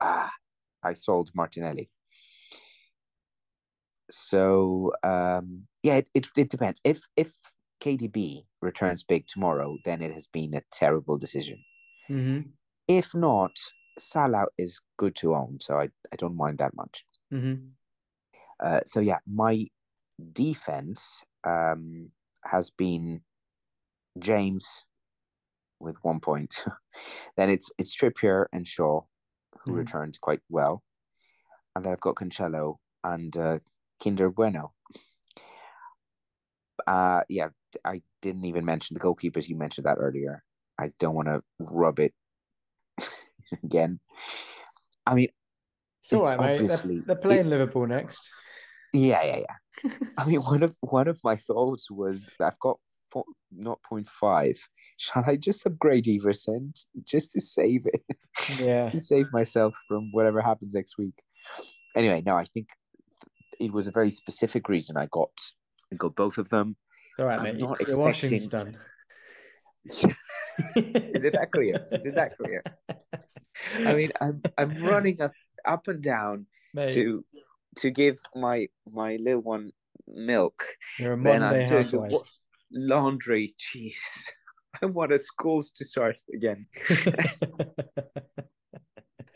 ah, 0.00 0.32
I 0.82 0.94
sold 0.94 1.30
Martinelli. 1.34 1.90
So 4.10 4.92
um, 5.02 5.66
yeah, 5.82 5.96
it, 5.96 6.10
it 6.14 6.28
it 6.36 6.50
depends. 6.50 6.80
If 6.84 7.08
if 7.16 7.38
KDB 7.80 8.44
returns 8.60 9.02
big 9.04 9.26
tomorrow, 9.26 9.76
then 9.84 10.02
it 10.02 10.12
has 10.12 10.26
been 10.26 10.54
a 10.54 10.62
terrible 10.72 11.16
decision. 11.18 11.58
Mhm. 12.10 12.52
If 12.88 13.14
not, 13.14 13.52
Salah 13.98 14.46
is 14.58 14.80
good 14.98 15.14
to 15.16 15.34
own, 15.34 15.58
so 15.60 15.78
I, 15.78 15.88
I 16.12 16.16
don't 16.16 16.36
mind 16.36 16.58
that 16.58 16.74
much. 16.74 17.04
Mhm. 17.32 17.70
Uh, 18.58 18.80
so 18.84 19.00
yeah, 19.00 19.18
my 19.26 19.66
defense 20.32 21.24
um, 21.44 22.10
has 22.44 22.70
been 22.70 23.22
James 24.18 24.84
with 25.80 25.96
one 26.02 26.20
point. 26.20 26.64
then 27.36 27.50
it's 27.50 27.70
it's 27.78 27.96
Trippier 27.96 28.46
and 28.52 28.66
Shaw 28.66 29.02
who 29.64 29.72
Mhm. 29.72 29.76
returned 29.76 30.20
quite 30.20 30.40
well, 30.48 30.82
and 31.74 31.84
then 31.84 31.92
I've 31.92 32.00
got 32.00 32.16
Cancelo 32.16 32.76
and 33.04 33.36
uh, 33.36 33.58
Kinder 34.02 34.30
Bueno. 34.30 34.72
Uh, 36.86 37.22
yeah, 37.28 37.48
I 37.84 38.02
didn't 38.22 38.44
even 38.46 38.64
mention 38.64 38.94
the 38.94 39.00
goalkeepers. 39.00 39.48
You 39.48 39.56
mentioned 39.56 39.86
that 39.86 39.98
earlier. 39.98 40.42
I 40.78 40.92
don't 40.98 41.14
want 41.14 41.28
to 41.28 41.42
rub 41.58 41.98
it 42.00 42.14
again. 43.62 44.00
I 45.06 45.14
mean, 45.14 45.28
It's 46.02 46.12
all 46.14 46.20
It's 46.20 46.30
right, 46.30 46.40
mate. 46.40 46.56
They're, 46.56 46.64
obviously- 46.64 47.02
they're 47.06 47.16
playing 47.16 47.50
Liverpool 47.50 47.86
next. 47.86 48.30
Yeah, 48.92 49.22
yeah, 49.22 49.36
yeah. 49.38 49.90
I 50.18 50.26
mean, 50.26 50.40
one 50.52 50.62
of 50.62 50.76
one 50.80 51.08
of 51.08 51.20
my 51.24 51.36
thoughts 51.36 51.90
was 51.90 52.28
I've 52.40 52.58
got 52.58 52.78
four, 53.10 53.24
0.5. 53.58 54.58
Shall 54.98 55.24
I 55.26 55.36
just 55.36 55.64
upgrade 55.66 56.04
Iversen 56.06 56.72
just 57.04 57.32
to 57.32 57.40
save 57.40 57.86
it, 57.86 58.02
Yeah. 58.60 58.88
to 58.88 58.98
save 59.00 59.26
myself 59.32 59.74
from 59.88 60.10
whatever 60.12 60.40
happens 60.40 60.74
next 60.74 60.98
week? 60.98 61.14
Anyway, 61.96 62.22
no, 62.24 62.36
I 62.36 62.44
think 62.44 62.66
it 63.58 63.72
was 63.72 63.86
a 63.86 63.90
very 63.90 64.10
specific 64.10 64.68
reason 64.68 64.96
I 64.96 65.06
got 65.10 65.30
I 65.92 65.96
got 65.96 66.14
both 66.14 66.38
of 66.38 66.48
them. 66.48 66.76
All 67.18 67.26
right, 67.26 67.38
I'm 67.38 67.44
mate. 67.44 67.58
not 67.58 67.80
Your 67.86 67.98
washing's 67.98 68.46
done. 68.48 68.76
Is 70.76 71.24
it 71.24 71.32
that 71.32 71.50
clear? 71.52 71.86
Is 71.90 72.04
it 72.06 72.14
that 72.16 72.36
clear? 72.36 72.62
I 73.84 73.94
mean, 73.94 74.12
I'm 74.20 74.42
I'm 74.58 74.76
running 74.78 75.20
up 75.20 75.32
up 75.64 75.88
and 75.88 76.02
down 76.02 76.46
Mate, 76.74 76.94
to 76.94 77.24
to 77.76 77.90
give 77.90 78.18
my 78.34 78.68
my 78.90 79.16
little 79.16 79.42
one 79.42 79.70
milk. 80.06 80.64
you're 80.98 81.12
a 81.14 81.22
then 81.22 81.40
Monday 81.40 81.62
I'm 81.62 81.66
doing 81.66 81.68
the 81.68 82.00
housewife. 82.00 82.12
wa- 82.12 82.24
laundry. 82.72 83.54
Jesus, 83.72 84.24
I 84.82 84.86
want 84.86 85.10
the 85.10 85.18
schools 85.18 85.70
to 85.72 85.84
start 85.84 86.16
again. 86.34 86.66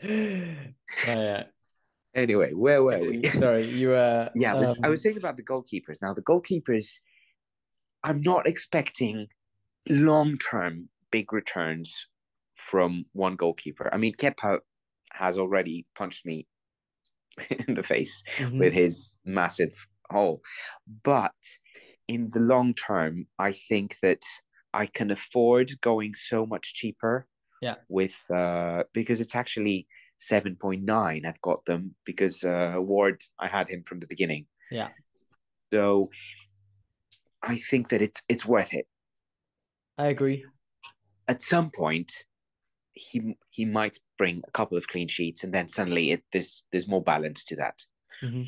oh, 0.03 0.51
yeah. 1.05 1.43
Anyway, 2.13 2.53
where 2.53 2.81
were 2.81 2.97
we? 2.99 3.29
Sorry, 3.31 3.67
you 3.67 3.89
were. 3.89 4.29
yeah, 4.35 4.53
I 4.55 4.59
was, 4.59 4.69
I 4.83 4.87
um, 4.87 4.91
was 4.91 5.01
thinking 5.03 5.21
about 5.21 5.35
the 5.35 5.43
goalkeepers. 5.43 6.01
Now, 6.01 6.13
the 6.13 6.21
goalkeepers, 6.21 7.01
I'm 8.03 8.21
not 8.21 8.47
expecting 8.47 9.27
long 9.89 10.37
term 10.37 10.89
big 11.11 11.33
returns 11.33 12.07
from 12.53 13.05
one 13.11 13.35
goalkeeper. 13.35 13.89
I 13.93 13.97
mean, 13.97 14.13
Kepa 14.13 14.59
has 15.11 15.37
already 15.37 15.85
punched 15.95 16.25
me 16.25 16.47
in 17.67 17.75
the 17.75 17.83
face 17.83 18.23
mhm. 18.37 18.59
with 18.59 18.73
his 18.73 19.15
massive 19.25 19.73
hole. 20.09 20.41
But 21.03 21.33
in 22.07 22.29
the 22.33 22.39
long 22.39 22.73
term, 22.73 23.27
I 23.39 23.51
think 23.51 23.97
that 24.01 24.23
I 24.73 24.85
can 24.85 25.11
afford 25.11 25.71
going 25.81 26.13
so 26.13 26.45
much 26.45 26.73
cheaper. 26.73 27.27
Yeah. 27.61 27.75
With 27.89 28.17
uh 28.33 28.83
because 28.93 29.21
it's 29.21 29.35
actually 29.35 29.87
seven 30.17 30.55
point 30.55 30.83
nine. 30.83 31.25
I've 31.25 31.41
got 31.41 31.65
them 31.65 31.95
because 32.05 32.43
uh 32.43 32.75
Ward 32.77 33.21
I 33.39 33.47
had 33.47 33.67
him 33.69 33.83
from 33.83 33.99
the 33.99 34.07
beginning. 34.07 34.45
Yeah. 34.69 34.89
So 35.73 36.09
I 37.41 37.57
think 37.57 37.89
that 37.89 38.01
it's 38.01 38.21
it's 38.27 38.45
worth 38.45 38.73
it. 38.73 38.87
I 39.97 40.07
agree. 40.07 40.45
At 41.27 41.41
some 41.41 41.71
point, 41.71 42.11
he 42.95 43.37
he 43.49 43.65
might 43.65 43.99
bring 44.17 44.41
a 44.47 44.51
couple 44.51 44.77
of 44.77 44.87
clean 44.87 45.07
sheets, 45.07 45.43
and 45.43 45.53
then 45.53 45.67
suddenly 45.67 46.11
it, 46.11 46.23
there's 46.31 46.63
there's 46.71 46.87
more 46.87 47.03
balance 47.03 47.43
to 47.45 47.55
that. 47.57 47.83
Mhm. 48.23 48.47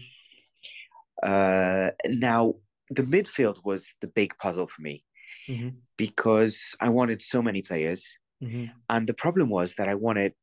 Uh, 1.21 1.91
now, 2.05 2.55
the 2.89 3.03
midfield 3.03 3.63
was 3.63 3.93
the 4.01 4.07
big 4.07 4.37
puzzle 4.37 4.67
for 4.67 4.81
me 4.81 5.03
Mhm. 5.47 5.75
because 5.97 6.75
I 6.79 6.89
wanted 6.89 7.21
so 7.21 7.41
many 7.41 7.61
players, 7.61 8.11
Mhm. 8.41 8.71
and 8.89 9.07
the 9.07 9.13
problem 9.13 9.49
was 9.49 9.75
that 9.75 9.89
I 9.89 9.95
wanted 9.95 10.33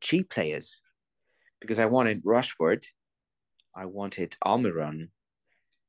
cheap 0.00 0.30
players 0.30 0.78
because 1.60 1.78
I 1.78 1.86
wanted 1.86 2.22
Rashford, 2.24 2.84
I 3.74 3.86
wanted 3.86 4.36
Almiron, 4.44 5.10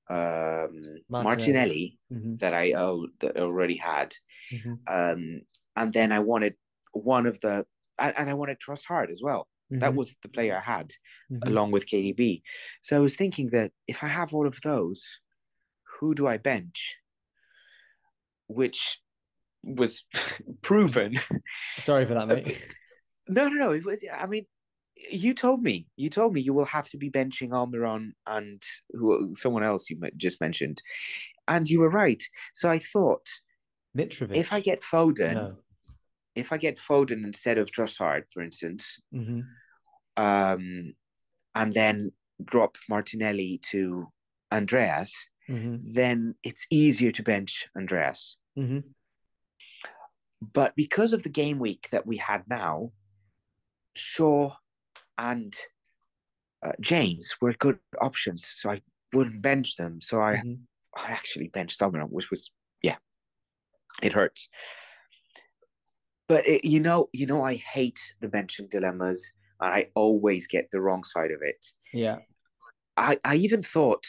um, 0.09 1.01
Martinelli. 1.09 1.23
Martinelli 1.23 1.99
Mhm. 2.11 2.39
that 2.39 2.53
I 2.53 2.73
oh, 2.73 3.07
that 3.19 3.37
already 3.37 3.77
had, 3.77 4.15
Mhm. 4.51 4.79
um, 4.87 5.41
and 5.75 5.91
then 5.91 6.11
I 6.11 6.19
wanted 6.19 6.55
one 6.95 7.25
of 7.27 7.39
the 7.41 7.65
and, 7.97 8.13
and 8.17 8.29
I 8.29 8.33
wanted 8.33 8.57
Trossard 8.59 9.09
as 9.11 9.21
well. 9.23 9.47
That 9.69 9.93
Mhm. 9.93 9.95
was 9.95 10.15
the 10.21 10.29
player 10.29 10.55
I 10.57 10.59
had 10.59 10.91
Mhm. 11.31 11.47
along 11.47 11.71
with 11.71 11.85
KDB. 11.87 12.43
So 12.81 12.95
I 12.97 12.99
was 12.99 13.15
thinking 13.15 13.49
that 13.51 13.71
if 13.87 14.03
I 14.03 14.07
have 14.07 14.33
all 14.33 14.45
of 14.47 14.59
those, 14.61 15.19
who 15.99 16.13
do 16.13 16.27
I 16.27 16.37
bench? 16.37 16.95
Which 18.47 18.99
was 19.63 20.03
proven. 20.61 21.19
Sorry 21.79 22.05
for 22.05 22.13
that, 22.13 22.27
mate. 22.27 22.57
No, 23.27 23.47
no, 23.49 23.55
no. 23.55 23.71
it 23.71 23.83
I 24.13 24.27
mean, 24.27 24.45
you 24.95 25.33
told 25.33 25.63
me. 25.63 25.87
You 25.95 26.11
told 26.11 26.31
me 26.33 26.41
you 26.41 26.53
will 26.53 26.65
have 26.65 26.87
to 26.89 26.97
be 26.97 27.09
benching 27.09 27.49
Almiron 27.49 28.11
and 28.27 28.61
who 28.91 29.33
someone 29.33 29.63
else 29.63 29.89
you 29.89 29.99
just 30.15 30.39
mentioned, 30.39 30.79
and 31.47 31.67
you 31.67 31.79
were 31.79 31.89
right. 31.89 32.21
So 32.53 32.69
I 32.69 32.77
thought 32.77 33.25
Mitrovic. 33.97 34.37
if 34.37 34.53
I 34.53 34.59
get 34.59 34.83
Foden, 34.83 35.33
no. 35.33 35.57
If 36.35 36.51
I 36.51 36.57
get 36.57 36.77
Foden 36.77 37.23
instead 37.23 37.57
of 37.57 37.71
Trossard, 37.71 38.23
for 38.31 38.41
instance, 38.43 38.99
hmm 39.11 39.41
um, 40.17 40.93
and 41.55 41.73
then 41.73 42.11
drop 42.43 42.77
Martinelli 42.89 43.59
to 43.71 44.07
Andreas, 44.51 45.29
hmm 45.47 45.77
then 45.81 46.35
it's 46.43 46.65
easier 46.69 47.11
to 47.11 47.23
bench 47.23 47.67
Andreas. 47.77 48.37
hmm 48.55 48.79
But 50.41 50.75
because 50.75 51.13
of 51.13 51.23
the 51.23 51.29
game 51.29 51.59
week 51.59 51.87
that 51.91 52.05
we 52.05 52.17
had 52.17 52.43
now, 52.47 52.91
Shaw 53.95 54.55
and 55.17 55.55
uh, 56.63 56.73
James 56.81 57.35
were 57.41 57.53
good 57.53 57.79
options, 58.01 58.45
so 58.55 58.71
I 58.71 58.81
wouldn't 59.13 59.41
bench 59.41 59.75
them. 59.75 60.01
So 60.01 60.21
I, 60.21 60.37
Mhm. 60.37 60.59
I 60.95 61.11
actually 61.11 61.47
benched 61.49 61.79
Almiron, 61.81 62.09
which 62.09 62.29
was 62.29 62.51
yeah, 62.81 62.97
it 64.01 64.13
hurts. 64.13 64.49
But 66.27 66.47
it, 66.47 66.65
you 66.65 66.79
know, 66.79 67.09
you 67.13 67.25
know, 67.25 67.43
I 67.43 67.55
hate 67.55 67.99
the 68.21 68.27
benching 68.27 68.69
dilemmas, 68.69 69.31
and 69.59 69.73
I 69.73 69.89
always 69.95 70.47
get 70.47 70.69
the 70.71 70.81
wrong 70.81 71.03
side 71.03 71.31
of 71.31 71.39
it. 71.41 71.65
Yeah. 71.93 72.17
I, 72.97 73.19
I 73.23 73.35
even 73.35 73.61
thought 73.61 74.05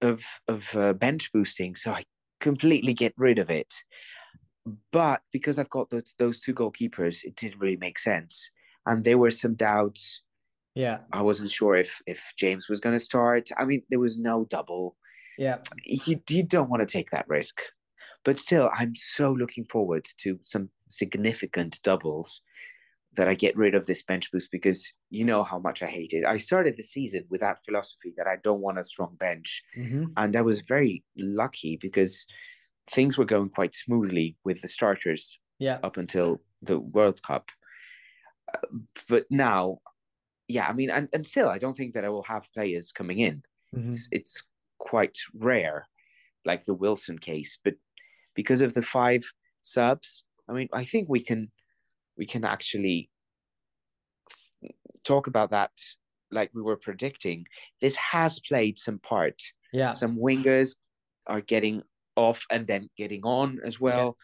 of 0.00 0.22
of 0.46 0.74
uh, 0.74 0.92
bench 0.92 1.32
boosting, 1.32 1.76
so 1.76 1.92
I 1.92 2.04
completely 2.40 2.94
get 2.94 3.12
rid 3.16 3.38
of 3.38 3.50
it. 3.50 3.72
But 4.92 5.22
because 5.32 5.58
I've 5.58 5.70
got 5.70 5.90
those 5.90 6.14
those 6.18 6.40
two 6.40 6.54
goalkeepers, 6.54 7.24
it 7.24 7.36
didn't 7.36 7.60
really 7.60 7.76
make 7.76 7.98
sense, 7.98 8.50
and 8.86 9.04
there 9.04 9.18
were 9.18 9.30
some 9.30 9.54
doubts. 9.54 10.22
Yeah. 10.74 10.98
I 11.12 11.22
wasn't 11.22 11.50
sure 11.50 11.74
if 11.74 12.00
if 12.06 12.22
James 12.38 12.68
was 12.68 12.80
going 12.80 12.96
to 12.96 13.04
start. 13.04 13.48
I 13.58 13.64
mean, 13.64 13.82
there 13.90 13.98
was 13.98 14.18
no 14.18 14.44
double. 14.44 14.96
Yeah. 15.36 15.58
You 15.84 16.20
you 16.28 16.42
don't 16.42 16.70
want 16.70 16.86
to 16.86 16.92
take 16.92 17.10
that 17.10 17.28
risk, 17.28 17.60
but 18.24 18.38
still, 18.38 18.70
I'm 18.78 18.94
so 18.94 19.32
looking 19.32 19.64
forward 19.64 20.06
to 20.18 20.38
some 20.42 20.70
significant 20.88 21.80
doubles 21.82 22.40
that 23.14 23.28
I 23.28 23.34
get 23.34 23.56
rid 23.56 23.74
of 23.74 23.86
this 23.86 24.02
bench 24.02 24.30
boost 24.30 24.50
because 24.52 24.92
you 25.10 25.24
know 25.24 25.42
how 25.42 25.58
much 25.58 25.82
I 25.82 25.86
hate 25.86 26.12
it. 26.12 26.24
I 26.24 26.36
started 26.36 26.76
the 26.76 26.82
season 26.82 27.24
with 27.30 27.40
that 27.40 27.64
philosophy 27.64 28.12
that 28.16 28.26
I 28.26 28.36
don't 28.44 28.60
want 28.60 28.78
a 28.78 28.84
strong 28.84 29.16
bench, 29.18 29.62
hmm 29.74 30.04
and 30.16 30.36
I 30.36 30.42
was 30.42 30.60
very 30.62 31.04
lucky 31.16 31.76
because 31.80 32.26
things 32.90 33.18
were 33.18 33.24
going 33.24 33.50
quite 33.50 33.74
smoothly 33.74 34.36
with 34.44 34.60
the 34.62 34.68
starters 34.68 35.38
Yeah. 35.58 35.78
up 35.82 35.96
until 35.96 36.40
the 36.62 36.78
World 36.78 37.22
Cup. 37.22 37.50
Uh, 38.54 38.66
but 39.08 39.24
now, 39.30 39.78
yeah, 40.48 40.66
I 40.66 40.72
mean, 40.72 40.90
and, 40.90 41.08
and 41.12 41.26
still, 41.26 41.48
I 41.48 41.58
don't 41.58 41.76
think 41.76 41.94
that 41.94 42.04
I 42.04 42.08
will 42.08 42.22
have 42.24 42.52
players 42.54 42.92
coming 42.92 43.18
in. 43.18 43.42
hmm 43.72 43.88
It's, 43.88 44.08
it's 44.10 44.42
quite 44.78 45.18
rare, 45.34 45.86
like 46.44 46.64
the 46.64 46.74
Wilson 46.74 47.18
case. 47.18 47.58
But 47.62 47.74
because 48.34 48.62
of 48.62 48.72
the 48.72 48.82
five 48.82 49.22
subs, 49.60 50.24
I 50.48 50.52
mean, 50.52 50.68
I 50.72 50.84
think 50.84 51.08
we 51.08 51.20
can 51.20 51.50
we 52.16 52.26
can 52.26 52.44
actually 52.44 53.10
talk 55.04 55.26
about 55.26 55.50
that 55.50 55.70
like 56.30 56.50
we 56.54 56.62
were 56.62 56.76
predicting. 56.76 57.46
This 57.80 57.96
has 57.96 58.40
played 58.40 58.78
some 58.78 58.98
part. 58.98 59.40
Yeah. 59.72 59.92
Some 59.92 60.16
wingers 60.18 60.76
are 61.26 61.40
getting 61.40 61.82
off 62.16 62.44
and 62.50 62.66
then 62.66 62.90
getting 62.96 63.22
on 63.24 63.60
as 63.64 63.80
well. 63.80 64.16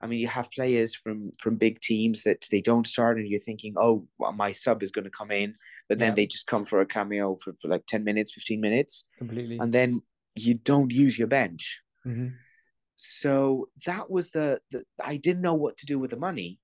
I 0.00 0.06
mean, 0.06 0.18
you 0.18 0.28
have 0.28 0.50
players 0.50 0.94
from 0.94 1.32
from 1.40 1.56
big 1.56 1.80
teams 1.80 2.22
that 2.24 2.46
they 2.50 2.60
don't 2.60 2.86
start, 2.86 3.16
and 3.18 3.26
you're 3.26 3.40
thinking, 3.40 3.74
"Oh, 3.78 4.06
well, 4.18 4.32
my 4.32 4.52
sub 4.52 4.82
is 4.82 4.90
going 4.90 5.04
to 5.06 5.10
come 5.10 5.30
in," 5.30 5.54
but 5.88 5.98
then 5.98 6.08
Yeah. 6.10 6.14
they 6.16 6.26
just 6.26 6.46
come 6.46 6.64
for 6.66 6.80
a 6.82 6.86
cameo 6.86 7.36
for, 7.42 7.54
for 7.60 7.68
like 7.68 7.86
ten 7.86 8.04
minutes, 8.04 8.32
fifteen 8.34 8.60
minutes, 8.60 9.04
Completely. 9.18 9.58
and 9.58 9.72
then 9.72 10.02
you 10.34 10.54
don't 10.54 10.92
use 10.92 11.18
your 11.18 11.28
bench. 11.28 11.80
hmm 12.04 12.28
So 12.96 13.68
that 13.84 14.10
was 14.10 14.30
the, 14.30 14.60
the 14.70 14.84
I 15.02 15.16
didn't 15.18 15.42
know 15.42 15.54
what 15.54 15.76
to 15.78 15.86
do 15.86 15.98
with 15.98 16.10
the 16.10 16.16
money, 16.16 16.58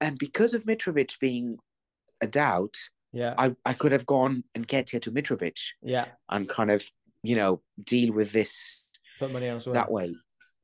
and 0.00 0.18
because 0.18 0.54
of 0.54 0.64
Mitrovic 0.64 1.18
being 1.20 1.58
a 2.20 2.26
doubt, 2.26 2.74
Yeah. 3.12 3.34
I 3.38 3.54
I 3.64 3.74
could 3.74 3.92
have 3.92 4.06
gone 4.06 4.44
and 4.54 4.66
get 4.66 4.90
here 4.90 5.00
to 5.00 5.10
Mitrovic 5.12 5.58
yeah. 5.82 6.06
and 6.28 6.48
kind 6.48 6.70
of 6.70 6.84
you 7.22 7.36
know 7.36 7.60
deal 7.86 8.12
with 8.12 8.32
this 8.32 8.82
Put 9.18 9.32
money 9.32 9.46
elsewhere. 9.48 9.74
that 9.74 9.90
way. 9.90 10.14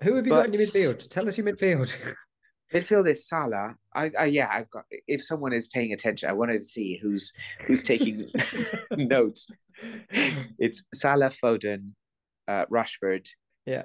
Who 0.03 0.17
have 0.17 0.27
you 0.27 0.33
got 0.33 0.47
in 0.47 0.53
your 0.55 0.67
midfield? 0.67 1.09
Tell 1.09 1.29
us 1.29 1.37
your 1.39 1.47
midfield. 1.47 1.95
Midfield 2.73 3.09
is 3.09 3.29
Salah. 3.29 3.77
I, 3.95 4.11
I 4.19 4.25
yeah, 4.25 4.49
I've 4.51 4.69
got. 4.71 4.85
If 5.07 5.23
someone 5.23 5.53
is 5.53 5.69
paying 5.69 5.93
attention, 5.93 6.29
I 6.29 6.33
wanted 6.33 6.59
to 6.59 6.65
see 6.65 6.99
who's 7.01 7.33
who's 7.67 7.83
taking 7.85 8.31
notes. 8.91 9.47
It's 10.59 10.83
Salah, 10.93 11.31
Foden, 11.31 11.93
uh, 12.49 12.67
Rashford, 12.67 13.29
yeah. 13.67 13.83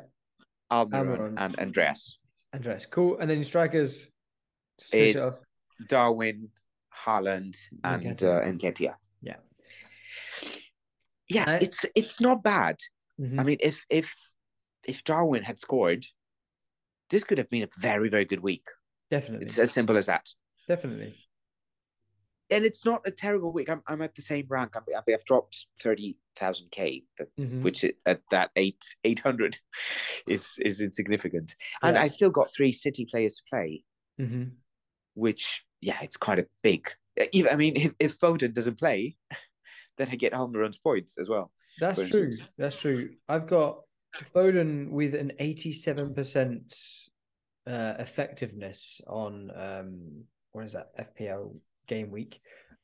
Almiron, 0.72 1.18
Almiron. 1.18 1.34
and 1.38 1.60
Andreas. 1.60 2.18
Andres. 2.54 2.86
Cool. 2.86 3.18
And 3.20 3.30
then 3.30 3.38
your 3.38 3.46
strikers. 3.46 4.08
It 4.94 5.16
It's. 5.16 5.40
Darwin, 5.88 6.50
Haaland, 7.06 7.56
and 7.84 8.06
uh, 8.24 8.42
Nketiah. 8.42 8.96
Yeah. 9.22 9.36
Yeah, 11.30 11.46
I- 11.48 11.56
it's 11.62 11.86
it's 11.96 12.20
not 12.20 12.44
bad. 12.44 12.78
Mhm. 13.20 13.40
I 13.40 13.44
mean, 13.44 13.58
if 13.62 13.86
if 13.90 14.14
if 14.86 15.04
Darwin 15.04 15.44
had 15.44 15.60
scored, 15.60 16.06
this 17.10 17.24
could 17.24 17.38
have 17.38 17.50
been 17.50 17.64
a 17.64 17.70
very 17.80 18.10
very 18.10 18.26
good 18.26 18.40
week. 18.42 18.66
Definitely. 19.12 19.46
It's 19.46 19.58
as 19.60 19.72
simple 19.72 19.98
as 19.98 20.06
that. 20.08 20.28
Definitely. 20.68 21.16
And 22.52 22.66
it's 22.66 22.84
not 22.86 23.02
a 23.06 23.12
terrible 23.12 23.52
week. 23.52 23.70
I'm 23.70 23.82
I'm 23.88 24.02
at 24.02 24.16
the 24.16 24.22
same 24.22 24.46
rank. 24.50 24.76
I'm, 24.76 24.84
I've 24.96 25.26
dropped 25.26 25.68
thirty 25.82 26.18
thousand 26.36 26.72
k, 26.72 27.04
Mhm. 27.40 27.62
which 27.64 27.86
at 28.06 28.22
that 28.32 28.52
eight 28.56 28.84
eight 29.04 29.20
hundred 29.20 29.58
is 30.28 30.58
is 30.60 30.82
insignificant. 30.82 31.56
And 31.84 31.96
Yeah. 31.96 32.02
I 32.04 32.08
still 32.08 32.30
got 32.32 32.50
three 32.56 32.72
City 32.72 33.06
players 33.06 33.36
to 33.38 33.44
play, 33.50 33.84
Mhm. 34.20 34.52
which 35.14 35.66
yeah, 35.82 36.00
it's 36.02 36.18
quite 36.18 36.40
a 36.40 36.48
big. 36.64 36.90
Even 37.34 37.52
I 37.52 37.56
mean, 37.56 37.76
if, 37.76 37.94
if 38.00 38.20
Foden 38.20 38.54
doesn't 38.54 38.80
play, 38.80 39.16
then 39.98 40.10
I 40.12 40.16
get 40.16 40.34
Almiron's 40.34 40.78
points 40.78 41.18
as 41.18 41.30
well. 41.30 41.52
That's 41.80 41.96
true. 42.10 42.24
instance. 42.26 42.50
That's 42.58 42.80
true. 42.80 43.16
I've 43.28 43.48
got 43.48 43.82
Foden 44.34 44.90
with 44.90 45.14
an 45.16 45.34
87% 45.40 46.74
uh, 47.68 47.94
effectiveness 48.00 49.00
on 49.08 49.52
um, 49.56 50.24
what 50.52 50.66
is 50.66 50.74
that 50.74 50.90
FPL 50.98 51.56
game 51.90 52.12
week, 52.12 52.40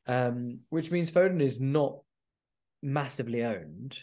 um, 0.07 0.59
which 0.69 0.91
means 0.91 1.09
Foden 1.09 1.41
is 1.41 1.61
not 1.61 1.99
massively 2.83 3.43
owned, 3.43 3.97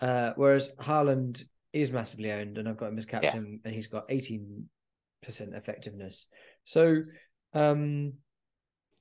uh, 0.00 0.32
whereas 0.36 0.68
Haaland 0.80 1.42
is 1.72 1.90
massively 1.90 2.30
owned, 2.30 2.58
and 2.58 2.68
I've 2.68 2.76
got 2.76 2.90
him 2.90 2.98
as 2.98 3.06
captain, 3.06 3.60
and 3.64 3.74
he's 3.74 3.86
got 3.86 4.08
18% 4.08 4.64
effectiveness. 5.26 6.26
So, 6.64 7.02
um, 7.54 8.12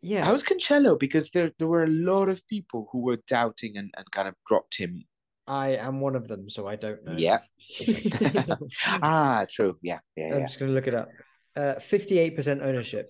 yeah, 0.02 0.30
was 0.32 0.44
Cancelo 0.44 1.00
because 1.00 1.30
there 1.32 1.52
there 1.58 1.68
were 1.68 1.84
a 1.84 1.88
lot 1.88 2.28
of 2.28 2.46
people 2.48 2.90
who 2.92 3.00
were 3.00 3.18
doubting 3.28 3.78
and, 3.78 3.94
and 3.96 4.12
kind 4.12 4.28
of 4.28 4.36
dropped 4.46 4.76
him. 4.78 5.04
I 5.48 5.70
am 5.76 6.00
one 6.00 6.16
of 6.16 6.28
them, 6.28 6.50
so 6.50 6.68
I 6.68 6.76
don't 6.76 7.04
know. 7.06 7.16
Yeah. 7.16 7.40
ah, 8.86 9.46
true. 9.50 9.78
Yeah, 9.82 10.00
yeah, 10.16 10.28
I'm 10.28 10.40
yeah. 10.40 10.46
just 10.46 10.60
going 10.60 10.72
to 10.72 10.76
look 10.76 10.88
it 10.88 10.96
up. 10.96 11.10
Uh, 11.56 11.76
58% 11.76 12.64
ownership. 12.64 13.10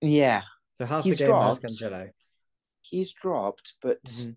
Yeah, 0.00 0.42
So 0.78 0.86
half 0.86 1.04
He's 1.04 1.18
the 1.18 1.26
game 1.26 1.34
has 1.34 1.58
dropped. 1.58 1.80
Cancelo. 1.80 2.10
he's 2.82 3.12
dropped, 3.12 3.74
but 3.82 4.02
Mhm. 4.04 4.36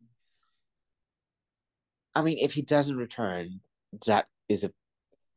I 2.15 2.21
mean, 2.23 2.37
if 2.39 2.53
he 2.53 2.61
doesn't 2.63 2.97
return, 2.97 3.61
that 4.07 4.27
is 4.49 4.63
a 4.63 4.73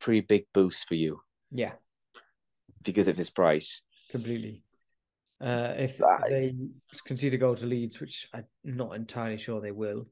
pretty 0.01 0.21
big 0.23 0.47
boost 0.53 0.89
for 0.89 0.95
you 0.97 1.23
Yeah, 1.53 1.77
because 2.83 3.07
of 3.07 3.17
his 3.17 3.31
price. 3.31 3.83
completely. 4.11 4.63
Uh, 5.41 5.75
if 5.77 6.01
I- 6.03 6.29
they 6.29 6.57
concede 7.05 7.35
a 7.35 7.39
goal 7.39 7.55
to 7.57 7.67
Leeds, 7.67 8.01
which 8.01 8.29
I'm 8.33 8.47
not 8.65 8.95
entirely 8.97 9.37
sure 9.39 9.61
they 9.61 9.73
will, 9.73 10.11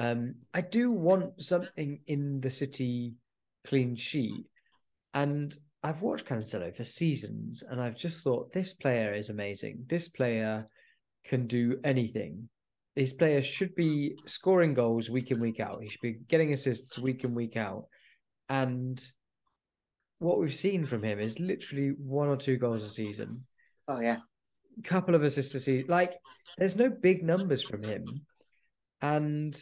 Um, 0.00 0.46
I 0.54 0.60
do 0.60 0.92
want 0.92 1.42
something 1.42 2.00
in 2.06 2.40
the 2.40 2.50
City 2.52 3.16
clean 3.64 3.96
sheet, 3.96 4.46
and 5.12 5.58
I've 5.82 6.02
watched 6.02 6.26
Cancelo 6.26 6.74
for 6.74 6.84
seasons, 6.84 7.62
and 7.68 7.80
I've 7.80 7.96
just 7.96 8.24
thought 8.24 8.52
this 8.52 8.72
player 8.72 9.12
is 9.12 9.30
amazing. 9.30 9.84
This 9.88 10.08
player 10.08 10.66
can 11.24 11.46
do 11.46 11.78
anything. 11.84 12.48
This 12.96 13.12
player 13.12 13.42
should 13.42 13.74
be 13.76 14.16
scoring 14.26 14.74
goals 14.74 15.08
week 15.08 15.30
in 15.30 15.40
week 15.40 15.60
out. 15.60 15.80
He 15.82 15.88
should 15.88 16.00
be 16.00 16.18
getting 16.28 16.52
assists 16.52 16.98
week 16.98 17.22
in 17.22 17.32
week 17.32 17.56
out, 17.56 17.84
and 18.48 19.00
what 20.18 20.40
we've 20.40 20.54
seen 20.54 20.84
from 20.84 21.04
him 21.04 21.20
is 21.20 21.38
literally 21.38 21.90
one 21.90 22.26
or 22.26 22.36
two 22.36 22.56
goals 22.56 22.82
a 22.82 22.88
season, 22.88 23.28
Oh 23.86 24.00
yeah. 24.00 24.16
couple 24.82 25.14
of 25.14 25.22
assists 25.22 25.54
a 25.54 25.60
season. 25.60 25.88
Like, 25.88 26.14
there's 26.56 26.74
no 26.74 26.90
big 26.90 27.22
numbers 27.22 27.62
from 27.62 27.84
him, 27.84 28.04
and 29.00 29.56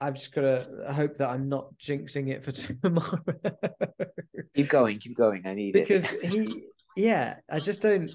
I've 0.00 0.14
just 0.14 0.32
got 0.32 0.42
to 0.42 0.92
hope 0.92 1.18
that 1.18 1.28
I'm 1.28 1.48
not 1.48 1.76
jinxing 1.78 2.28
it 2.28 2.42
for 2.42 2.52
tomorrow 2.82 3.22
Keep 4.54 4.68
going, 4.68 4.98
keep 4.98 5.16
going. 5.16 5.46
I 5.46 5.54
need 5.54 5.72
because 5.72 6.12
it. 6.12 6.22
Because 6.22 6.34
he, 6.34 6.64
yeah, 6.96 7.36
I 7.50 7.60
just 7.60 7.80
don't 7.80 8.10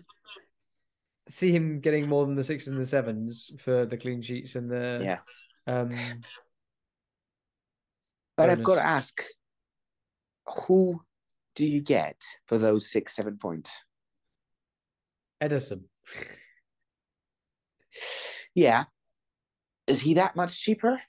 see 1.28 1.52
him 1.52 1.80
getting 1.80 2.08
more 2.08 2.26
than 2.26 2.36
the 2.36 2.44
sixes 2.44 2.68
and 2.70 2.80
the 2.80 2.86
sevens 2.86 3.52
for 3.60 3.86
the 3.86 3.98
clean 3.98 4.22
sheets 4.22 4.56
and 4.56 4.70
the 4.70 5.02
Yeah. 5.04 5.20
Um, 5.68 5.90
But 8.38 8.50
I've 8.50 8.64
got 8.64 8.76
to 8.76 8.86
ask, 8.86 9.24
who 10.46 11.02
do 11.56 11.66
you 11.66 11.82
get 11.82 12.22
for 12.48 12.58
those 12.58 12.92
six, 12.92 13.16
seven 13.16 13.38
points? 13.38 13.76
Ederson. 15.42 15.84
Yeah. 18.54 18.86
Is 19.88 20.02
he 20.02 20.16
that 20.16 20.36
much 20.36 20.60
cheaper 20.60 21.00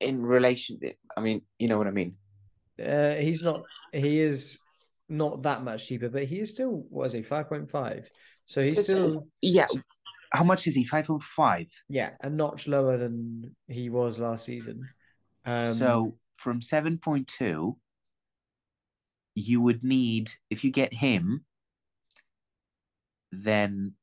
in 0.00 0.22
relation? 0.24 0.78
I 1.16 1.20
mean, 1.20 1.42
you 1.58 1.68
know 1.68 1.78
what 1.78 1.86
I 1.86 1.90
mean. 1.90 2.16
Uh, 2.84 3.14
he's 3.14 3.42
not. 3.42 3.62
He 3.92 4.20
is 4.20 4.58
not 5.08 5.42
that 5.42 5.62
much 5.62 5.86
cheaper, 5.86 6.08
but 6.08 6.24
he 6.24 6.40
is 6.40 6.50
still. 6.50 6.84
What 6.90 7.06
is 7.06 7.12
he? 7.12 7.22
Five 7.22 7.48
point 7.48 7.70
five. 7.70 8.08
So 8.46 8.62
he's 8.62 8.78
It's, 8.78 8.88
uh, 8.90 8.92
still 8.92 9.26
Yeah. 9.40 9.66
How 10.32 10.44
much 10.44 10.66
is 10.66 10.74
he? 10.74 10.84
Five 10.84 11.06
point 11.06 11.22
five. 11.22 11.68
yeah 11.88 12.10
a 12.20 12.28
notch 12.28 12.68
lower 12.68 12.96
than 12.96 13.54
he 13.68 13.88
was 13.88 14.18
last 14.18 14.44
season. 14.44 14.88
Um, 15.44 15.74
so 15.74 16.18
from 16.34 16.60
seven 16.60 16.98
point 16.98 17.28
two, 17.28 17.78
you 19.34 19.60
would 19.60 19.82
need 19.82 20.30
if 20.50 20.64
you 20.64 20.70
get 20.70 20.92
him, 20.92 21.44
then 23.32 23.94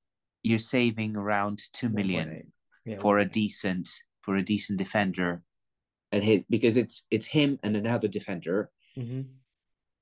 you're 0.42 0.60
saving 0.60 1.16
around 1.16 1.62
two 1.74 1.90
million 1.90 2.30
1.8. 2.30 2.44
Yeah, 2.86 2.98
for 3.00 3.20
a 3.20 3.26
decent 3.26 3.90
for 4.22 4.36
a 4.36 4.44
decent 4.44 4.78
defender. 4.78 5.42
And 6.14 6.24
his 6.24 6.46
because 6.56 6.78
it's 6.78 7.06
it's 7.16 7.26
him 7.38 7.60
and 7.64 7.76
another 7.76 8.08
defender 8.08 8.70
Mhm. 8.96 9.24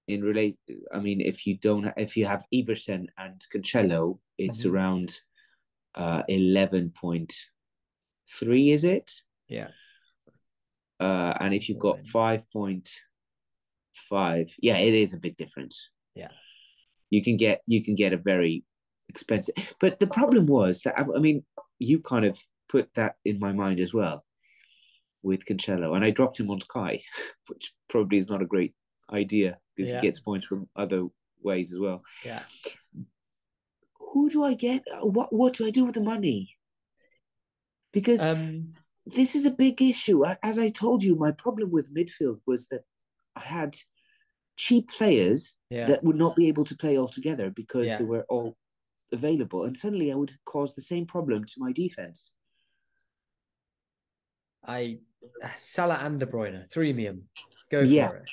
in 0.07 0.21
relate. 0.21 0.57
I 0.93 0.99
mean, 0.99 1.19
if 1.21 1.47
you 1.47 1.53
don't, 1.57 1.85
if 1.97 2.17
you 2.17 2.25
have 2.27 2.43
Everson 2.59 3.07
and 3.17 3.39
Cancelo, 3.51 4.19
it's 4.37 4.61
Mhm. 4.63 4.71
around 4.71 5.07
uh 5.95 6.23
eleven 6.27 6.91
point 6.91 7.31
three. 8.39 8.71
Is 8.71 8.83
it? 8.83 9.07
Yeah. 9.47 9.71
Uh, 10.99 11.33
and 11.39 11.53
if 11.53 11.67
you've 11.67 11.79
got 11.89 12.05
five 12.05 12.41
point 12.51 12.87
five, 13.93 14.53
yeah, 14.61 14.77
it 14.77 14.93
is 14.93 15.13
a 15.13 15.19
big 15.19 15.37
difference. 15.37 15.89
Yeah. 16.15 16.31
you 17.09 17.21
can 17.21 17.35
get 17.37 17.61
you 17.67 17.83
can 17.83 17.95
get 17.95 18.13
a 18.13 18.17
very 18.17 18.63
expensive. 19.09 19.55
But 19.79 19.99
the 19.99 20.07
problem 20.07 20.45
was 20.45 20.81
that 20.83 20.97
I, 20.99 21.03
I 21.17 21.19
mean, 21.19 21.45
you 21.79 21.99
kind 21.99 22.25
of 22.25 22.35
put 22.69 22.93
that 22.95 23.15
in 23.25 23.37
my 23.39 23.51
mind 23.53 23.79
as 23.81 23.93
well 23.93 24.25
with 25.23 25.45
Cancelo, 25.45 25.95
and 25.95 26.03
I 26.03 26.11
dropped 26.11 26.39
him 26.39 26.49
on 26.49 26.59
Kai, 26.67 27.01
which 27.47 27.73
probably 27.89 28.17
is 28.17 28.29
not 28.29 28.41
a 28.41 28.45
great 28.45 28.73
idea 29.11 29.59
because 29.75 29.89
Yeah. 29.91 29.99
he 30.01 30.07
gets 30.07 30.19
points 30.19 30.47
from 30.47 30.67
other 30.75 31.07
ways 31.41 31.73
as 31.73 31.79
well. 31.79 32.03
Yeah. 32.25 32.43
Who 34.13 34.29
do 34.29 34.43
I 34.43 34.53
get? 34.53 34.83
What 35.01 35.31
what 35.33 35.53
do 35.53 35.65
I 35.65 35.69
do 35.71 35.85
with 35.85 35.95
the 35.95 36.01
money? 36.01 36.57
Because 37.93 38.21
Um. 38.21 38.73
this 39.05 39.35
is 39.35 39.45
a 39.45 39.51
big 39.51 39.81
issue. 39.81 40.23
As 40.43 40.57
I 40.59 40.69
told 40.69 41.03
you, 41.03 41.15
my 41.15 41.31
problem 41.31 41.71
with 41.71 41.93
midfield 41.93 42.39
was 42.45 42.67
that 42.67 42.83
I 43.35 43.41
had 43.41 43.75
cheap 44.57 44.89
players 44.89 45.55
Yeah. 45.69 45.85
that 45.87 46.03
would 46.03 46.17
not 46.17 46.35
be 46.35 46.47
able 46.47 46.65
to 46.65 46.75
play 46.75 46.97
altogether 46.97 47.49
because 47.49 47.87
Yeah. 47.87 47.97
they 47.97 48.03
were 48.05 48.25
all 48.29 48.57
available, 49.11 49.63
and 49.65 49.75
suddenly 49.75 50.11
I 50.11 50.15
would 50.15 50.37
cause 50.45 50.73
the 50.75 50.81
same 50.81 51.05
problem 51.05 51.45
to 51.45 51.53
my 51.57 51.71
defense. 51.71 52.33
I 54.63 54.99
Salah 55.57 55.99
and 56.01 56.19
De 56.19 56.25
Bruyne, 56.25 56.69
threemium. 56.71 57.21
Go 57.71 57.81
Yeah. 57.81 58.09
for 58.09 58.15
it. 58.17 58.29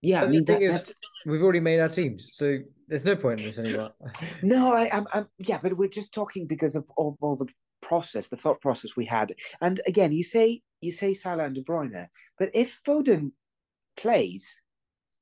Yeah, 0.00 0.18
I 0.18 0.20
But 0.20 0.26
the 0.26 0.32
mean 0.32 0.44
that, 0.44 0.62
is- 0.62 0.70
that's 0.72 0.94
We've 1.26 1.42
already 1.42 1.60
made 1.60 1.80
our 1.80 1.88
teams, 1.88 2.30
so 2.34 2.58
there's 2.88 3.04
no 3.04 3.16
point 3.16 3.40
in 3.40 3.46
this 3.46 3.58
anymore. 3.58 3.92
no, 4.42 4.72
I, 4.74 4.90
I'm, 4.92 5.06
I'm, 5.14 5.26
yeah, 5.38 5.58
but 5.62 5.76
we're 5.76 5.88
just 5.88 6.12
talking 6.12 6.46
because 6.46 6.76
of 6.76 6.86
all, 6.96 7.16
all 7.22 7.36
the 7.36 7.48
process, 7.80 8.28
the 8.28 8.36
thought 8.36 8.60
process 8.60 8.96
we 8.96 9.06
had. 9.06 9.32
And 9.62 9.80
again, 9.86 10.12
you 10.12 10.22
say 10.22 10.60
you 10.82 10.92
say 10.92 11.14
Salah 11.14 11.44
and 11.44 11.54
De 11.54 11.62
Bruyne, 11.62 12.08
but 12.38 12.50
if 12.54 12.82
Foden 12.86 13.32
plays, 13.96 14.54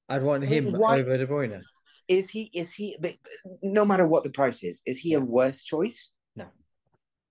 I'd 0.09 0.25
want 0.25 0.43
him 0.45 0.73
why- 0.73 0.99
over 1.01 1.17
De 1.17 1.27
Bruyne. 1.29 1.63
is 2.09 2.29
he 2.31 2.51
is 2.53 2.73
he? 2.73 2.97
but 3.01 3.15
No 3.63 3.85
matter 3.85 4.07
what 4.07 4.25
the 4.25 4.31
price 4.31 4.65
is, 4.65 4.83
is 4.85 4.99
he 4.99 5.11
Yeah. 5.11 5.19
a 5.19 5.21
worse 5.21 5.63
choice? 5.65 6.11
No. 6.35 6.47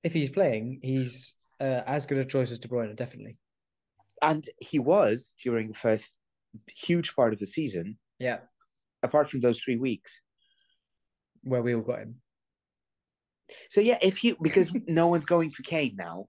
If 0.04 0.14
he's 0.14 0.30
playing, 0.30 0.80
he's 0.82 1.34
uh, 1.62 1.84
as 1.88 2.06
good 2.06 2.18
a 2.18 2.26
choice 2.26 2.52
as 2.52 2.60
De 2.60 2.68
Bruyne, 2.68 2.96
definitely. 2.96 3.38
And 4.22 4.44
he 4.60 4.80
was 4.80 5.34
during 5.44 5.68
the 5.70 5.74
first 5.78 6.16
huge 6.76 7.16
part 7.16 7.34
of 7.34 7.40
the 7.40 7.48
season, 7.48 7.98
Yeah, 8.20 8.40
apart 9.04 9.30
from 9.30 9.40
those 9.40 9.60
three 9.60 9.78
weeks. 9.78 10.20
where 11.44 11.62
we 11.64 11.74
all 11.76 11.82
got 11.82 12.00
him. 12.00 12.16
So 13.70 13.82
yeah, 13.82 13.98
if 14.02 14.24
you 14.24 14.38
because 14.42 14.74
no 14.88 15.08
one's 15.08 15.26
going 15.26 15.52
for 15.52 15.64
Kane 15.64 15.96
now. 15.98 16.26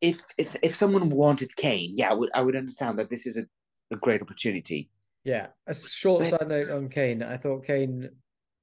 If 0.00 0.20
if 0.36 0.56
if 0.62 0.74
someone 0.74 1.08
wanted 1.10 1.54
Kane, 1.56 1.94
yeah, 1.96 2.10
I 2.10 2.14
would 2.14 2.30
I 2.34 2.42
would 2.42 2.56
understand 2.56 2.98
that 2.98 3.08
this 3.10 3.26
is 3.26 3.36
a, 3.36 3.44
a 3.92 3.96
great 3.96 4.20
opportunity. 4.22 4.90
Yeah, 5.24 5.46
a 5.66 5.74
short 5.74 6.20
But- 6.22 6.30
side 6.30 6.48
note 6.48 6.70
on 6.70 6.88
Kane. 6.88 7.22
I 7.22 7.36
thought 7.36 7.64
Kane 7.66 8.10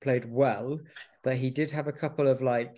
played 0.01 0.25
well, 0.31 0.79
but 1.23 1.37
he 1.37 1.49
did 1.49 1.71
have 1.71 1.87
a 1.87 1.91
couple 1.93 2.27
of 2.27 2.41
like 2.41 2.75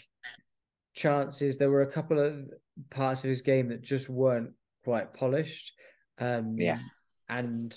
chances. 0.93 1.57
There 1.57 1.71
were 1.71 1.81
a 1.81 1.91
couple 1.91 2.19
of 2.19 2.49
parts 2.89 3.23
of 3.23 3.29
his 3.29 3.41
game 3.41 3.69
that 3.69 3.81
just 3.81 4.09
weren't 4.09 4.51
quite 4.83 5.13
polished. 5.13 5.73
Um, 6.17 6.57
Yeah. 6.57 6.79
and 7.29 7.73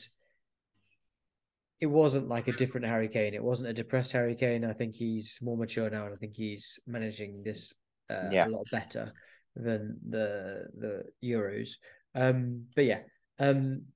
it 1.81 1.87
wasn't 1.87 2.29
like 2.29 2.49
a 2.49 2.53
different 2.53 2.87
Harry 2.87 3.09
Kane. 3.09 3.35
It 3.35 3.43
wasn't 3.45 3.69
a 3.69 3.75
depressed 3.75 4.13
Harry 4.13 4.35
Kane. 4.35 4.65
I 4.65 4.73
think 4.73 4.95
he's 4.95 5.39
more 5.43 5.57
mature 5.57 5.91
now, 5.91 6.07
and 6.07 6.15
I 6.15 6.17
think 6.17 6.35
he's 6.35 6.79
managing 6.87 7.43
this 7.43 7.75
uh, 8.09 8.29
Yeah. 8.31 8.47
a 8.47 8.51
lot 8.51 8.67
better 8.71 9.13
than 9.55 9.99
the 10.09 10.67
the 10.79 11.05
Euros. 11.23 11.71
Um, 12.15 12.67
but 12.75 12.85
yeah, 12.87 13.01
um, 13.39 13.87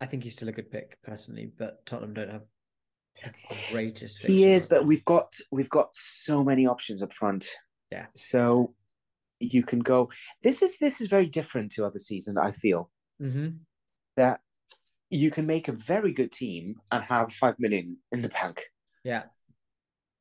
I 0.00 0.06
think 0.06 0.22
he's 0.22 0.34
still 0.34 0.48
a 0.48 0.52
good 0.52 0.70
pick 0.70 0.96
personally, 1.02 1.50
but 1.58 1.84
Tottenham 1.84 2.14
don't 2.14 2.30
have 2.30 2.44
the 3.50 3.58
greatest. 3.70 4.24
He 4.24 4.44
is, 4.44 4.66
but 4.66 4.86
we've 4.86 5.04
got 5.04 5.34
we've 5.50 5.68
got 5.68 5.94
so 5.94 6.42
many 6.42 6.66
options 6.66 7.02
up 7.02 7.12
front. 7.12 7.50
Yeah. 7.90 8.06
So 8.14 8.74
you 9.40 9.62
can 9.62 9.80
go. 9.80 10.10
This 10.42 10.62
is 10.62 10.78
this 10.78 11.00
is 11.00 11.08
very 11.08 11.26
different 11.26 11.72
to 11.72 11.84
other 11.84 11.98
season. 11.98 12.36
I 12.38 12.52
feel 12.52 12.90
hmm 13.20 13.48
that 14.16 14.40
you 15.08 15.30
can 15.30 15.46
make 15.46 15.68
a 15.68 15.72
very 15.72 16.12
good 16.12 16.30
team 16.32 16.76
and 16.92 17.02
have 17.04 17.32
five 17.32 17.54
million 17.58 17.96
in 18.12 18.22
the 18.22 18.28
bank 18.28 18.62
yeah, 19.04 19.22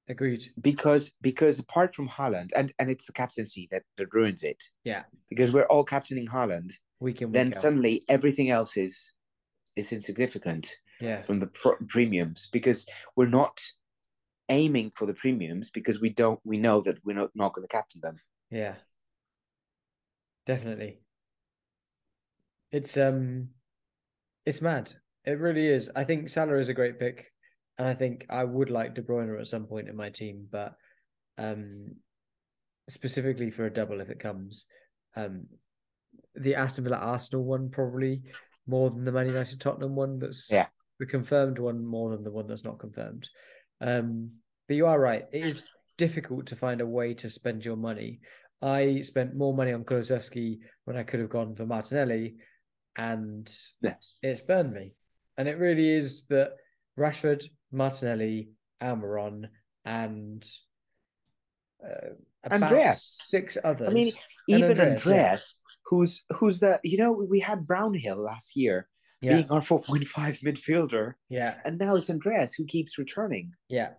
agreed. 0.07 0.51
because 0.61 1.13
because 1.22 1.59
apart 1.59 1.95
from 1.95 2.07
Haaland 2.09 2.51
and 2.55 2.72
and 2.80 2.89
it's 2.89 3.05
the 3.05 3.13
captaincy 3.13 3.67
that 3.72 3.84
that 3.97 4.13
ruins 4.13 4.43
it. 4.43 4.63
Yeah. 4.84 5.03
Because 5.30 5.53
we're 5.53 5.65
all 5.65 5.84
captaining 5.84 6.28
Haaland, 6.28 6.72
in 6.72 7.05
week 7.05 7.24
then 7.30 7.47
out. 7.47 7.55
suddenly 7.55 8.03
everything 8.07 8.49
else 8.49 8.78
is 8.78 9.13
is 9.76 9.91
insignificant 9.91 10.76
yeah, 10.99 11.22
from 11.22 11.39
the 11.39 11.47
pro- 11.47 11.78
premiums 11.88 12.49
because 12.51 12.86
we're 13.15 13.28
not 13.28 13.61
aiming 14.49 14.91
for 14.95 15.05
the 15.05 15.13
premiums 15.13 15.69
because 15.69 16.01
we 16.01 16.09
don't 16.09 16.39
we 16.43 16.57
know 16.57 16.81
that 16.81 16.99
we're 17.05 17.15
not, 17.15 17.29
not 17.35 17.53
going 17.53 17.67
to 17.67 17.71
captain 17.71 18.01
them 18.01 18.19
yeah, 18.51 18.73
definitely. 20.47 20.99
It's 22.71 22.97
um, 22.97 23.49
it's 24.45 24.61
mad. 24.61 24.91
It 25.25 25.39
really 25.39 25.67
is. 25.67 25.89
I 25.95 26.03
think 26.03 26.29
Salah 26.29 26.57
is 26.57 26.69
a 26.69 26.73
great 26.73 26.99
pick, 26.99 27.31
and 27.77 27.87
I 27.87 27.93
think 27.93 28.25
I 28.29 28.43
would 28.43 28.69
like 28.69 28.95
De 28.95 29.01
Bruyne 29.01 29.39
at 29.39 29.47
some 29.47 29.65
point 29.65 29.87
in 29.89 29.95
my 29.95 30.09
team, 30.09 30.47
but 30.51 30.73
um, 31.37 31.95
specifically 32.89 33.51
for 33.51 33.65
a 33.65 33.73
double 33.73 34.01
if 34.01 34.09
it 34.09 34.19
comes, 34.19 34.65
um, 35.15 35.45
the 36.35 36.55
Aston 36.55 36.83
Villa 36.83 36.97
Arsenal 36.97 37.43
one 37.43 37.69
probably 37.69 38.23
more 38.67 38.89
than 38.89 39.05
the 39.05 39.11
Man 39.11 39.27
United 39.27 39.59
Tottenham 39.61 39.95
one. 39.95 40.19
That's 40.19 40.49
Yeah. 40.51 40.67
the 40.99 41.05
confirmed 41.05 41.59
one 41.59 41.85
more 41.85 42.11
than 42.11 42.23
the 42.23 42.31
one 42.31 42.47
that's 42.47 42.63
not 42.63 42.79
confirmed. 42.79 43.29
Um, 43.82 44.32
but 44.67 44.75
you 44.75 44.86
are 44.88 44.99
right. 44.99 45.25
It 45.32 45.45
is 45.45 45.63
difficult 45.97 46.45
to 46.47 46.55
find 46.55 46.82
a 46.82 46.86
way 46.86 47.13
to 47.15 47.30
spend 47.30 47.65
your 47.65 47.75
money. 47.77 48.19
I 48.61 49.01
spent 49.01 49.36
more 49.36 49.53
money 49.53 49.71
on 49.71 49.84
Kulusevski 49.86 50.59
when 50.86 50.97
I 50.97 51.03
could 51.03 51.19
have 51.21 51.30
gone 51.30 51.55
for 51.55 51.65
Martinelli, 51.65 52.36
and 52.97 53.49
Yeah. 53.82 53.95
it's 54.21 54.41
burned 54.41 54.73
me. 54.73 54.93
And 55.38 55.47
it 55.47 55.57
really 55.57 55.89
is 55.89 56.25
that 56.30 56.51
Rashford, 56.97 57.45
Martinelli, 57.71 58.49
Almiron, 58.82 59.45
and 59.86 60.45
uh, 61.84 62.09
Andreas. 62.51 63.19
six 63.23 63.57
others. 63.63 63.88
I 63.89 63.91
mean, 63.93 64.13
And 64.49 64.59
even 64.59 64.71
Andreas, 64.71 65.05
Andreas, 65.07 65.55
yeah. 65.55 65.75
who's 65.86 66.25
who's 66.36 66.59
the 66.59 66.80
you 66.84 66.97
know 66.97 67.11
we 67.13 67.39
had 67.39 67.65
Brownhill 67.65 68.17
last 68.17 68.55
year 68.55 68.88
yeah, 69.22 69.36
being 69.36 69.51
our 69.51 69.61
four 69.61 69.82
point 69.82 70.07
five 70.07 70.38
midfielder, 70.39 71.13
yeah, 71.30 71.55
and 71.65 71.78
now 71.78 71.95
it's 71.95 72.09
Andreas 72.09 72.53
who 72.53 72.65
keeps 72.65 72.97
returning. 72.97 73.51
yeah. 73.67 73.89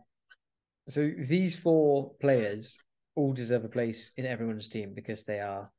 So 0.88 1.08
these 1.28 1.54
four 1.54 2.12
players 2.20 2.76
all 3.14 3.32
deserve 3.32 3.64
a 3.64 3.68
place 3.68 4.10
in 4.16 4.26
everyone's 4.26 4.68
team 4.68 4.92
because 4.92 5.24
they 5.24 5.38
are 5.38 5.70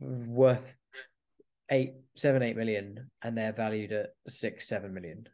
worth 0.00 0.76
eight, 1.70 1.94
seven, 2.14 2.42
eight 2.42 2.56
million, 2.56 3.10
and 3.22 3.36
they're 3.36 3.52
valued 3.52 3.92
at 3.92 4.10
six, 4.28 4.68
seven 4.68 4.94
million, 4.94 5.26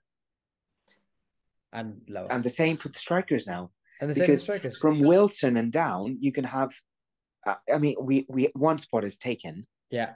and 1.72 2.00
lower. 2.08 2.28
And 2.30 2.42
the 2.42 2.48
same 2.48 2.78
for 2.78 2.88
the 2.88 2.98
strikers 2.98 3.46
now. 3.46 3.70
And 4.00 4.08
the 4.08 4.14
same 4.14 4.22
because 4.22 4.42
strikers. 4.42 4.78
From 4.78 5.00
Wilson 5.00 5.58
and 5.58 5.70
down, 5.70 6.16
you 6.20 6.32
can 6.32 6.44
have. 6.44 6.70
Uh, 7.46 7.56
I 7.72 7.78
mean, 7.78 7.96
we 8.00 8.24
we 8.30 8.48
one 8.54 8.78
spot 8.78 9.04
is 9.04 9.18
taken, 9.18 9.66
yeah, 9.90 10.12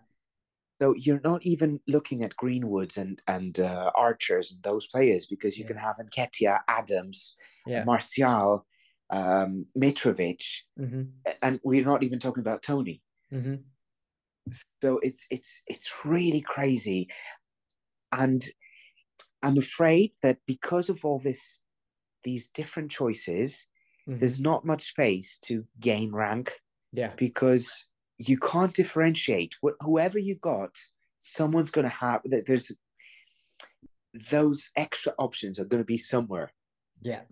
so 0.81 0.95
you're 0.97 1.21
not 1.25 1.45
even 1.47 1.81
looking 1.87 2.23
at 2.25 2.37
Greenwoods 2.37 2.97
and 2.97 3.21
and 3.27 3.61
uh, 3.61 3.91
Archers 3.97 4.53
and 4.53 4.63
those 4.63 4.87
players 4.87 5.27
because 5.27 5.57
you 5.59 5.65
Yeah. 5.65 5.69
can 5.69 5.77
have 5.79 5.97
Nketiah, 5.97 6.61
Adams, 6.69 7.37
yeah. 7.67 7.85
Martial, 7.85 8.67
um, 9.11 9.67
Mitrovic, 9.77 10.43
hmm 10.77 11.03
and 11.43 11.61
we're 11.65 11.85
not 11.85 12.03
even 12.03 12.19
talking 12.19 12.41
about 12.43 12.63
Toney. 12.63 13.03
hmm 13.31 13.55
So 14.81 14.99
it's 15.03 15.27
it's 15.31 15.63
it's 15.67 16.05
really 16.05 16.41
crazy, 16.41 17.09
and 18.13 18.45
I'm 19.43 19.59
afraid 19.59 20.13
that 20.23 20.39
because 20.47 20.89
of 20.91 21.05
all 21.05 21.19
this, 21.19 21.63
these 22.25 22.49
different 22.49 22.91
choices, 22.91 23.67
hmm 24.07 24.17
there's 24.19 24.41
not 24.41 24.65
much 24.65 24.83
space 24.83 25.39
to 25.39 25.65
gain 25.81 26.13
rank 26.13 26.53
Yeah, 26.93 27.13
because 27.17 27.87
you 28.19 28.39
can't 28.39 28.75
differentiate. 28.75 29.55
Wh- 29.65 29.81
Whoever 29.81 30.19
you 30.19 30.37
got, 30.37 30.77
someone's 31.19 31.71
going 31.71 31.89
to 31.89 31.95
have. 31.95 32.23
th- 32.25 32.45
There's 32.47 32.73
those 34.31 34.71
extra 34.77 35.13
options 35.19 35.59
are 35.59 35.65
going 35.65 35.83
to 35.83 35.87
be 35.87 35.99
somewhere. 35.99 36.51
yeah, 37.03 37.23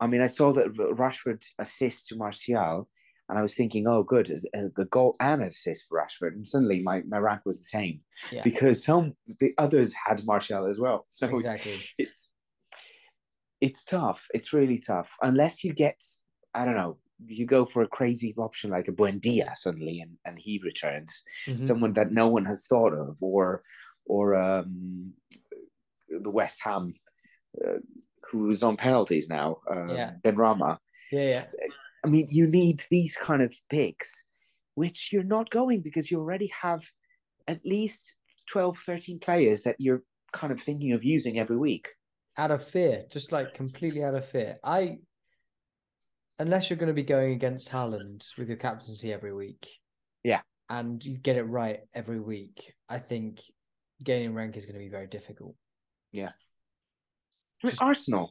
I 0.00 0.06
mean, 0.06 0.20
I 0.20 0.26
saw 0.26 0.52
that 0.52 0.72
Rashford 0.74 1.44
assist 1.58 2.08
to 2.08 2.16
Martial, 2.16 2.88
and 3.28 3.38
I 3.38 3.42
was 3.42 3.54
thinking, 3.54 3.86
oh, 3.86 4.02
good, 4.02 4.30
a 4.30 4.36
a 4.58 4.66
uh, 4.66 4.84
goal 4.90 5.16
and 5.20 5.40
an 5.42 5.48
assist 5.48 5.86
for 5.88 5.98
Rashford, 5.98 6.34
and 6.34 6.46
suddenly 6.46 6.82
my, 6.82 7.02
my 7.08 7.18
rank 7.18 7.42
was 7.46 7.58
the 7.58 7.64
same 7.64 8.00
yeah. 8.30 8.42
because 8.42 8.84
some 8.84 9.14
the 9.40 9.54
others 9.56 9.94
had 9.94 10.24
Martial 10.26 10.66
as 10.66 10.78
well. 10.78 11.06
So 11.08 11.28
exactly. 11.28 11.78
it's 11.98 12.28
it's 13.60 13.84
tough. 13.84 14.26
It's 14.34 14.52
really 14.52 14.78
tough 14.78 15.16
unless 15.22 15.64
you 15.64 15.72
get 15.72 16.02
I 16.54 16.64
don't 16.64 16.76
know. 16.76 16.98
You 17.26 17.46
go 17.46 17.64
for 17.64 17.82
a 17.82 17.88
crazy 17.88 18.34
option 18.36 18.70
like 18.70 18.88
a 18.88 18.92
Buendia 18.92 19.56
suddenly, 19.56 20.00
and, 20.00 20.16
and 20.24 20.38
he 20.38 20.60
returns 20.64 21.22
Mhm. 21.46 21.64
someone 21.64 21.92
that 21.94 22.12
no 22.12 22.28
one 22.28 22.44
has 22.44 22.66
thought 22.66 22.92
of, 22.92 23.22
or 23.22 23.62
or 24.06 24.34
um, 24.34 25.12
the 26.08 26.30
West 26.30 26.60
Ham, 26.62 26.94
uh, 27.64 27.78
who's 28.30 28.62
on 28.62 28.76
penalties 28.76 29.28
now, 29.28 29.58
uh, 29.70 29.94
Yeah. 29.94 30.12
Benrahma. 30.22 30.78
Yeah, 31.12 31.28
yeah, 31.28 31.44
I 32.04 32.08
mean, 32.08 32.26
you 32.30 32.46
need 32.46 32.84
these 32.90 33.16
kind 33.16 33.42
of 33.42 33.54
picks, 33.70 34.24
which 34.74 35.10
you're 35.12 35.22
not 35.22 35.48
going 35.50 35.80
because 35.80 36.10
you 36.10 36.18
already 36.18 36.48
have 36.60 36.82
at 37.48 37.64
least 37.64 38.14
12, 38.50 38.76
13 38.78 39.18
players 39.20 39.62
that 39.62 39.76
you're 39.78 40.02
kind 40.32 40.52
of 40.52 40.60
thinking 40.60 40.92
of 40.92 41.04
using 41.04 41.38
every 41.38 41.56
week. 41.56 41.88
out 42.36 42.50
of 42.50 42.62
fear, 42.64 43.04
just 43.10 43.30
like 43.30 43.54
completely 43.54 44.02
out 44.02 44.14
of 44.16 44.26
fear. 44.28 44.58
I, 44.64 44.98
unless 46.38 46.68
you're 46.68 46.76
going 46.76 46.88
to 46.88 46.94
be 46.94 47.02
going 47.02 47.32
against 47.32 47.68
Haaland 47.70 48.26
with 48.38 48.48
your 48.48 48.56
captaincy 48.56 49.12
every 49.12 49.32
week, 49.32 49.68
Yeah. 50.22 50.40
and 50.68 51.04
you 51.04 51.16
get 51.16 51.36
it 51.36 51.44
right 51.44 51.80
every 51.94 52.20
week, 52.20 52.72
I 52.88 52.98
think 52.98 53.40
gaining 54.02 54.34
rank 54.34 54.56
is 54.56 54.64
going 54.66 54.74
to 54.74 54.80
be 54.84 54.88
very 54.88 55.06
difficult. 55.06 55.54
Yeah. 56.12 56.32
I 57.62 57.66
mean, 57.66 57.70
Just- 57.70 57.82
Arsenal, 57.82 58.30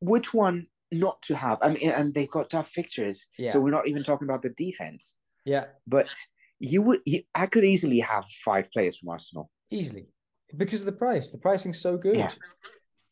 which 0.00 0.32
one 0.34 0.66
not 0.92 1.20
to 1.22 1.36
have? 1.36 1.58
I 1.62 1.70
mean, 1.70 1.90
and 1.90 2.14
they've 2.14 2.30
got 2.30 2.50
tough 2.50 2.68
fixtures, 2.70 3.26
Yeah. 3.38 3.50
so 3.50 3.60
we're 3.60 3.70
not 3.70 3.88
even 3.88 4.02
talking 4.02 4.28
about 4.28 4.42
the 4.42 4.50
defense. 4.50 5.14
Yeah, 5.44 5.66
But 5.86 6.08
you 6.60 6.82
would, 6.82 7.00
you, 7.06 7.22
I 7.34 7.46
could 7.46 7.64
easily 7.64 8.00
have 8.00 8.24
five 8.44 8.70
players 8.72 8.98
from 8.98 9.08
Arsenal. 9.08 9.50
easily 9.70 10.08
because 10.56 10.80
of 10.80 10.86
the 10.86 10.92
price. 10.92 11.30
The 11.30 11.38
pricing's 11.38 11.80
so 11.80 11.96
good. 11.96 12.16
Yeah. 12.16 12.32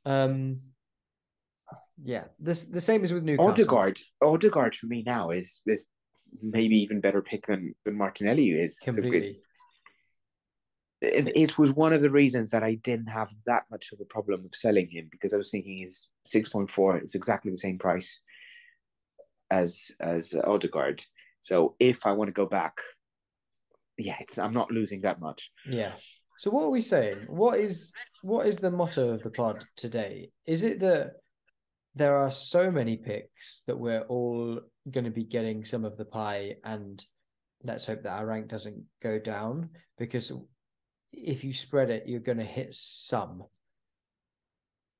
Um. 0.05 0.61
Yeah, 2.05 2.25
this 2.39 2.65
the 2.65 2.81
same 2.81 3.05
as 3.05 3.13
with 3.13 3.23
Newcastle. 3.25 3.51
Odegaard, 3.51 4.01
Odegaard 4.23 4.75
for 4.75 4.87
me 4.87 5.03
now 5.07 5.31
is 5.31 5.61
is 5.67 5.87
maybe 6.43 6.77
even 6.77 7.01
better 7.01 7.23
pick 7.23 7.47
than 7.47 7.75
than 7.85 7.97
Martinelli 7.97 8.51
is. 8.51 8.79
Completely. 8.81 9.19
it's- 9.19 9.41
it, 11.03 11.31
it 11.37 11.59
was 11.59 11.73
one 11.75 11.93
of 11.93 12.01
the 12.01 12.11
reasons 12.11 12.51
that 12.51 12.63
I 12.63 12.77
didn't 12.77 13.09
have 13.09 13.31
that 13.45 13.65
much 13.71 13.93
of 13.93 14.01
a 14.01 14.07
problem 14.07 14.47
of 14.47 14.55
selling 14.55 14.89
him 14.89 15.09
because 15.13 15.35
I 15.35 15.37
was 15.37 15.51
thinking 15.51 15.77
he's 15.77 16.09
six 16.25 16.49
point 16.49 16.71
four. 16.71 16.97
It's 16.97 17.15
exactly 17.15 17.51
the 17.51 17.57
same 17.59 17.79
price 17.79 18.19
as 19.51 19.91
as 20.01 20.35
Odegaard. 20.45 21.05
So 21.43 21.77
if 21.79 22.07
I 22.07 22.13
want 22.13 22.29
to 22.29 22.33
go 22.33 22.47
back, 22.47 22.81
yeah, 23.99 24.17
it's 24.21 24.39
I'm 24.39 24.55
not 24.55 24.71
losing 24.71 25.03
that 25.03 25.21
much. 25.21 25.51
Yeah. 25.69 25.93
So 26.39 26.51
what 26.51 26.65
are 26.65 26.71
we 26.71 26.81
saying? 26.83 27.27
What 27.29 27.61
is 27.61 27.93
what 28.23 28.47
is 28.47 28.57
the 28.57 28.71
motto 28.71 29.11
of 29.11 29.23
the 29.23 29.31
pod 29.31 29.65
today? 29.77 30.31
Is 30.47 30.63
it 30.63 30.81
that 30.81 31.13
there 31.97 32.17
are 32.17 32.31
so 32.31 32.71
many 32.71 32.97
picks 32.97 33.63
that 33.67 33.79
we're 33.79 34.03
all 34.03 34.61
going 34.91 35.05
to 35.05 35.11
be 35.11 35.25
getting 35.25 35.65
some 35.65 35.85
of 35.85 35.97
the 35.97 36.05
pie 36.05 36.55
and 36.63 37.05
let's 37.65 37.87
hope 37.87 38.03
that 38.03 38.19
our 38.19 38.27
rank 38.27 38.49
doesn't 38.49 38.85
go 39.03 39.19
down 39.19 39.71
because 39.99 40.31
if 41.13 41.43
you 41.43 41.55
spread 41.55 41.91
it 41.91 42.05
you're 42.07 42.21
going 42.21 42.39
to 42.39 42.45
hit 42.45 42.69
some. 42.73 43.43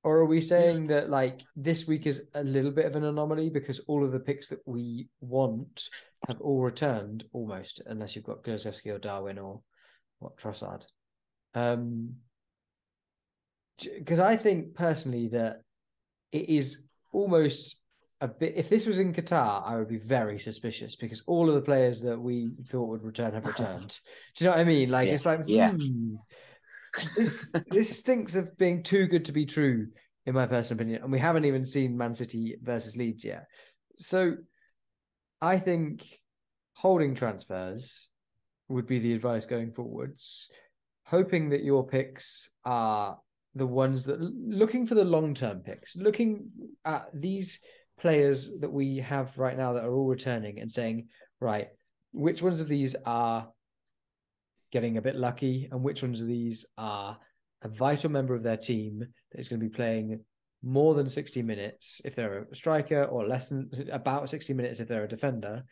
Or 0.03 0.17
are 0.17 0.25
we 0.25 0.41
saying 0.41 0.87
that 0.87 1.09
like 1.09 1.41
this 1.55 1.85
week 1.87 2.07
is 2.07 2.23
a 2.33 2.43
little 2.43 2.71
bit 2.71 2.85
of 2.85 2.95
an 2.95 3.03
anomaly 3.03 3.49
because 3.49 3.79
all 3.87 4.03
of 4.03 4.11
the 4.11 4.19
picks 4.19 4.49
that 4.49 4.61
we 4.65 5.09
want 5.19 5.89
have 6.27 6.41
all 6.41 6.61
returned 6.61 7.25
almost, 7.33 7.81
unless 7.85 8.15
you've 8.15 8.25
got 8.25 8.43
Kulusevski 8.43 8.87
or 8.87 8.99
Darwin 8.99 9.37
or 9.37 9.61
what 10.19 10.37
Trossard. 10.37 10.83
Um, 11.53 12.15
because 13.79 14.19
I 14.19 14.37
think 14.37 14.75
personally 14.75 15.27
that 15.29 15.61
it 16.31 16.49
is 16.49 16.86
almost 17.17 17.77
a 18.21 18.27
bit. 18.27 18.53
If 18.55 18.69
this 18.69 18.85
was 18.85 18.99
in 18.99 19.13
Qatar, 19.13 19.67
I 19.67 19.75
would 19.77 19.87
be 19.87 19.97
very 19.97 20.37
suspicious 20.37 20.95
because 20.95 21.23
all 21.25 21.49
of 21.49 21.55
the 21.55 21.61
players 21.61 22.01
that 22.01 22.19
we 22.19 22.51
thought 22.65 22.89
would 22.89 23.03
return 23.03 23.33
have 23.33 23.45
returned. 23.45 23.99
Do 24.35 24.43
you 24.43 24.49
know 24.49 24.55
what 24.55 24.61
I 24.61 24.63
mean? 24.63 24.89
Like 24.89 25.09
it's 25.09 25.25
like, 25.25 25.41
Yeah. 25.45 25.71
hmm, 25.71 26.15
this 27.15 27.51
this 27.71 27.97
stinks 27.97 28.35
of 28.35 28.55
being 28.57 28.83
too 28.83 29.07
good 29.07 29.25
to 29.25 29.31
be 29.31 29.45
true, 29.45 29.87
in 30.25 30.35
my 30.35 30.45
personal 30.45 30.77
opinion. 30.77 31.01
And 31.03 31.11
we 31.11 31.19
haven't 31.19 31.45
even 31.45 31.65
seen 31.65 31.97
Man 31.97 32.13
City 32.13 32.57
versus 32.61 32.95
Leeds 32.95 33.25
yet. 33.25 33.47
So 33.97 34.35
I 35.41 35.57
think 35.59 36.05
holding 36.73 37.15
transfers 37.15 38.07
would 38.67 38.85
be 38.85 38.99
the 38.99 39.13
advice 39.13 39.45
going 39.45 39.71
forwards. 39.71 40.49
Hoping 41.05 41.49
that 41.49 41.63
your 41.63 41.87
picks 41.87 42.49
are 42.65 43.17
the 43.57 43.67
ones 43.67 44.05
that 44.05 44.19
looking 44.21 44.87
for 44.87 44.95
the 44.95 45.03
long 45.03 45.33
term 45.33 45.59
picks, 45.59 45.95
looking 45.95 46.49
at 46.85 47.07
these 47.13 47.59
players 47.99 48.49
that 48.59 48.71
we 48.71 48.97
have 48.97 49.37
right 49.37 49.57
now 49.57 49.73
that 49.73 49.83
are 49.83 49.93
all 49.93 50.07
returning 50.07 50.59
and 50.59 50.71
saying, 50.71 51.07
right, 51.39 51.67
which 52.11 52.41
ones 52.41 52.59
of 52.59 52.67
these 52.67 52.95
are 53.05 53.47
getting 54.71 54.97
a 54.97 55.01
bit 55.01 55.15
lucky 55.15 55.67
and 55.71 55.83
which 55.83 56.01
ones 56.01 56.21
of 56.21 56.27
these 56.27 56.65
are 56.77 57.17
a 57.63 57.67
vital 57.67 58.11
member 58.11 58.35
of 58.35 58.43
their 58.43 58.57
team 58.57 58.99
that 59.31 59.39
is 59.39 59.47
going 59.47 59.59
to 59.59 59.65
be 59.65 59.75
playing 59.75 60.19
more 60.63 60.95
than 60.95 61.09
60 61.09 61.41
minutes 61.43 62.01
if 62.03 62.15
they're 62.15 62.47
a 62.51 62.55
striker 62.55 63.03
or 63.03 63.25
less 63.25 63.49
than 63.49 63.69
about 63.91 64.29
60 64.29 64.53
minutes 64.53 64.79
if 64.79 64.87
they're 64.87 65.03
a 65.03 65.07
defender 65.07 65.63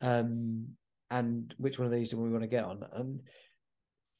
um 0.00 0.66
and 1.10 1.54
which 1.58 1.78
one 1.78 1.86
of 1.86 1.92
these 1.92 2.10
do 2.10 2.16
we 2.16 2.30
want 2.30 2.42
to 2.42 2.48
get 2.48 2.64
on? 2.64 2.84
And 2.92 3.20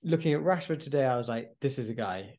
looking 0.02 0.32
at 0.34 0.40
Rashford 0.40 0.80
today 0.80 1.04
I 1.04 1.16
was 1.16 1.28
like 1.28 1.52
this 1.60 1.78
is 1.78 1.88
a 1.88 1.94
guy 1.94 2.38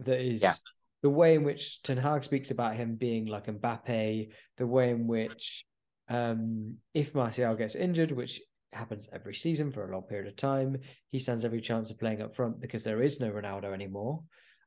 that 0.00 0.20
is 0.20 0.42
Yeah. 0.42 0.54
the 1.02 1.10
way 1.10 1.34
in 1.34 1.44
which 1.44 1.82
Ten 1.82 1.96
Hag 1.96 2.24
speaks 2.24 2.50
about 2.50 2.76
him 2.76 2.96
being 2.96 3.26
like 3.26 3.46
Mbappe 3.46 4.32
the 4.56 4.66
way 4.66 4.90
in 4.90 5.06
which 5.06 5.64
um 6.08 6.76
if 6.94 7.14
Martial 7.14 7.54
gets 7.54 7.74
injured 7.74 8.12
which 8.12 8.40
happens 8.72 9.08
every 9.12 9.34
season 9.34 9.72
for 9.72 9.88
a 9.88 9.92
long 9.92 10.02
period 10.02 10.28
of 10.28 10.36
time 10.36 10.76
he 11.10 11.18
stands 11.18 11.44
every 11.44 11.60
chance 11.60 11.90
of 11.90 11.98
playing 11.98 12.20
up 12.22 12.34
front 12.34 12.60
because 12.60 12.84
there 12.84 13.02
is 13.02 13.18
no 13.20 13.30
Ronaldo 13.30 13.72
anymore 13.72 14.22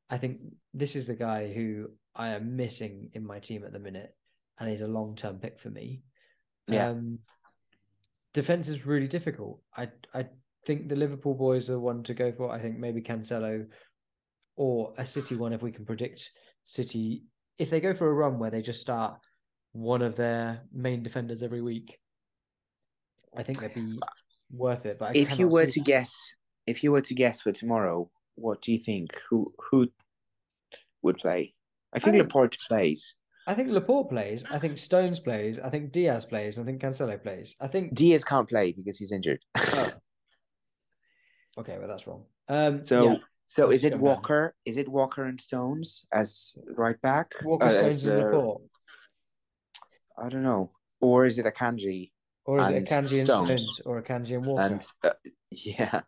I 0.09 0.17
think 0.17 0.39
this 0.73 0.95
is 0.97 1.07
the 1.07 1.15
guy 1.15 1.53
who 1.53 1.87
I 2.13 2.29
am 2.29 2.57
missing 2.57 3.11
in 3.13 3.25
my 3.25 3.39
team 3.39 3.63
at 3.63 3.71
the 3.71 3.79
minute, 3.79 4.13
and 4.59 4.69
he's 4.69 4.81
a 4.81 4.87
long 4.87 5.15
term 5.15 5.39
pick 5.39 5.57
for 5.57 5.69
me. 5.69 6.01
Yeah. 6.67 6.89
Um, 6.89 7.19
defense 8.33 8.67
is 8.67 8.85
really 8.85 9.07
difficult. 9.07 9.61
I 9.75 9.89
I 10.13 10.25
think 10.67 10.89
the 10.89 10.97
Liverpool 10.97 11.33
boys 11.33 11.69
are 11.69 11.73
the 11.73 11.79
one 11.79 12.03
to 12.03 12.13
go 12.13 12.33
for. 12.33 12.51
I 12.51 12.59
think 12.59 12.77
maybe 12.77 13.01
Cancelo 13.01 13.65
or 14.55 14.93
a 14.97 15.05
City 15.05 15.35
one 15.35 15.53
if 15.53 15.61
we 15.61 15.71
can 15.71 15.85
predict 15.85 16.31
City 16.65 17.23
if 17.57 17.69
they 17.69 17.79
go 17.79 17.93
for 17.93 18.09
a 18.09 18.13
run 18.13 18.39
where 18.39 18.49
they 18.49 18.61
just 18.61 18.81
start 18.81 19.19
one 19.73 20.01
of 20.01 20.15
their 20.15 20.61
main 20.73 21.03
defenders 21.03 21.43
every 21.43 21.61
week. 21.61 21.99
I 23.37 23.43
think 23.43 23.59
they'd 23.59 23.73
be 23.73 23.97
worth 24.51 24.85
it. 24.85 24.99
But 24.99 25.09
I 25.09 25.11
if 25.15 25.39
you 25.39 25.47
were 25.47 25.65
to 25.65 25.79
that. 25.79 25.85
guess, 25.85 26.33
if 26.67 26.83
you 26.83 26.91
were 26.91 27.01
to 27.01 27.13
guess 27.13 27.41
for 27.41 27.51
tomorrow, 27.51 28.09
what 28.35 28.61
do 28.61 28.71
you 28.71 28.79
think? 28.79 29.17
Who 29.29 29.53
who 29.69 29.87
would 31.01 31.17
play? 31.17 31.53
I 31.93 31.99
think 31.99 32.15
think- 32.15 32.23
Laporte 32.23 32.57
plays. 32.67 33.15
I 33.47 33.55
think 33.55 33.69
Laporte 33.69 34.09
plays. 34.09 34.43
I 34.51 34.59
think 34.59 34.77
Stones 34.77 35.19
plays. 35.19 35.57
I 35.57 35.69
think 35.69 35.91
Dias 35.91 36.25
plays. 36.25 36.59
I 36.59 36.63
think 36.63 36.79
Cancelo 36.79 37.21
plays. 37.21 37.55
I 37.59 37.67
think. 37.67 37.95
Dias 37.95 38.23
can't 38.23 38.47
play 38.47 38.71
because 38.71 38.97
he's 38.97 39.11
injured. 39.11 39.39
Oh. 39.57 39.91
Okay, 41.57 41.77
well 41.77 41.89
that's 41.89 42.07
wrong. 42.07 42.23
Um, 42.47 42.81
so 42.85 43.03
yeah, 43.03 43.15
so 43.51 43.69
is 43.69 43.83
it. 43.83 43.99
Walker? 43.99 44.55
Is 44.65 44.77
it 44.77 44.87
Walker 44.87 45.25
and 45.25 45.39
Stones 45.39 46.05
as 46.13 46.55
right 46.77 46.99
back? 47.01 47.33
Walker, 47.43 47.65
Uh, 47.65 47.71
Stones, 47.71 47.91
as, 47.91 48.05
and 48.05 48.21
uh, 48.21 48.25
Laporte, 48.25 48.61
I 50.17 50.29
don't 50.29 50.43
know. 50.43 50.71
Or 51.01 51.25
is 51.25 51.37
it 51.37 51.45
Akanji 51.45 52.11
or 52.45 52.59
is 52.61 52.69
it 52.69 52.75
and 52.75 52.87
Akanji 52.87 53.19
and 53.19 53.27
Stones. 53.27 53.63
Stones, 53.63 53.81
or 53.85 54.01
Akanji 54.01 54.35
and 54.35 54.45
Walker? 54.45 54.61
and 54.61 54.85
uh, 55.03 55.09
yeah. 55.51 56.01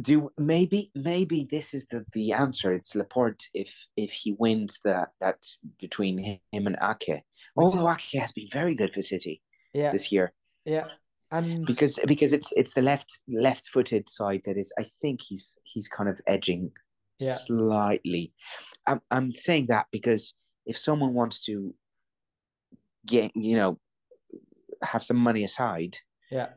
Do 0.00 0.30
maybe 0.38 0.92
maybe 0.94 1.48
this 1.50 1.74
is 1.74 1.86
the, 1.86 2.04
the 2.12 2.32
answer. 2.32 2.72
It's 2.72 2.94
Laporte 2.94 3.48
if 3.52 3.86
if 3.96 4.12
he 4.12 4.36
wins 4.38 4.78
that 4.84 5.08
that 5.20 5.44
between 5.80 6.18
him 6.52 6.66
and 6.66 6.76
Ake. 6.80 7.24
Although 7.56 7.90
Ake 7.90 8.20
has 8.20 8.30
been 8.30 8.48
very 8.52 8.74
good 8.76 8.92
for 8.92 9.02
City 9.02 9.42
yeah, 9.72 9.90
this 9.90 10.12
year 10.12 10.32
yeah, 10.64 10.86
and 11.30 11.66
because 11.66 11.98
because 12.06 12.32
it's 12.32 12.52
it's 12.56 12.74
the 12.74 12.82
left 12.82 13.20
left 13.28 13.68
footed 13.68 14.08
side 14.08 14.42
that 14.44 14.56
is 14.56 14.72
I 14.78 14.84
think 15.00 15.20
he's 15.20 15.58
he's 15.64 15.88
kind 15.88 16.08
of 16.08 16.20
edging 16.26 16.70
Yeah. 17.20 17.34
slightly. 17.34 18.32
I'm 18.86 19.00
I'm 19.10 19.32
saying 19.32 19.66
that 19.68 19.86
because 19.92 20.34
if 20.66 20.76
someone 20.78 21.12
wants 21.14 21.44
to 21.46 21.74
get 23.06 23.32
you 23.36 23.56
know 23.56 23.78
have 24.82 25.02
some 25.02 25.16
money 25.16 25.44
aside, 25.44 25.96
yeah, 26.30 26.50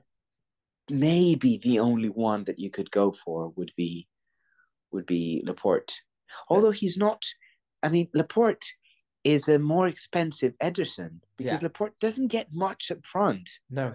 maybe 0.89 1.57
the 1.57 1.79
only 1.79 2.09
one 2.09 2.43
that 2.45 2.59
you 2.59 2.69
could 2.69 2.91
go 2.91 3.11
for 3.11 3.49
would 3.55 3.71
be 3.75 4.07
would 4.91 5.05
be 5.05 5.41
Laporte. 5.45 5.93
Although 6.49 6.71
he's 6.71 6.97
not 6.97 7.23
I 7.83 7.89
mean 7.89 8.07
Laporte 8.13 8.65
is 9.23 9.47
a 9.49 9.59
more 9.59 9.87
expensive 9.87 10.53
Ederson 10.63 11.19
because 11.37 11.61
Yeah. 11.61 11.67
Laporte 11.67 11.99
doesn't 11.99 12.27
get 12.27 12.47
much 12.53 12.91
up 12.91 13.05
front. 13.05 13.49
no. 13.69 13.93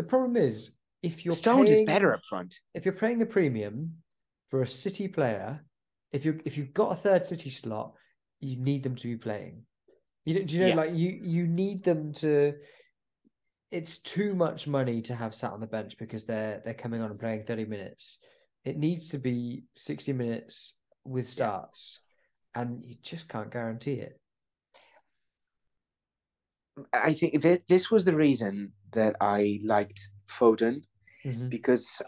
The 0.00 0.06
problem 0.06 0.34
is 0.38 0.70
if 1.02 1.26
you're 1.26 1.34
Stones 1.34 1.68
is 1.70 1.82
better 1.82 2.14
up 2.14 2.24
front. 2.24 2.58
if 2.72 2.86
you're 2.86 2.94
paying 2.94 3.18
the 3.18 3.26
premium 3.26 3.96
for 4.48 4.62
a 4.62 4.66
City 4.66 5.06
player, 5.08 5.60
if 6.10 6.24
you 6.24 6.40
if 6.46 6.56
you've 6.56 6.72
got 6.72 6.92
a 6.92 6.96
third 6.96 7.26
City 7.26 7.50
slot, 7.50 7.92
you 8.40 8.56
need 8.56 8.82
them 8.82 8.96
to 8.96 9.06
be 9.06 9.18
playing. 9.18 9.66
You 10.24 10.32
don't- 10.36 10.50
you 10.50 10.60
know 10.60 10.68
Yeah. 10.68 10.74
like 10.74 10.94
you 10.94 11.10
you 11.22 11.46
need 11.46 11.84
them 11.84 12.14
to. 12.14 12.54
It's 13.70 13.98
too 13.98 14.34
much 14.34 14.66
money 14.66 15.02
to 15.02 15.14
have 15.14 15.34
sat 15.34 15.52
on 15.52 15.60
the 15.60 15.66
bench 15.66 15.98
because 15.98 16.24
they're 16.24 16.62
they're 16.64 16.82
coming 16.84 17.02
on 17.02 17.10
and 17.10 17.20
playing 17.20 17.44
thirty 17.44 17.66
minutes. 17.66 18.16
It 18.64 18.78
needs 18.78 19.08
to 19.08 19.18
be 19.18 19.64
sixty 19.76 20.14
minutes 20.14 20.78
with 21.04 21.28
starts, 21.28 22.00
and 22.54 22.82
you 22.82 22.96
just 23.02 23.28
can't 23.28 23.50
guarantee 23.52 23.98
it. 24.08 24.18
I 26.92 27.12
think 27.14 27.42
that 27.42 27.68
this 27.68 27.90
was 27.90 28.04
the 28.04 28.14
reason 28.16 28.72
that 28.92 29.16
I 29.20 29.60
liked 29.64 30.08
Foden 30.28 30.82
Mhm, 31.24 31.50
because 31.50 32.02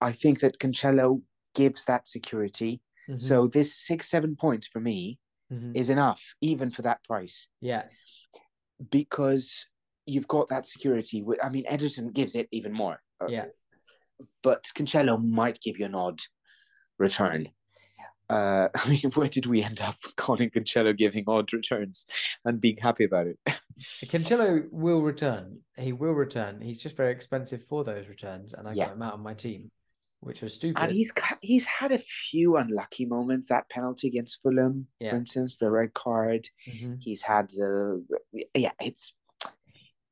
I 0.00 0.12
think 0.12 0.40
that 0.40 0.58
Cancelo 0.58 1.22
gives 1.54 1.84
that 1.86 2.06
security. 2.08 2.82
mhm, 3.08 3.20
So 3.20 3.46
this 3.46 3.74
six 3.74 4.08
seven 4.08 4.36
points 4.36 4.66
for 4.66 4.80
me 4.80 5.18
mhm. 5.50 5.72
is 5.74 5.90
enough, 5.90 6.22
even 6.40 6.70
for 6.70 6.82
that 6.82 7.02
price, 7.04 7.46
yeah, 7.60 7.84
because 8.90 9.66
you've 10.06 10.28
got 10.28 10.48
that 10.48 10.66
security. 10.66 11.24
I 11.42 11.48
mean, 11.48 11.64
Ederson 11.64 12.12
gives 12.12 12.34
it 12.34 12.48
even 12.52 12.72
more. 12.72 13.02
Uh, 13.20 13.28
yeah, 13.28 13.46
but 14.42 14.64
Cancelo 14.74 15.22
might 15.22 15.60
give 15.60 15.78
you 15.78 15.86
an 15.86 15.94
odd 15.94 16.20
return. 16.98 17.48
Uh, 18.28 18.68
I 18.74 18.88
mean, 18.88 19.10
where 19.14 19.28
did 19.28 19.46
we 19.46 19.62
end 19.62 19.80
up 19.80 19.96
calling 20.16 20.50
Cancelo 20.50 20.96
giving 20.96 21.24
odd 21.26 21.52
returns 21.52 22.06
and 22.44 22.60
being 22.60 22.76
happy 22.78 23.04
about 23.04 23.26
it? 23.28 23.38
Cancelo 24.06 24.66
will 24.70 25.02
return. 25.02 25.60
He 25.76 25.92
will 25.92 26.12
return. 26.12 26.60
He's 26.60 26.78
just 26.78 26.96
very 26.96 27.12
expensive 27.12 27.64
for 27.64 27.84
those 27.84 28.08
returns, 28.08 28.52
and 28.54 28.68
I 28.68 28.72
Yeah. 28.72 28.86
got 28.86 28.94
him 28.94 29.02
out 29.02 29.14
on 29.14 29.20
my 29.22 29.34
team, 29.34 29.70
which 30.20 30.40
was 30.42 30.54
stupid. 30.54 30.80
And 30.82 30.92
he's 30.92 31.12
he's 31.42 31.66
had 31.66 31.92
a 31.92 31.98
few 31.98 32.56
unlucky 32.56 33.06
moments. 33.06 33.48
That 33.48 33.68
penalty 33.68 34.08
against 34.08 34.40
Fulham, 34.42 34.88
Yeah. 34.98 35.10
for 35.10 35.16
instance, 35.16 35.56
the 35.58 35.70
red 35.70 35.94
card. 35.94 36.48
Mhm. 36.68 36.98
He's 37.00 37.22
had 37.22 37.50
the 37.50 38.04
yeah. 38.54 38.72
It's 38.80 39.12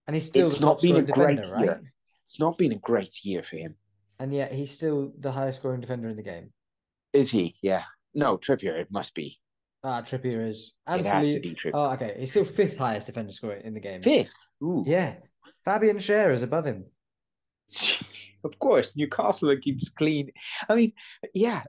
And 0.07 0.15
he's 0.15 0.27
still 0.27 0.47
It's 0.47 0.61
not 0.61 0.81
been 0.83 0.97
a 0.97 1.03
defender, 1.03 1.43
great 1.43 1.47
right? 1.53 1.65
year. 1.65 1.93
it's 2.23 2.39
not 2.39 2.59
been 2.59 2.73
a 2.73 2.79
great 2.79 3.25
year 3.25 3.43
for 3.43 3.57
him. 3.57 3.75
And 4.21 4.33
yet 4.33 4.53
he's 4.53 4.71
still 4.71 5.12
the 5.19 5.33
highest 5.33 5.59
scoring 5.61 5.81
defender 5.81 6.09
in 6.09 6.17
the 6.17 6.23
game. 6.23 6.53
Is 7.12 7.31
he? 7.31 7.57
Yeah. 7.62 7.85
No, 8.15 8.39
Trippier. 8.39 8.79
It 8.81 8.91
must 8.91 9.15
be. 9.15 9.39
Ah, 9.83 10.01
Trippier 10.01 10.49
is. 10.49 10.73
And 10.87 11.01
it 11.01 11.07
has 11.07 11.35
to 11.35 11.41
be 11.41 11.51
Trippier. 11.51 11.73
Oh, 11.75 11.91
okay. 11.93 12.17
He's 12.19 12.31
still 12.31 12.45
fifth 12.45 12.79
highest 12.79 13.07
defender 13.07 13.33
scorer 13.33 13.55
in 13.55 13.75
the 13.75 13.81
game. 13.81 14.03
Fifth. 14.03 14.35
Ooh. 14.62 14.85
Yeah. 14.87 15.15
Fabian 15.65 15.99
Schär 15.99 16.33
is 16.33 16.43
above 16.43 16.65
him. 16.65 16.85
of 18.45 18.59
course, 18.59 18.97
Newcastle 18.97 19.55
keeps 19.61 19.89
clean. 19.89 20.31
I 20.69 20.75
mean, 20.75 20.93
yeah. 21.35 21.62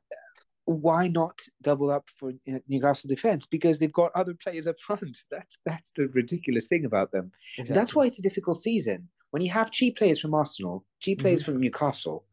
Why 0.67 1.07
not 1.07 1.41
double 1.61 1.91
up 1.91 2.09
for 2.17 2.31
uh, 2.51 2.59
Newcastle 2.67 3.07
defense? 3.07 3.45
Because 3.45 3.77
they've 3.77 3.93
got 3.93 4.11
other 4.15 4.33
players 4.33 4.65
up 4.65 4.79
front. 4.79 5.23
That's 5.29 5.59
that's 5.63 5.91
the 5.91 6.07
ridiculous 6.07 6.67
thing 6.67 6.85
about 6.85 7.11
them. 7.11 7.31
That's 7.67 7.93
why 7.93 8.05
it's 8.05 8.17
a 8.17 8.23
difficult 8.23 8.57
season. 8.57 9.09
When 9.29 9.43
you 9.43 9.51
have 9.51 9.69
cheap 9.69 9.97
players 9.97 10.19
from 10.19 10.33
Arsenal, 10.33 10.83
cheap 11.01 11.19
players 11.19 11.43
from 11.43 11.59
Newcastle, 11.59 12.25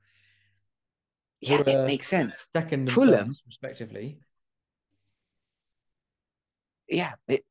yeah, 1.42 1.56
Who, 1.58 1.64
it 1.70 1.86
makes 1.86 2.06
sense. 2.08 2.48
second 2.56 2.90
Fulham- 2.90 3.34
respectively. 3.46 4.20
Yeah. 6.88 7.14
It, 7.28 7.44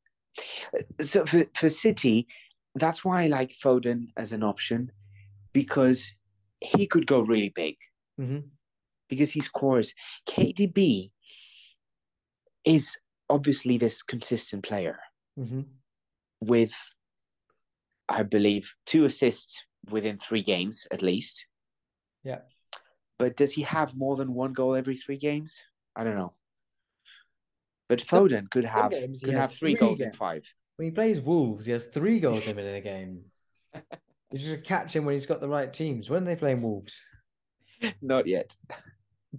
so 1.02 1.26
for, 1.26 1.46
for 1.56 1.70
City, 1.70 2.28
that's 2.76 3.04
why 3.04 3.24
I 3.24 3.28
like 3.28 3.52
Foden 3.52 4.08
as 4.16 4.32
an 4.32 4.44
option 4.44 4.92
because 5.54 6.14
he 6.62 6.88
could 6.88 7.06
go 7.08 7.22
really 7.22 7.50
big 7.50 7.76
Mhm. 8.20 8.44
because 9.10 9.32
he 9.32 9.42
scores. 9.42 9.94
KDB 10.30 11.12
is 12.64 12.98
obviously 13.30 13.78
this 13.78 14.04
consistent 14.04 14.64
player 14.64 15.00
hmm 15.36 15.62
with, 16.40 16.74
I 18.10 18.24
believe, 18.24 18.74
two 18.86 19.06
assists 19.06 19.66
within 19.90 20.18
three 20.18 20.42
games 20.44 20.88
at 20.92 21.02
least. 21.02 21.46
Yeah. 22.24 22.40
But 23.22 23.38
does 23.38 23.52
he 23.52 23.62
have 23.62 23.96
more 23.96 24.16
than 24.16 24.34
one 24.34 24.52
goal 24.52 24.74
every 24.74 24.98
three 24.98 25.18
games? 25.18 25.62
I 25.96 26.04
don't 26.04 26.16
know. 26.16 26.34
But 27.88 28.00
Foden 28.00 28.50
could 28.50 28.66
have 28.66 28.90
games 28.90 29.22
could 29.22 29.36
have 29.36 29.52
three 29.52 29.76
three 29.76 29.80
goals 29.80 30.00
in 30.00 30.12
five. 30.12 30.44
When 30.78 30.88
he 30.88 30.92
plays 30.92 31.22
Wolves, 31.22 31.68
he 31.68 31.72
has 31.74 31.86
three 31.86 32.20
goals 32.20 32.48
in 32.48 32.58
a 32.58 32.82
game. 32.94 33.26
You 34.32 34.40
just 34.40 34.64
catch 34.64 34.96
him 34.96 35.06
when 35.06 35.14
he's 35.14 35.28
got 35.28 35.40
the 35.40 35.48
right 35.48 35.72
teams. 35.72 36.10
When 36.10 36.24
are 36.24 36.26
they 36.26 36.36
playing 36.36 36.64
Wolves? 36.64 37.00
Not 38.02 38.26
yet. 38.26 38.56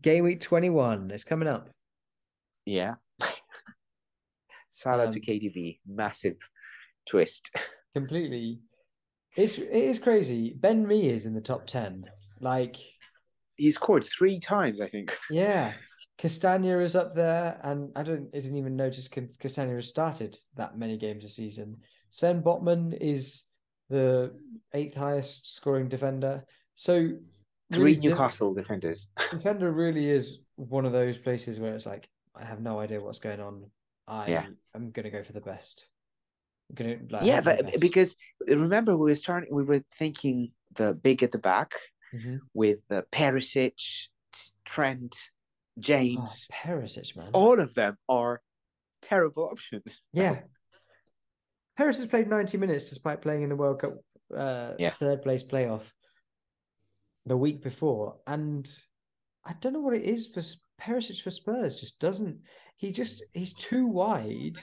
Game 0.01 0.23
week 0.23 0.41
21 0.41 1.11
is 1.11 1.25
coming 1.25 1.49
up. 1.49 1.69
Yeah. 2.65 2.95
Salah 4.69 5.09
to 5.09 5.17
Um, 5.19 5.23
KDB, 5.23 5.81
massive 5.89 6.37
twist. 7.05 7.51
Completely. 7.95 8.61
It's 9.37 9.59
it 9.59 9.71
is 9.73 9.99
crazy. 9.99 10.55
Ben 10.57 10.87
Mee 10.87 11.09
is 11.09 11.27
in 11.27 11.35
the 11.35 11.41
top 11.41 11.67
10. 11.67 12.09
Like, 12.41 12.77
He 13.63 13.71
scored 13.71 14.05
three 14.05 14.41
times, 14.41 14.81
I 14.81 14.89
think. 14.89 15.17
yeah. 15.31 15.73
Castagna 16.19 16.81
is 16.81 16.97
up 16.97 17.15
there, 17.15 17.61
and 17.63 17.93
I 17.95 18.03
don't 18.03 18.27
I 18.35 18.41
didn't 18.41 18.57
even 18.57 18.75
notice 18.75 19.07
Ca- 19.07 19.37
Castagna 19.39 19.77
has 19.77 19.87
started 19.87 20.37
that 20.57 20.77
many 20.77 20.97
games 20.99 21.25
a 21.25 21.29
season. 21.29 21.77
Sven 22.11 22.43
Botman 22.43 22.93
is 23.01 23.45
the 23.89 24.35
eighth 24.75 24.97
highest 24.97 25.55
scoring 25.55 25.89
defender. 25.89 26.45
So 26.75 27.11
Three 27.73 27.95
really, 27.95 27.97
Newcastle 27.99 28.53
defenders. 28.53 29.07
defender 29.31 29.71
really 29.71 30.11
is 30.11 30.41
one 30.57 30.85
of 30.85 30.91
those 30.91 31.17
places 31.17 31.61
where 31.61 31.73
it's 31.77 31.87
like 31.87 32.09
I 32.35 32.45
have 32.45 32.61
no 32.61 32.81
idea 32.81 33.01
what's 33.01 33.21
going 33.21 33.39
on. 33.39 33.71
I 34.09 34.27
Yeah. 34.27 34.47
am 34.75 34.91
gonna 34.91 35.11
go 35.11 35.23
for 35.23 35.35
the 35.35 35.41
best. 35.41 35.87
I'm 36.69 36.75
gonna 36.75 36.97
like 37.11 37.27
yeah, 37.27 37.37
hope 37.37 37.45
for 37.45 37.63
the 37.63 37.71
but 37.71 37.81
because 37.81 38.17
remember 38.45 38.97
we 38.97 39.11
were 39.11 39.15
starting, 39.15 39.55
we 39.55 39.63
were 39.63 39.85
thinking 39.95 40.51
the 40.75 40.95
big 40.95 41.23
at 41.23 41.31
the 41.31 41.39
back 41.39 41.75
Mhm. 42.15 42.41
with 42.55 42.81
uh, 42.91 43.03
Perisic, 43.13 44.09
Trent, 44.65 45.15
Oh, 45.79 45.81
James. 45.81 46.47
Perisic, 46.53 47.17
man. 47.17 47.31
All 47.33 47.59
of 47.59 47.73
them 47.75 47.97
are 48.09 48.43
terrible 49.01 49.45
options. 49.45 50.01
Yeah. 50.13 50.43
Harris 51.77 51.97
has 51.99 52.07
played 52.07 52.29
90 52.29 52.59
minutes 52.59 52.91
despite 52.91 53.23
playing 53.23 53.43
in 53.43 53.49
the 53.49 53.57
World 53.57 53.81
Cup 53.81 53.95
uh, 54.37 54.75
Yeah. 54.79 54.91
third 54.93 55.23
place 55.23 55.43
playoff 55.43 55.83
the 57.27 57.37
week 57.37 57.63
before, 57.63 58.19
and 58.27 58.71
I 59.45 59.55
don't 59.61 59.73
know 59.73 59.81
what 59.81 59.95
it 59.95 60.05
is 60.05 60.27
for 60.27 60.43
Perisic 60.81 61.23
for 61.23 61.31
Spurs. 61.31 61.81
Just 61.81 61.99
doesn't 61.99 62.41
he 62.77 62.93
just 62.93 63.23
he's 63.33 63.55
too 63.55 63.87
wide, 63.87 64.59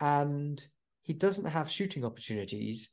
and 0.00 0.64
he 1.02 1.12
doesn't 1.12 1.44
have 1.46 1.70
shooting 1.70 2.04
opportunities. 2.04 2.88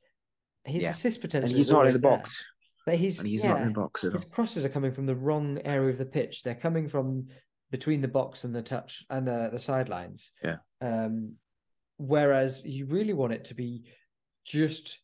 His 0.66 0.84
Yeah. 0.84 0.90
assist 0.92 1.22
potential, 1.22 1.50
and 1.50 1.54
is 1.58 1.68
he's 1.68 1.72
not 1.72 1.88
in 1.88 1.94
the 1.94 2.00
there, 2.00 2.12
box. 2.18 2.44
But 2.86 2.96
he's 2.98 3.20
And 3.20 3.28
he's 3.28 3.44
yeah, 3.44 3.52
not 3.54 3.62
in 3.62 3.68
the 3.70 3.74
box 3.74 4.04
at 4.04 4.08
all. 4.14 4.14
his 4.14 4.26
crosses 4.26 4.64
are 4.66 4.70
coming 4.70 4.92
from 4.94 5.06
the 5.06 5.16
wrong 5.16 5.60
area 5.66 5.90
of 5.90 5.98
the 5.98 6.06
pitch. 6.06 6.44
They're 6.44 6.56
coming 6.56 6.88
from 6.88 7.28
between 7.72 8.02
the 8.02 8.08
box 8.08 8.44
and 8.44 8.54
the 8.56 8.62
touch 8.62 9.04
and 9.10 9.28
the, 9.28 9.50
the 9.52 9.60
sidelines. 9.60 10.32
Yeah. 10.44 10.58
Um, 10.82 11.34
whereas 11.98 12.66
you 12.66 12.86
really 12.86 13.14
want 13.14 13.34
it 13.34 13.46
to 13.46 13.54
be 13.56 13.86
just 14.46 15.00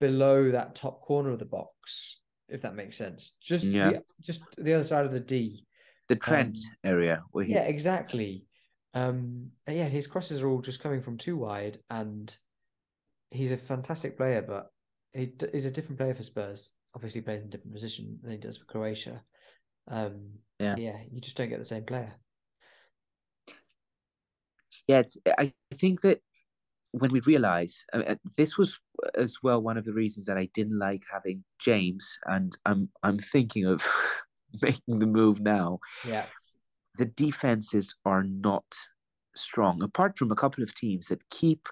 below 0.00 0.50
that 0.50 0.74
top 0.74 1.02
corner 1.02 1.30
of 1.30 1.38
the 1.38 1.44
box, 1.44 2.20
if 2.48 2.62
that 2.62 2.74
makes 2.74 2.96
sense. 2.96 3.32
Just 3.42 3.64
Yeah. 3.64 3.90
the, 3.90 4.02
just 4.22 4.42
the 4.56 4.74
other 4.74 4.84
side 4.84 5.04
of 5.04 5.12
the 5.12 5.20
D. 5.20 5.66
The 6.08 6.16
Trent 6.16 6.56
Um, 6.84 6.90
area 6.90 7.22
he 7.42 7.52
Yeah, 7.52 7.62
exactly. 7.64 8.46
Um, 8.94 9.50
yeah, 9.68 9.88
his 9.88 10.06
crosses 10.06 10.40
are 10.40 10.48
all 10.48 10.62
just 10.62 10.80
coming 10.80 11.02
from 11.02 11.18
too 11.18 11.36
wide, 11.36 11.80
and 11.90 12.34
he's 13.30 13.50
a 13.50 13.56
fantastic 13.56 14.16
player, 14.16 14.40
but 14.40 14.70
he 15.12 15.32
he's 15.52 15.66
a 15.66 15.70
different 15.70 15.98
player 15.98 16.14
for 16.14 16.22
Spurs. 16.22 16.70
Obviously, 16.96 17.20
plays 17.20 17.42
in 17.42 17.48
a 17.48 17.50
different 17.50 17.74
position 17.74 18.18
than 18.22 18.32
he 18.32 18.38
does 18.38 18.56
for 18.56 18.64
Croatia. 18.64 19.22
Um, 19.86 20.38
Yeah. 20.58 20.76
yeah, 20.76 20.96
you 21.12 21.20
just 21.20 21.36
don't 21.36 21.50
get 21.50 21.58
the 21.58 21.64
same 21.64 21.84
player. 21.84 22.14
yeah, 24.88 25.00
it's, 25.00 25.18
I 25.38 25.52
think 25.74 26.00
that 26.00 26.20
when 26.92 27.10
we 27.10 27.20
realize 27.20 27.84
I 27.92 27.98
mean, 27.98 28.18
this 28.38 28.56
was 28.56 28.78
as 29.14 29.36
well 29.42 29.60
one 29.60 29.76
of 29.76 29.84
the 29.84 29.92
reasons 29.92 30.24
that 30.26 30.38
I 30.38 30.48
didn't 30.54 30.78
like 30.78 31.02
having 31.12 31.44
James, 31.58 32.18
and 32.24 32.56
I'm 32.64 32.88
I'm 33.02 33.18
thinking 33.18 33.66
of 33.66 33.84
making 34.62 34.98
the 34.98 35.06
move 35.06 35.40
now. 35.40 35.80
Yeah, 36.06 36.26
The 36.96 37.04
defenses 37.04 37.94
are 38.06 38.24
not 38.24 38.64
strong, 39.34 39.82
apart 39.82 40.16
from 40.16 40.32
a 40.32 40.36
couple 40.36 40.64
of 40.64 40.74
teams 40.74 41.08
that 41.08 41.28
keep 41.28 41.68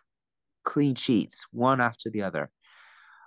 clean 0.64 0.94
sheets 0.94 1.46
one 1.50 1.80
after 1.80 2.10
the 2.10 2.22
other. 2.22 2.50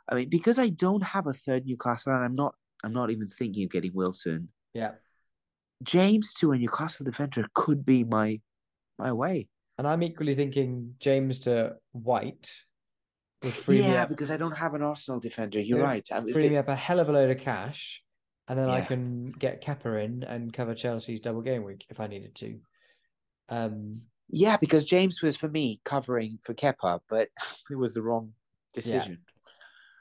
I 0.10 0.16
mean, 0.16 0.30
because 0.30 0.60
I 0.60 0.70
don't 0.70 1.04
have 1.04 1.28
a 1.28 1.34
third 1.34 1.66
Newcastle, 1.66 2.14
and 2.14 2.24
I'm 2.24 2.36
not 2.36 2.56
I'm 2.84 2.94
not 2.94 3.12
even 3.12 3.28
thinking 3.28 3.64
of 3.64 3.72
getting 3.72 3.94
Wilson. 3.94 4.50
yeah. 4.74 4.92
James 5.84 6.34
to 6.34 6.54
a 6.54 6.58
Newcastle 6.58 7.06
defender 7.06 7.46
could 7.54 7.86
be 7.86 8.04
my 8.04 8.42
my 8.98 9.12
way. 9.12 9.48
And 9.78 9.88
I'm 9.88 10.02
equally 10.02 10.34
thinking 10.34 10.96
James 11.00 11.42
to 11.42 11.76
White 11.92 12.50
yeah, 13.68 14.04
up, 14.04 14.10
because 14.10 14.32
I 14.32 14.38
don't 14.38 14.58
have 14.58 14.74
an 14.74 14.82
Arsenal 14.82 15.20
defender. 15.20 15.60
You're 15.60 15.80
Yeah, 15.80 15.86
right. 15.86 16.10
I 16.12 16.20
mean, 16.22 16.34
free 16.34 16.44
they- 16.44 16.50
me 16.50 16.58
up 16.58 16.68
a 16.68 16.76
hell 16.76 17.00
of 17.00 17.10
a 17.10 17.12
load 17.12 17.30
of 17.30 17.38
cash, 17.38 18.02
and 18.48 18.58
then 18.58 18.70
I 18.70 18.82
can 18.82 19.32
get 19.32 19.64
Kepa 19.64 20.04
in 20.04 20.24
and 20.24 20.52
cover 20.52 20.74
Chelsea's 20.74 21.20
double 21.20 21.42
game 21.42 21.64
week 21.64 21.86
if 21.90 22.00
I 22.00 22.08
needed 22.08 22.34
to. 22.36 22.60
Um, 23.50 23.94
yeah, 24.30 24.58
because 24.58 24.86
James 24.86 25.22
was 25.22 25.38
for 25.38 25.48
me 25.48 25.80
covering 25.86 26.40
for 26.44 26.54
Kepa, 26.54 27.02
but 27.08 27.30
it 27.70 27.76
was 27.76 27.94
the 27.94 28.02
wrong 28.02 28.34
decision. 28.74 29.20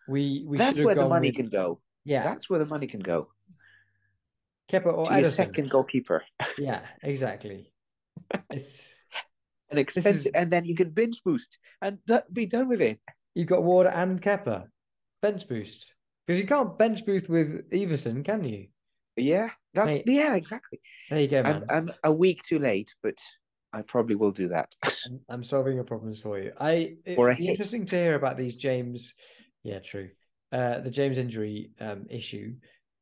We 0.09 0.45
we 0.47 0.57
That's 0.59 0.79
where 0.81 0.95
the 0.95 1.09
money 1.09 1.29
with- 1.29 1.37
can 1.37 1.49
go. 1.49 1.81
Yeah, 2.05 2.23
That's 2.23 2.49
where 2.49 2.59
the 2.61 2.67
money 2.67 2.87
can 2.87 3.01
go. 3.01 3.29
Kepa 4.71 4.93
or 4.93 5.07
To 5.09 5.25
second 5.25 5.71
goalkeeper. 5.71 6.23
Yeah, 6.59 6.81
exactly. 7.03 7.73
It's 8.51 8.93
an 9.71 9.79
expensive, 9.79 10.17
is- 10.27 10.27
and 10.35 10.51
then 10.51 10.65
you 10.65 10.75
can 10.75 10.91
bench 10.91 11.23
boost 11.25 11.59
and 11.83 11.99
be 12.33 12.47
done 12.47 12.69
with 12.69 12.81
it. 12.81 13.01
you've 13.35 13.49
got 13.49 13.63
Ward 13.63 13.87
and 13.87 14.21
Kepa 14.21 14.67
bench 15.23 15.49
boost 15.49 15.95
because 16.27 16.41
you 16.41 16.47
can't 16.47 16.79
bench 16.79 17.05
boost 17.05 17.29
with 17.29 17.69
Ederson, 17.71 18.25
can 18.25 18.45
you? 18.45 18.69
Yeah, 19.17 19.51
that's 19.75 19.91
Mate. 19.97 20.05
yeah, 20.07 20.35
exactly. 20.35 20.81
There 21.11 21.21
you 21.21 21.29
go, 21.29 21.43
man. 21.43 21.65
I'm 21.71 21.89
I'm 21.89 21.91
a 22.05 22.13
week 22.13 22.43
too 22.43 22.59
late, 22.59 22.95
but 23.03 23.19
I 23.73 23.83
probably 23.83 24.15
will 24.17 24.31
do 24.33 24.49
that. 24.49 24.75
I'm, 24.85 25.21
I'm 25.29 25.45
solving 25.45 25.75
your 25.75 25.85
problems 25.85 26.21
for 26.21 26.39
you. 26.39 26.53
I 26.59 26.97
it'd 27.05 27.19
Or 27.19 27.31
a 27.31 27.37
be 27.37 27.45
hit. 27.45 27.51
interesting 27.53 27.87
to 27.87 27.97
hear 27.97 28.15
about 28.15 28.37
these 28.37 28.57
James. 28.57 29.15
Yeah, 29.67 29.81
true. 29.81 30.11
Uh, 30.53 30.79
the 30.79 30.91
James 30.91 31.19
injury 31.19 31.73
um, 31.81 32.07
issue. 32.09 32.55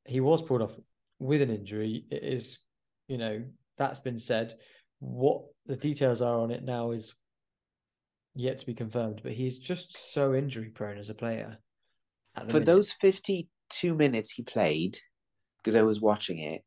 He 0.06 0.20
was 0.20 0.40
pulled 0.40 0.62
off 0.62 0.72
with 1.18 1.42
an 1.42 1.50
injury. 1.50 2.06
It 2.10 2.24
is, 2.24 2.58
you 3.06 3.18
know, 3.18 3.44
that's 3.76 4.00
been 4.00 4.18
said. 4.18 4.54
What 4.98 5.42
the 5.66 5.76
details 5.76 6.22
are 6.22 6.40
on 6.40 6.50
it 6.50 6.64
now 6.64 6.92
is 6.92 7.14
yet 8.34 8.60
to 8.60 8.66
be 8.66 8.72
confirmed. 8.72 9.20
But 9.22 9.32
he's 9.32 9.58
just 9.58 10.14
so 10.14 10.32
injury 10.34 10.70
prone 10.70 10.96
as 10.96 11.10
a 11.10 11.14
player. 11.14 11.58
For 12.46 12.54
minute. 12.54 12.64
those 12.64 12.92
52 12.92 13.94
minutes 13.94 14.30
he 14.30 14.42
played, 14.42 14.98
because 15.58 15.76
I 15.76 15.82
was 15.82 16.00
watching 16.00 16.38
it, 16.38 16.64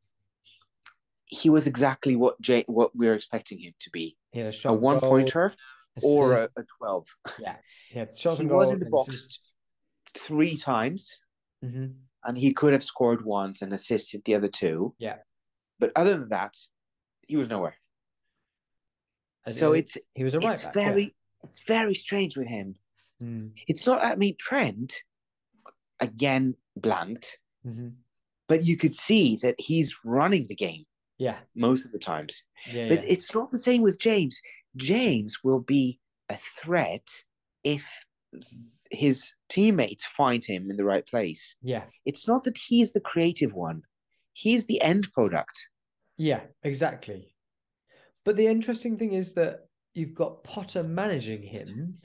he 1.25 1.49
was 1.49 1.65
exactly 1.65 2.15
what 2.15 2.39
J- 2.39 2.65
what 2.67 2.95
we 2.95 3.07
were 3.07 3.15
expecting 3.15 3.57
him 3.57 3.73
to 3.79 3.89
be. 3.89 4.15
he 4.31 4.41
a 4.41 4.51
A 4.65 4.73
one 4.73 4.99
goal, 4.99 5.09
pointer 5.09 5.55
or 6.03 6.33
a, 6.33 6.43
a 6.55 6.63
12. 6.77 7.07
yeah, 7.39 7.55
he 7.89 7.99
he 8.37 8.45
was 8.45 8.71
in 8.71 8.79
the 8.79 8.85
box. 8.85 9.46
Three 10.17 10.57
times, 10.57 11.17
Mhm. 11.63 11.95
and 12.23 12.37
he 12.37 12.53
could 12.53 12.73
have 12.73 12.83
scored 12.83 13.23
once 13.25 13.61
and 13.61 13.71
assisted 13.73 14.21
the 14.25 14.35
other 14.35 14.47
two. 14.47 14.95
Yeah. 14.97 15.19
But 15.79 15.91
other 15.95 16.17
than 16.17 16.29
that, 16.29 16.57
he 17.27 17.35
was 17.37 17.47
nowhere. 17.49 17.77
And 19.45 19.55
So 19.55 19.73
it- 19.73 19.79
it's 19.79 19.97
he 20.15 20.23
was 20.23 20.33
a 20.33 20.39
right 20.39 20.53
it's 20.53 20.63
back. 20.65 20.75
yeah. 20.75 20.89
very 20.91 21.15
it's 21.43 21.63
very 21.63 21.93
strange 21.93 22.35
with 22.35 22.47
him. 22.47 22.75
Mm, 23.21 23.53
It's 23.67 23.85
not. 23.85 24.03
I 24.03 24.15
mean, 24.15 24.35
Trent 24.37 25.03
again 25.99 26.55
blanked, 26.75 27.39
mhm. 27.65 27.95
but 28.47 28.65
you 28.65 28.75
could 28.77 28.93
see 28.95 29.35
that 29.37 29.59
he's 29.59 30.03
running 30.03 30.47
the 30.47 30.55
game 30.55 30.85
Yeah, 31.17 31.39
most 31.55 31.85
of 31.85 31.91
the 31.91 31.99
times. 31.99 32.43
yeah, 32.71 32.89
But 32.89 33.03
yeah. 33.03 33.09
it's 33.13 33.33
not 33.33 33.51
the 33.51 33.57
same 33.59 33.81
with 33.83 33.99
James. 33.99 34.41
James 34.75 35.43
will 35.43 35.59
be 35.59 35.99
a 36.29 36.37
threat 36.37 37.23
if 37.63 38.05
his 38.91 39.33
teammates 39.49 40.05
find 40.05 40.43
him 40.43 40.69
in 40.69 40.77
the 40.77 40.83
right 40.85 41.05
place. 41.05 41.55
yeah. 41.61 41.83
It's 42.05 42.27
not 42.27 42.43
that 42.43 42.57
he's 42.57 42.93
the 42.93 42.99
creative 42.99 43.53
one; 43.53 43.83
he's 44.33 44.65
the 44.65 44.81
end 44.81 45.11
product. 45.13 45.67
Yeah, 46.17 46.41
exactly. 46.63 47.33
But 48.25 48.35
the 48.35 48.47
interesting 48.47 48.97
thing 48.97 49.13
is 49.13 49.33
that 49.33 49.67
you've 49.93 50.13
got 50.15 50.43
Potter 50.43 50.83
managing 50.83 51.41
him, 51.43 51.95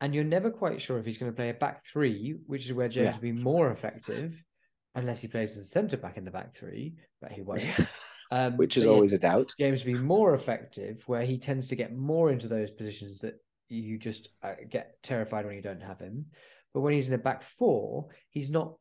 and 0.00 0.14
you're 0.14 0.24
never 0.24 0.50
quite 0.50 0.80
sure 0.80 0.98
if 0.98 1.06
he's 1.06 1.18
going 1.18 1.32
to 1.32 1.36
play 1.36 1.50
a 1.50 1.54
back 1.54 1.84
three, 1.84 2.36
which 2.46 2.64
is 2.66 2.72
where 2.72 2.88
James 2.88 3.04
Yeah. 3.06 3.12
will 3.14 3.20
be 3.20 3.32
more 3.32 3.70
effective, 3.70 4.42
unless 4.94 5.20
he 5.22 5.28
plays 5.28 5.56
as 5.56 5.66
a 5.66 5.68
centre 5.68 5.96
back 5.98 6.16
in 6.16 6.24
the 6.24 6.30
back 6.30 6.54
three, 6.54 6.94
but 7.20 7.32
he 7.32 7.42
won't. 7.42 7.62
Um, 8.32 8.56
Which 8.56 8.76
is 8.76 8.84
yeah, 8.86 8.90
always 8.90 9.12
a 9.12 9.18
doubt. 9.18 9.54
James 9.56 9.84
will 9.84 9.92
be 9.92 9.98
more 10.00 10.34
effective, 10.34 11.00
where 11.06 11.24
he 11.24 11.38
tends 11.38 11.68
to 11.68 11.76
get 11.76 11.94
more 11.94 12.32
into 12.32 12.48
those 12.48 12.72
positions 12.72 13.20
that 13.20 13.34
you 13.68 13.98
just 13.98 14.28
uh, 14.42 14.54
get 14.70 15.02
terrified 15.02 15.46
when 15.46 15.56
you 15.56 15.62
don't 15.62 15.82
have 15.82 15.98
him. 16.00 16.26
But 16.74 16.80
when 16.80 16.92
he's 16.94 17.06
in 17.06 17.12
the 17.12 17.18
back 17.18 17.42
four, 17.42 18.08
he's 18.30 18.50
not 18.50 18.74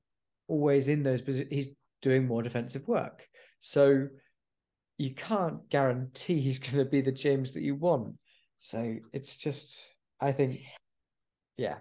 always 0.48 0.88
in 0.88 1.04
those 1.04 1.22
positions. 1.22 1.52
He's 1.52 1.68
doing 2.02 2.28
more 2.28 2.44
defensive 2.44 2.88
work. 2.88 3.28
So 3.60 4.08
you 4.98 5.14
can't 5.16 5.68
guarantee 5.70 6.40
he's 6.40 6.60
going 6.66 6.78
to 6.84 6.90
be 6.90 7.02
the 7.02 7.12
James 7.12 7.54
that 7.54 7.64
you 7.64 7.76
want. 7.76 8.16
So 8.58 8.98
it's 9.14 9.38
just, 9.38 9.80
I 10.22 10.32
think, 10.32 10.62
yeah. 11.58 11.76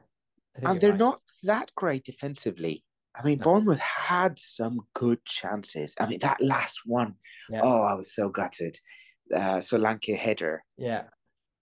I 0.57 0.61
think 0.61 0.70
And 0.70 0.80
they're 0.80 0.90
right. 0.90 0.98
not 0.98 1.20
that 1.44 1.70
great 1.74 2.05
defensively. 2.05 2.84
I 3.16 3.22
mean, 3.24 3.38
No. 3.38 3.44
Bournemouth 3.44 3.78
had 3.80 4.38
some 4.38 4.80
good 4.94 5.24
chances. 5.24 5.94
I 6.00 6.07
mean, 6.07 6.18
that 6.20 6.40
last 6.40 6.80
one, 6.84 7.14
Yeah. 7.48 7.61
oh, 7.62 7.82
I 7.82 7.94
was 7.94 8.14
so 8.14 8.28
gutted. 8.28 8.76
Uh, 9.34 9.57
Solanke 9.59 10.16
header 10.16 10.62
Yeah. 10.76 11.05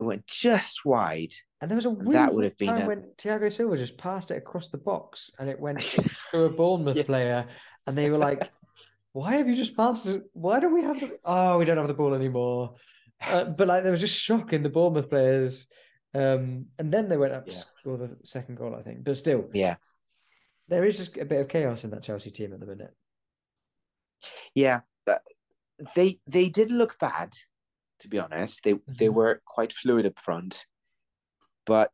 Went 0.05 0.27
just 0.27 0.85
wide. 0.85 1.33
And 1.61 1.71
there 1.71 1.77
was 1.77 1.87
a 1.87 1.95
That 2.11 2.35
would 2.35 2.45
have 2.45 2.57
been 2.59 2.69
time 2.69 2.83
a- 2.83 2.87
when 2.89 3.13
Thiago 3.17 3.53
Silva 3.53 3.77
just 3.77 3.97
passed 3.97 4.31
it 4.31 4.37
across 4.37 4.69
the 4.69 4.79
box 4.79 5.31
and 5.39 5.49
it 5.49 5.61
went 5.61 5.79
to 6.33 6.45
a 6.45 6.51
Bournemouth 6.51 6.97
Yeah. 6.97 7.03
player, 7.05 7.47
and 7.87 7.97
they 7.97 8.11
were 8.11 8.19
like, 8.19 8.51
"Why 9.13 9.35
have 9.37 9.49
you 9.49 9.55
just 9.55 9.77
passed 9.77 10.07
it? 10.07 10.23
Why 10.33 10.59
don't 10.61 10.75
we 10.75 10.83
have 10.83 10.99
the? 11.01 11.17
Oh, 11.25 11.59
we 11.59 11.65
don't 11.65 11.77
have 11.79 11.87
the 11.89 11.95
ball 11.95 12.15
anymore." 12.15 12.75
Uh, 13.25 13.45
but 13.45 13.69
like, 13.69 13.83
there 13.85 13.93
was 13.93 14.01
just 14.01 14.19
shock 14.21 14.53
in 14.53 14.63
the 14.65 14.69
Bournemouth 14.69 15.09
players, 15.09 15.69
um, 16.15 16.67
and 16.79 16.93
then 16.93 17.09
they 17.09 17.17
went 17.17 17.33
up 17.33 17.47
to 17.47 17.55
score 17.55 17.97
the 17.97 18.17
second 18.25 18.57
goal, 18.57 18.75
I 18.75 18.83
think. 18.83 19.05
But 19.05 19.17
still, 19.17 19.49
Yeah, 19.55 19.77
there 20.69 20.85
is 20.85 20.97
just 20.99 21.17
a 21.17 21.25
bit 21.25 21.41
of 21.41 21.49
chaos 21.49 21.85
in 21.85 21.91
that 21.91 22.03
Chelsea 22.03 22.33
team 22.33 22.53
at 22.53 22.59
the 22.59 22.67
minute. 22.67 22.93
yeah. 24.55 24.81
But 25.07 25.23
they 25.95 26.19
they 26.27 26.49
didn't 26.49 26.79
look 26.79 26.99
bad, 26.99 27.33
to 28.03 28.09
be 28.09 28.19
honest. 28.19 28.63
They 28.65 28.75
they 28.87 29.09
Mhm. 29.09 29.15
were 29.15 29.43
quite 29.47 29.73
fluid 29.73 30.07
up 30.07 30.19
front. 30.19 30.67
But 31.65 31.93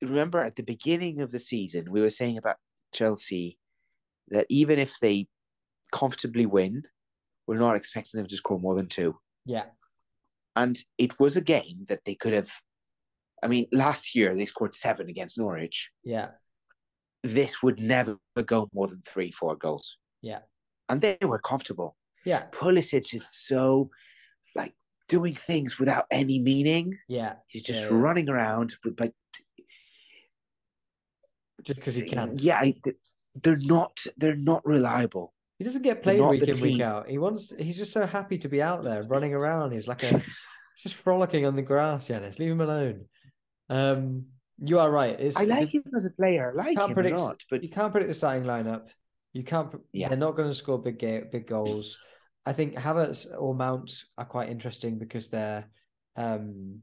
remember, 0.00 0.40
at 0.44 0.56
the 0.56 0.62
beginning 0.62 1.20
of 1.20 1.30
the 1.30 1.38
season, 1.38 1.90
we 1.92 2.00
were 2.00 2.10
saying 2.10 2.36
about 2.38 2.58
Chelsea 2.92 3.58
that 4.28 4.46
even 4.48 4.78
if 4.78 4.98
they 5.00 5.28
comfortably 5.92 6.46
win, 6.46 6.82
we're 7.46 7.58
not 7.58 7.76
expecting 7.76 8.18
them 8.18 8.26
to 8.28 8.36
score 8.36 8.58
more 8.58 8.74
than 8.74 8.88
two. 8.88 9.18
Yeah, 9.44 9.70
And 10.54 10.76
it 10.98 11.18
was 11.18 11.36
a 11.36 11.40
game 11.40 11.84
that 11.88 12.04
they 12.04 12.14
could 12.14 12.32
have. 12.32 12.52
I 13.42 13.48
mean, 13.48 13.66
last 13.72 14.14
year 14.14 14.36
they 14.36 14.46
scored 14.46 14.74
seven 14.74 15.08
against 15.08 15.38
Norwich. 15.38 15.90
yeah, 16.04 16.32
this 17.22 17.62
would 17.62 17.78
never 17.80 18.18
go 18.46 18.68
more 18.72 18.88
than 18.88 19.02
three, 19.02 19.30
four 19.30 19.54
goals. 19.56 19.98
Yeah. 20.20 20.42
And 20.88 21.00
they 21.00 21.16
were 21.22 21.38
comfortable. 21.40 21.96
Yeah, 22.24 22.48
Pulisic 22.50 23.14
is 23.14 23.28
so 23.28 23.90
doing 25.16 25.34
things 25.34 25.78
without 25.78 26.06
any 26.10 26.38
meaning. 26.40 26.86
yeah, 27.08 27.34
He's 27.52 27.62
just 27.62 27.82
Yeah, 27.82 27.90
yeah. 27.96 28.02
running 28.06 28.28
around 28.34 28.68
with 28.84 28.98
like 29.00 29.14
just 31.66 31.78
because 31.80 31.94
he 31.94 32.02
can. 32.02 32.32
Yeah, 32.36 32.60
they're 33.42 33.56
not 33.74 33.94
they're 34.16 34.36
not 34.52 34.64
reliable. 34.66 35.32
He 35.58 35.64
doesn't 35.64 35.82
get 35.82 36.02
played 36.02 36.20
week 36.20 36.42
in 36.42 36.60
week 36.60 36.80
out. 36.80 37.08
He 37.08 37.18
wants. 37.18 37.52
He's 37.58 37.76
just 37.76 37.92
so 37.92 38.06
happy 38.06 38.38
to 38.38 38.48
be 38.48 38.60
out 38.62 38.82
there 38.82 39.02
running 39.14 39.32
around. 39.34 39.72
He's 39.72 39.86
like 39.86 40.02
a 40.02 40.22
just 40.82 40.96
frolicking 40.96 41.46
on 41.46 41.54
the 41.56 41.62
grass. 41.62 42.08
Yanis, 42.08 42.38
leave 42.38 42.50
him 42.52 42.60
alone. 42.60 43.04
Um, 43.68 44.26
you 44.58 44.78
are 44.78 44.90
right. 44.90 45.18
It's, 45.18 45.36
I 45.36 45.44
like 45.44 45.72
him 45.74 45.84
as 45.94 46.04
a 46.04 46.10
player. 46.10 46.52
I 46.52 46.64
like 46.64 46.78
him 46.78 46.94
predict. 46.94 47.18
a 47.18 47.22
lot, 47.22 47.40
but 47.50 47.62
you 47.62 47.68
can't 47.70 47.92
predict 47.92 48.08
the 48.10 48.14
starting 48.14 48.44
lineup. 48.44 48.88
You 49.32 49.44
can't. 49.44 49.68
Yeah. 49.92 50.08
They're 50.08 50.18
not 50.26 50.36
going 50.36 50.48
to 50.48 50.54
score 50.54 50.78
big 50.78 50.98
ga- 50.98 51.28
big 51.30 51.46
goals. 51.46 51.98
I 52.44 52.52
think 52.52 52.74
Havertz 52.74 53.26
or 53.38 53.54
Mount 53.54 54.04
are 54.18 54.24
quite 54.24 54.50
interesting 54.50 54.98
because 54.98 55.28
they're 55.28 55.64
um, 56.16 56.80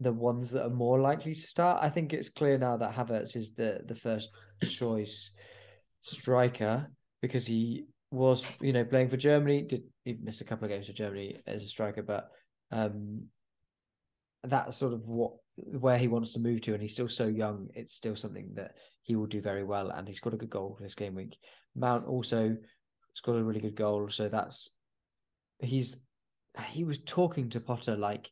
the 0.00 0.12
ones 0.12 0.50
that 0.50 0.66
are 0.66 0.70
more 0.70 1.00
likely 1.00 1.34
to 1.34 1.40
start. 1.40 1.82
I 1.82 1.88
think 1.88 2.12
it's 2.12 2.28
clear 2.28 2.58
now 2.58 2.76
that 2.76 2.94
Havertz 2.94 3.36
is 3.36 3.54
the 3.54 3.80
the 3.86 3.94
first 3.94 4.30
choice 4.68 5.30
striker 6.00 6.88
because 7.22 7.46
he 7.46 7.86
was, 8.10 8.44
you 8.60 8.72
know, 8.72 8.84
playing 8.84 9.08
for 9.08 9.16
Germany. 9.16 9.62
Did 9.62 9.84
he 10.04 10.18
missed 10.22 10.40
a 10.40 10.44
couple 10.44 10.64
of 10.64 10.70
games 10.70 10.86
for 10.86 10.92
Germany 10.92 11.40
as 11.46 11.62
a 11.62 11.68
striker, 11.68 12.02
but 12.02 12.30
um, 12.70 13.24
that's 14.42 14.76
sort 14.76 14.92
of 14.92 15.06
what 15.06 15.32
where 15.56 15.98
he 15.98 16.08
wants 16.08 16.32
to 16.32 16.40
move 16.40 16.60
to, 16.62 16.74
and 16.74 16.82
he's 16.82 16.92
still 16.92 17.08
so 17.08 17.26
young. 17.26 17.68
It's 17.74 17.94
still 17.94 18.16
something 18.16 18.50
that 18.54 18.72
he 19.02 19.14
will 19.14 19.26
do 19.26 19.40
very 19.40 19.64
well, 19.64 19.90
and 19.90 20.08
he's 20.08 20.20
got 20.20 20.34
a 20.34 20.38
good 20.38 20.50
goal 20.50 20.76
this 20.80 20.94
game 20.94 21.14
week. 21.14 21.38
Mount 21.76 22.06
also 22.06 22.56
scored 23.14 23.40
a 23.40 23.44
really 23.44 23.60
good 23.60 23.76
goal, 23.76 24.08
so 24.10 24.28
that's 24.28 24.70
he's 25.60 25.96
he 26.68 26.84
was 26.84 26.98
talking 26.98 27.48
to 27.50 27.60
Potter 27.60 27.96
like 27.96 28.30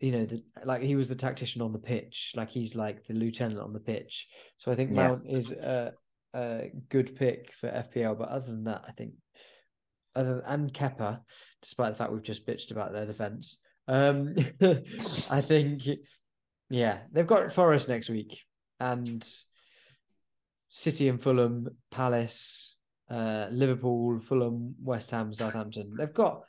you 0.00 0.12
know 0.12 0.26
the, 0.26 0.42
like 0.64 0.82
he 0.82 0.96
was 0.96 1.08
the 1.08 1.14
tactician 1.14 1.62
on 1.62 1.72
the 1.72 1.78
pitch, 1.78 2.32
like 2.36 2.50
he's 2.50 2.74
like 2.74 3.06
the 3.06 3.14
lieutenant 3.14 3.60
on 3.60 3.72
the 3.72 3.80
pitch. 3.80 4.26
So 4.58 4.70
I 4.70 4.74
think 4.74 4.90
Yeah. 4.90 5.08
Mount 5.08 5.26
is 5.26 5.50
a, 5.50 5.92
a 6.34 6.70
good 6.88 7.16
pick 7.16 7.52
for 7.52 7.68
FPL, 7.68 8.18
but 8.18 8.28
other 8.28 8.46
than 8.46 8.64
that, 8.64 8.84
I 8.86 8.92
think 8.92 9.12
other 10.14 10.42
and 10.46 10.72
Kepa, 10.72 11.20
despite 11.62 11.92
the 11.92 11.96
fact 11.96 12.12
we've 12.12 12.22
just 12.22 12.46
bitched 12.46 12.70
about 12.70 12.92
their 12.92 13.06
defense. 13.06 13.58
Um, 13.88 14.34
I 15.30 15.40
think, 15.40 15.82
yeah, 16.68 16.98
they've 17.12 17.26
got 17.26 17.52
Forest 17.52 17.88
next 17.88 18.08
week 18.08 18.40
and 18.80 19.26
City 20.68 21.08
and 21.08 21.20
Fulham, 21.20 21.68
Palace, 21.90 22.75
uh, 23.10 23.46
Liverpool, 23.50 24.20
Fulham, 24.20 24.74
West 24.82 25.10
Ham, 25.12 25.32
Southampton. 25.32 25.94
They've 25.98 26.12
got 26.12 26.42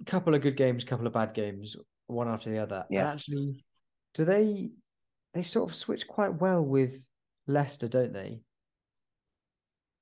a 0.00 0.04
couple 0.04 0.34
of 0.34 0.42
good 0.42 0.56
games, 0.56 0.82
a 0.82 0.86
couple 0.86 1.06
of 1.06 1.12
bad 1.12 1.34
games, 1.34 1.76
one 2.06 2.28
after 2.28 2.50
the 2.50 2.58
other. 2.58 2.84
Yeah. 2.90 3.00
And 3.00 3.08
actually, 3.10 3.64
do 4.14 4.24
they? 4.24 4.70
They 5.32 5.42
sort 5.42 5.68
of 5.70 5.74
switch 5.74 6.06
quite 6.06 6.40
well 6.40 6.62
with 6.64 7.02
Leicester, 7.48 7.88
don't 7.88 8.12
they? 8.12 8.42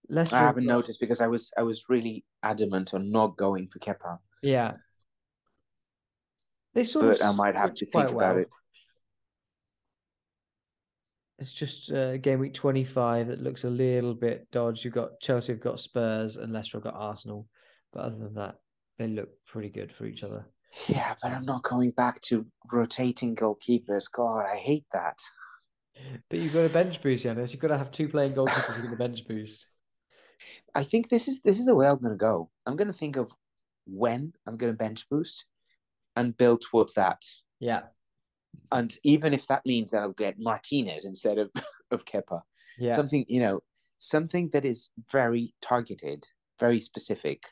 Leicester. 0.09 0.37
I 0.37 0.41
have 0.41 0.47
haven't 0.49 0.67
got- 0.67 0.73
noticed 0.75 1.01
because 1.01 1.21
I 1.21 1.27
was 1.29 1.51
I 1.57 1.63
was 1.63 1.85
really 1.89 2.25
adamant 2.43 2.93
on 2.93 3.11
not 3.11 3.37
going 3.37 3.69
for 3.69 3.79
Kepa, 3.79 4.19
Yeah. 4.43 4.73
They 6.75 6.85
sort 6.85 7.05
of 7.05 7.19
but 7.19 7.25
I 7.25 7.33
might 7.33 7.55
have 7.55 7.75
to 7.77 7.87
think 7.87 8.11
about 8.11 8.17
well. 8.17 8.39
it. 8.39 8.49
It's 11.43 11.51
just 11.51 11.91
uh, 11.91 12.19
game 12.19 12.39
week 12.39 12.55
25 12.55 13.27
that 13.27 13.43
looks 13.43 13.65
a 13.65 13.71
little 13.71 14.15
bit 14.15 14.47
dodgy. 14.53 14.83
You've 14.85 14.95
got 14.95 15.19
Chelsea 15.21 15.53
have 15.53 15.61
got 15.61 15.81
Spurs 15.81 16.37
and 16.37 16.53
Leicester 16.53 16.77
have 16.77 16.85
got 16.85 16.95
Arsenal. 16.95 17.49
But 17.93 18.05
other 18.05 18.17
than 18.17 18.35
that, 18.35 18.61
they 18.97 19.09
look 19.09 19.29
pretty 19.45 19.69
good 19.69 19.91
for 19.91 20.07
each 20.07 20.23
other. 20.23 20.47
Yeah, 20.87 21.17
but 21.21 21.33
I'm 21.33 21.45
not 21.45 21.65
going 21.65 21.91
back 21.91 22.21
to 22.29 22.47
rotating 22.73 23.35
goalkeepers. 23.35 24.05
God, 24.11 24.47
I 24.47 24.57
hate 24.57 24.87
that. 24.93 25.19
But 26.31 26.39
you've 26.39 26.53
got 26.53 26.61
a 26.61 26.69
bench 26.69 27.03
boost, 27.03 27.25
Yanis. 27.25 27.51
You've 27.51 27.61
got 27.61 27.69
to 27.69 27.79
have 27.79 27.91
two 27.91 28.09
playing 28.09 28.35
goalkeepers 28.35 28.77
to 28.77 28.83
get 28.83 28.91
the 28.91 28.97
bench 28.97 29.27
boost. 29.27 29.67
I 30.77 30.85
think 30.85 31.09
this 31.09 31.27
is 31.27 31.41
this 31.41 31.59
is 31.59 31.67
the 31.67 31.75
way 31.75 31.89
I'm 31.89 31.99
going 31.99 32.13
to 32.13 32.17
go. 32.17 32.51
I'm 32.67 32.77
going 32.77 32.87
to 32.87 32.95
think 32.95 33.17
of 33.17 33.33
when 33.87 34.33
I'm 34.47 34.57
going 34.57 34.73
to 34.73 34.77
bench 34.77 35.09
boost 35.09 35.47
and 36.15 36.37
build 36.37 36.63
towards 36.63 36.95
that. 36.95 37.21
Yeah. 37.59 37.83
And 38.71 38.97
even 39.03 39.35
if 39.35 39.47
that 39.49 39.65
means 39.67 39.91
that 39.91 40.03
I'll 40.03 40.13
get 40.13 40.39
Martinez 40.39 41.05
instead 41.05 41.39
of 41.39 41.51
of 41.91 42.05
Kepa, 42.05 42.41
Yeah. 42.79 42.95
something 42.97 43.25
you 43.29 43.41
know, 43.41 43.61
something 43.97 44.51
that 44.51 44.65
is 44.65 44.91
very 45.11 45.55
targeted, 45.61 46.27
very 46.59 46.81
specific, 46.81 47.45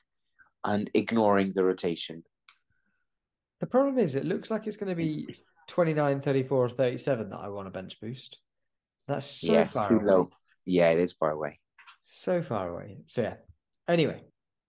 and 0.64 0.90
ignoring 0.94 1.52
the 1.54 1.64
rotation. 1.64 2.24
The 3.60 3.66
problem 3.66 3.98
is, 3.98 4.14
it 4.14 4.24
looks 4.24 4.50
like 4.50 4.66
it's 4.66 4.76
going 4.78 4.88
to 4.88 4.94
be 4.96 5.28
29, 5.68 6.20
34, 6.22 6.64
or 6.64 6.68
37 6.70 7.30
that 7.30 7.36
I 7.38 7.48
want 7.48 7.68
a 7.68 7.70
bench 7.70 8.00
boost. 8.00 8.38
That's 9.06 9.26
so 9.26 9.52
yeah, 9.52 9.64
far 9.68 9.88
too 9.88 9.96
away. 9.96 10.04
low. 10.06 10.30
Yeah, 10.64 10.88
it 10.90 10.98
is 10.98 11.12
far 11.12 11.30
away. 11.32 11.60
So 12.00 12.42
far 12.42 12.68
away. 12.70 12.98
So, 13.06 13.22
yeah. 13.22 13.34
Anyway, 13.88 14.22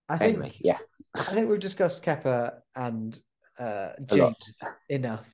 I 0.08 0.18
think 0.18 0.34
Anyway, 0.36 0.52
yeah, 0.60 0.78
I 1.14 1.32
think 1.34 1.48
we've 1.48 1.60
discussed 1.60 2.04
Kepa 2.04 2.58
and 2.76 3.18
uh, 3.58 3.90
James 4.06 4.58
enough. 4.88 5.26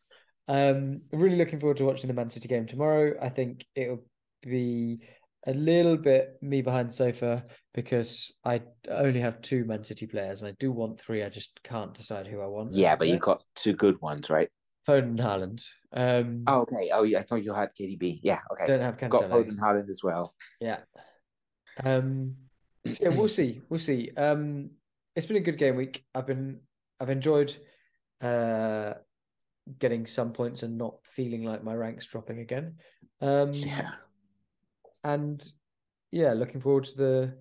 Um, 0.48 1.02
really 1.12 1.36
looking 1.36 1.60
forward 1.60 1.76
to 1.78 1.84
watching 1.84 2.08
the 2.08 2.14
Man 2.14 2.30
City 2.30 2.48
game 2.48 2.66
tomorrow. 2.66 3.14
I 3.20 3.28
think 3.28 3.66
it'll 3.74 4.04
be 4.42 5.00
a 5.46 5.52
little 5.52 5.96
bit 5.96 6.36
me 6.42 6.62
behind 6.62 6.88
the 6.90 6.94
sofa 6.94 7.44
because 7.74 8.32
I 8.44 8.62
only 8.90 9.20
have 9.20 9.40
two 9.42 9.64
Man 9.64 9.84
City 9.84 10.06
players 10.06 10.42
and 10.42 10.50
I 10.50 10.54
do 10.58 10.72
want 10.72 11.00
three. 11.00 11.22
I 11.22 11.28
just 11.28 11.60
can't 11.64 11.94
decide 11.94 12.26
who 12.26 12.40
I 12.40 12.46
want. 12.46 12.74
yeah, 12.74 12.96
but 12.96 13.08
you've 13.08 13.20
got 13.20 13.44
two 13.54 13.74
good 13.74 14.00
ones, 14.00 14.30
right? 14.30 14.48
Foden 14.88 15.10
and 15.10 15.18
Haaland. 15.18 15.64
Um, 15.92 16.44
Oh, 16.46 16.62
okay. 16.62 16.88
Oh, 16.92 17.02
yeah. 17.02 17.18
I 17.18 17.22
thought 17.22 17.44
you 17.44 17.52
had 17.52 17.70
KDB. 17.78 18.20
Yeah, 18.22 18.40
okay. 18.52 18.66
don't 18.66 18.80
have 18.80 18.98
Got 18.98 19.10
Cancelo. 19.10 19.30
Foden 19.44 19.58
Haaland 19.58 19.88
as 19.90 20.00
well. 20.02 20.34
Yeah. 20.60 20.78
Um 21.84 22.34
so 22.86 22.94
yeah, 23.02 23.08
we'll 23.10 23.28
see. 23.28 23.60
We'll 23.68 23.80
see. 23.80 24.10
Um 24.16 24.70
it's 25.14 25.26
been 25.26 25.36
a 25.36 25.40
good 25.40 25.58
game 25.58 25.76
week. 25.76 26.04
I've 26.14 26.26
been 26.26 26.60
I've 27.00 27.10
enjoyed 27.10 27.54
uh 28.22 28.94
getting 29.78 30.06
some 30.06 30.32
points 30.32 30.62
and 30.62 30.78
not 30.78 30.96
feeling 31.04 31.44
like 31.44 31.62
my 31.62 31.74
ranks 31.74 32.06
dropping 32.06 32.38
again. 32.40 32.76
Um 33.20 33.52
Yeah. 33.52 33.90
and 35.04 35.44
yeah, 36.10 36.32
looking 36.32 36.60
forward 36.60 36.84
to 36.84 36.96
the 36.96 37.34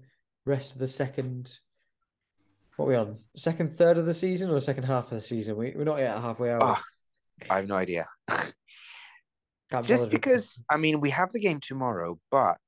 rest 0.46 0.74
of 0.74 0.80
the 0.80 0.88
second 0.88 1.58
what 2.76 2.86
are 2.86 2.90
we 2.90 2.96
on? 2.96 3.18
Second 3.36 3.74
third 3.74 3.98
of 3.98 4.06
the 4.06 4.14
season 4.14 4.52
or 4.52 4.60
second 4.62 4.84
half 4.84 5.06
of 5.06 5.10
the 5.12 5.22
season? 5.22 5.56
We 5.58 5.74
we're 5.76 5.84
not 5.84 6.00
yet 6.00 6.20
halfway 6.22 6.50
are 6.52 6.60
we? 6.60 6.66
Ah, 6.66 6.84
I 7.50 7.56
have 7.58 7.68
no 7.68 7.76
idea. 7.76 8.08
Just 9.84 10.10
because 10.10 10.60
I 10.70 10.78
mean 10.78 11.02
we 11.02 11.10
have 11.10 11.32
the 11.32 11.40
game 11.40 11.60
tomorrow, 11.60 12.20
but 12.32 12.62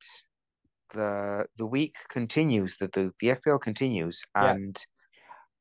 the 0.93 1.45
the 1.57 1.65
week 1.65 1.93
continues, 2.09 2.77
the 2.77 2.87
the, 2.87 3.11
the 3.19 3.27
FPL 3.29 3.61
continues, 3.61 4.23
Yeah. 4.35 4.51
and 4.51 4.85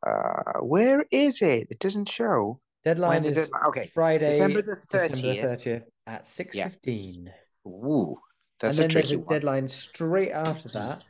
uh 0.07 0.61
where 0.61 1.05
is 1.11 1.43
it? 1.43 1.69
It 1.70 1.79
doesn't 1.79 2.09
show. 2.09 2.61
Deadline 2.85 3.23
the 3.23 3.31
is 3.31 3.37
deadline- 3.37 3.65
okay, 3.67 3.91
Friday 3.95 4.25
December 4.27 4.63
the 4.63 4.77
30th. 4.77 5.43
30th 5.43 5.85
at 6.07 6.25
6.15. 6.27 7.29
Ooh, 7.67 8.17
that's 8.61 8.79
and 8.79 8.85
a 8.85 8.89
then 8.89 8.95
there's 8.95 9.13
a 9.13 9.19
one. 9.19 9.29
deadline 9.29 9.69
straight 9.69 10.31
after 10.33 10.69
that 10.71 11.03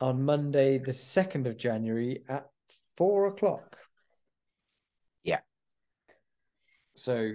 on 0.00 0.22
Monday, 0.22 0.78
the 0.78 0.92
2nd 0.92 1.46
of 1.46 1.56
January 1.56 2.24
at 2.28 2.46
four 2.96 3.26
o'clock. 3.26 3.78
Yeah. 5.22 5.40
So 6.96 7.32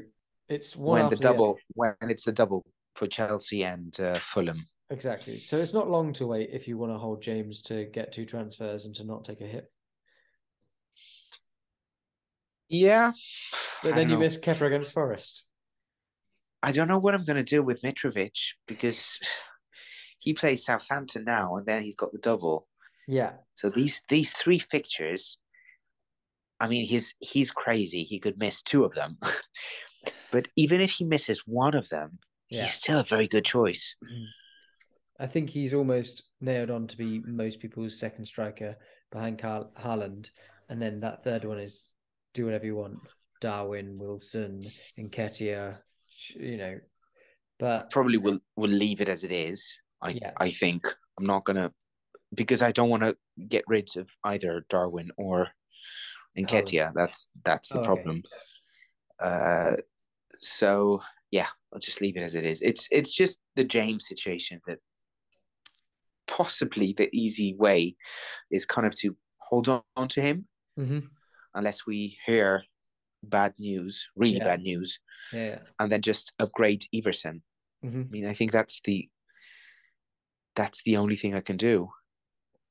it's 0.47 0.75
one 0.75 1.01
when 1.01 1.09
the 1.09 1.15
double 1.15 1.57
when 1.73 1.95
it's 2.01 2.25
the 2.25 2.31
double 2.31 2.63
for 2.95 3.07
Chelsea 3.07 3.63
and 3.63 3.97
uh, 3.99 4.19
Fulham. 4.19 4.65
Exactly. 4.91 5.37
So 5.39 5.59
it's 5.59 5.73
not 5.73 5.89
long 5.89 6.13
to 6.13 6.25
wait 6.27 6.49
if 6.51 6.67
you 6.67 6.77
want 6.77 6.91
to 6.91 6.97
hold 6.97 7.21
James 7.21 7.61
to 7.63 7.85
get 7.85 8.11
two 8.11 8.25
transfers 8.25 8.85
and 8.85 8.95
to 8.95 9.03
not 9.03 9.23
take 9.23 9.41
a 9.41 9.45
hit. 9.45 9.71
Yeah, 12.69 13.11
But 13.83 13.93
I 13.93 13.95
then 13.95 14.09
you 14.09 14.15
know. 14.15 14.21
miss 14.21 14.37
Kepa 14.37 14.61
against 14.61 14.91
Forest. 14.91 15.43
I 16.61 16.71
don't 16.71 16.87
know 16.89 16.97
what 16.99 17.15
I'm 17.15 17.23
going 17.25 17.37
to 17.37 17.43
do 17.43 17.63
with 17.63 17.81
Mitrovic 17.81 18.53
because 18.67 19.17
he 20.19 20.33
plays 20.33 20.65
Southampton 20.65 21.23
now, 21.25 21.55
and 21.55 21.65
then 21.65 21.83
he's 21.83 21.95
got 21.95 22.11
the 22.11 22.17
double. 22.19 22.67
Yeah. 23.07 23.31
So 23.55 23.69
these 23.69 24.01
these 24.09 24.33
three 24.33 24.59
fixtures, 24.59 25.37
I 26.59 26.67
mean, 26.67 26.85
he's 26.85 27.15
he's 27.19 27.51
crazy. 27.51 28.03
He 28.03 28.19
could 28.19 28.37
miss 28.37 28.61
two 28.61 28.83
of 28.83 28.93
them, 28.93 29.17
but 30.31 30.47
even 30.55 30.81
if 30.81 30.91
he 30.91 31.05
misses 31.05 31.43
one 31.47 31.73
of 31.75 31.89
them, 31.89 32.19
Yeah. 32.49 32.63
he's 32.65 32.73
still 32.75 32.99
a 32.99 33.03
very 33.03 33.27
good 33.27 33.45
choice. 33.45 33.95
Mm. 34.03 34.25
I 35.21 35.27
think 35.27 35.49
he's 35.49 35.73
almost 35.73 36.23
nailed 36.39 36.69
on 36.69 36.87
to 36.87 36.95
be 36.97 37.19
most 37.25 37.59
people's 37.59 37.99
second 37.99 38.25
striker 38.25 38.77
behind 39.11 39.37
Carl 39.39 39.69
Haaland. 39.77 40.29
And 40.69 40.81
then 40.81 41.01
that 41.01 41.23
third 41.25 41.43
one 41.43 41.59
is 41.59 41.89
do 42.33 42.45
whatever 42.45 42.65
you 42.65 42.75
want. 42.75 42.99
Darwin, 43.41 43.97
Wilson, 43.97 44.69
Nketiah, 44.99 45.77
you 46.35 46.57
know, 46.57 46.79
But 47.57 47.89
Probably 47.89 48.17
will 48.17 48.39
will 48.55 48.69
leave 48.69 49.01
it 49.01 49.09
as 49.09 49.23
it 49.23 49.31
is. 49.31 49.77
I 50.01 50.11
Yeah. 50.11 50.31
I 50.37 50.51
think 50.51 50.85
I'm 51.17 51.25
not 51.25 51.45
gonna 51.45 51.73
because 52.33 52.61
I 52.61 52.71
don't 52.71 52.89
want 52.89 53.03
to 53.03 53.17
get 53.47 53.63
rid 53.67 53.89
of 53.97 54.09
either 54.23 54.65
Darwin 54.69 55.11
or 55.17 55.47
Nketiah. 56.37 56.91
That's 56.93 57.29
that's 57.43 57.69
the 57.69 57.79
Oh, 57.79 57.81
okay. 57.81 57.85
problem. 57.87 58.23
Uh, 59.19 59.75
so 60.39 61.01
yeah, 61.31 61.47
I'll 61.73 61.79
just 61.79 62.01
leave 62.01 62.17
it 62.17 62.23
as 62.23 62.35
it 62.35 62.45
is. 62.45 62.61
It's 62.61 62.87
it's 62.91 63.13
just 63.13 63.39
the 63.55 63.63
James 63.63 64.07
situation 64.07 64.61
that 64.67 64.79
possibly 66.27 66.93
the 66.93 67.09
easy 67.11 67.55
way 67.55 67.95
is 68.51 68.65
kind 68.65 68.85
of 68.85 68.95
to 68.97 69.15
hold 69.39 69.67
on 69.95 70.07
to 70.09 70.21
him 70.21 70.47
Mhm. 70.77 71.09
Unless 71.59 71.85
we 71.85 72.17
hear 72.25 72.63
bad 73.21 73.53
news, 73.59 74.07
really 74.15 74.37
Yeah. 74.37 74.45
bad 74.45 74.61
news, 74.61 74.97
yeah, 75.33 75.59
and 75.77 75.91
then 75.91 76.01
just 76.01 76.31
upgrade 76.39 76.85
Ederson. 76.95 77.41
Mhm. 77.83 78.05
I 78.05 78.09
mean, 78.09 78.25
I 78.25 78.33
think 78.33 78.51
that's 78.51 78.79
the 78.81 79.09
that's 80.55 80.81
the 80.83 80.97
only 80.97 81.15
thing 81.15 81.35
I 81.35 81.41
can 81.41 81.57
do. 81.57 81.89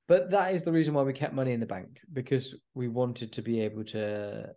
But 0.08 0.30
that 0.30 0.54
is 0.54 0.62
the 0.64 0.72
reason 0.72 0.94
why 0.94 1.02
we 1.02 1.12
kept 1.12 1.34
money 1.34 1.52
in 1.52 1.60
the 1.60 1.66
bank 1.76 2.00
because 2.12 2.54
we 2.74 2.88
wanted 2.88 3.32
to 3.34 3.42
be 3.42 3.60
able 3.60 3.84
to. 3.96 4.54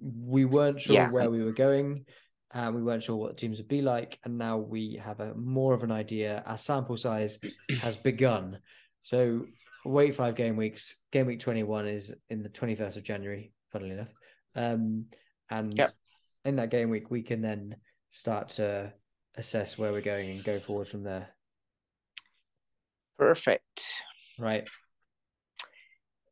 We 0.00 0.44
weren't 0.44 0.80
sure 0.80 0.94
Yeah. 0.94 1.10
where 1.10 1.30
we 1.30 1.42
were 1.42 1.52
going, 1.66 2.06
and 2.52 2.74
we 2.74 2.82
weren't 2.82 3.04
sure 3.04 3.16
what 3.16 3.30
the 3.30 3.40
teams 3.40 3.58
would 3.58 3.68
be 3.68 3.82
like. 3.82 4.18
And 4.24 4.36
now 4.36 4.58
we 4.58 4.96
have 4.96 5.20
a 5.20 5.32
more 5.34 5.74
of 5.74 5.82
an 5.84 5.92
idea. 5.92 6.42
Our 6.44 6.58
sample 6.58 6.96
size 6.96 7.38
has 7.80 7.96
begun. 7.96 8.60
So 9.00 9.46
wait 9.84 10.14
five 10.14 10.34
game 10.34 10.56
weeks. 10.56 10.94
Game 11.12 11.26
week 11.26 11.40
twenty 11.40 11.62
one 11.62 11.86
is 11.86 12.12
in 12.30 12.42
the 12.42 12.48
twenty 12.48 12.74
first 12.74 12.96
of 12.96 13.02
January. 13.02 13.52
Funnily 13.72 13.92
enough, 13.92 14.12
um, 14.54 15.06
and 15.50 15.76
Yep. 15.76 15.92
in 16.44 16.56
that 16.56 16.70
game 16.70 16.90
week 16.90 17.10
we 17.10 17.22
can 17.22 17.42
then 17.42 17.76
start 18.10 18.48
to 18.50 18.92
assess 19.36 19.76
where 19.76 19.92
we're 19.92 20.00
going 20.00 20.30
and 20.30 20.42
go 20.42 20.58
forward 20.58 20.88
from 20.88 21.02
there. 21.04 21.28
Perfect. 23.18 23.84
Right. 24.38 24.66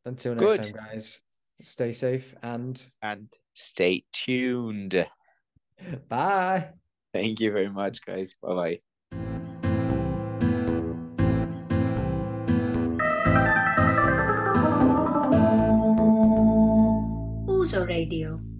Until 0.04 0.34
next 0.34 0.44
Good. 0.44 0.62
time, 0.62 0.72
guys. 0.72 1.20
Stay 1.60 1.92
safe 1.92 2.34
and 2.42 2.80
And 3.02 3.28
stay 3.54 4.04
tuned. 4.12 5.06
bye. 6.08 6.70
Thank 7.12 7.40
you 7.40 7.52
very 7.52 7.70
much, 7.70 8.04
guys. 8.04 8.34
Bye 8.42 8.54
bye. 8.54 8.85
Radio. 17.96 18.55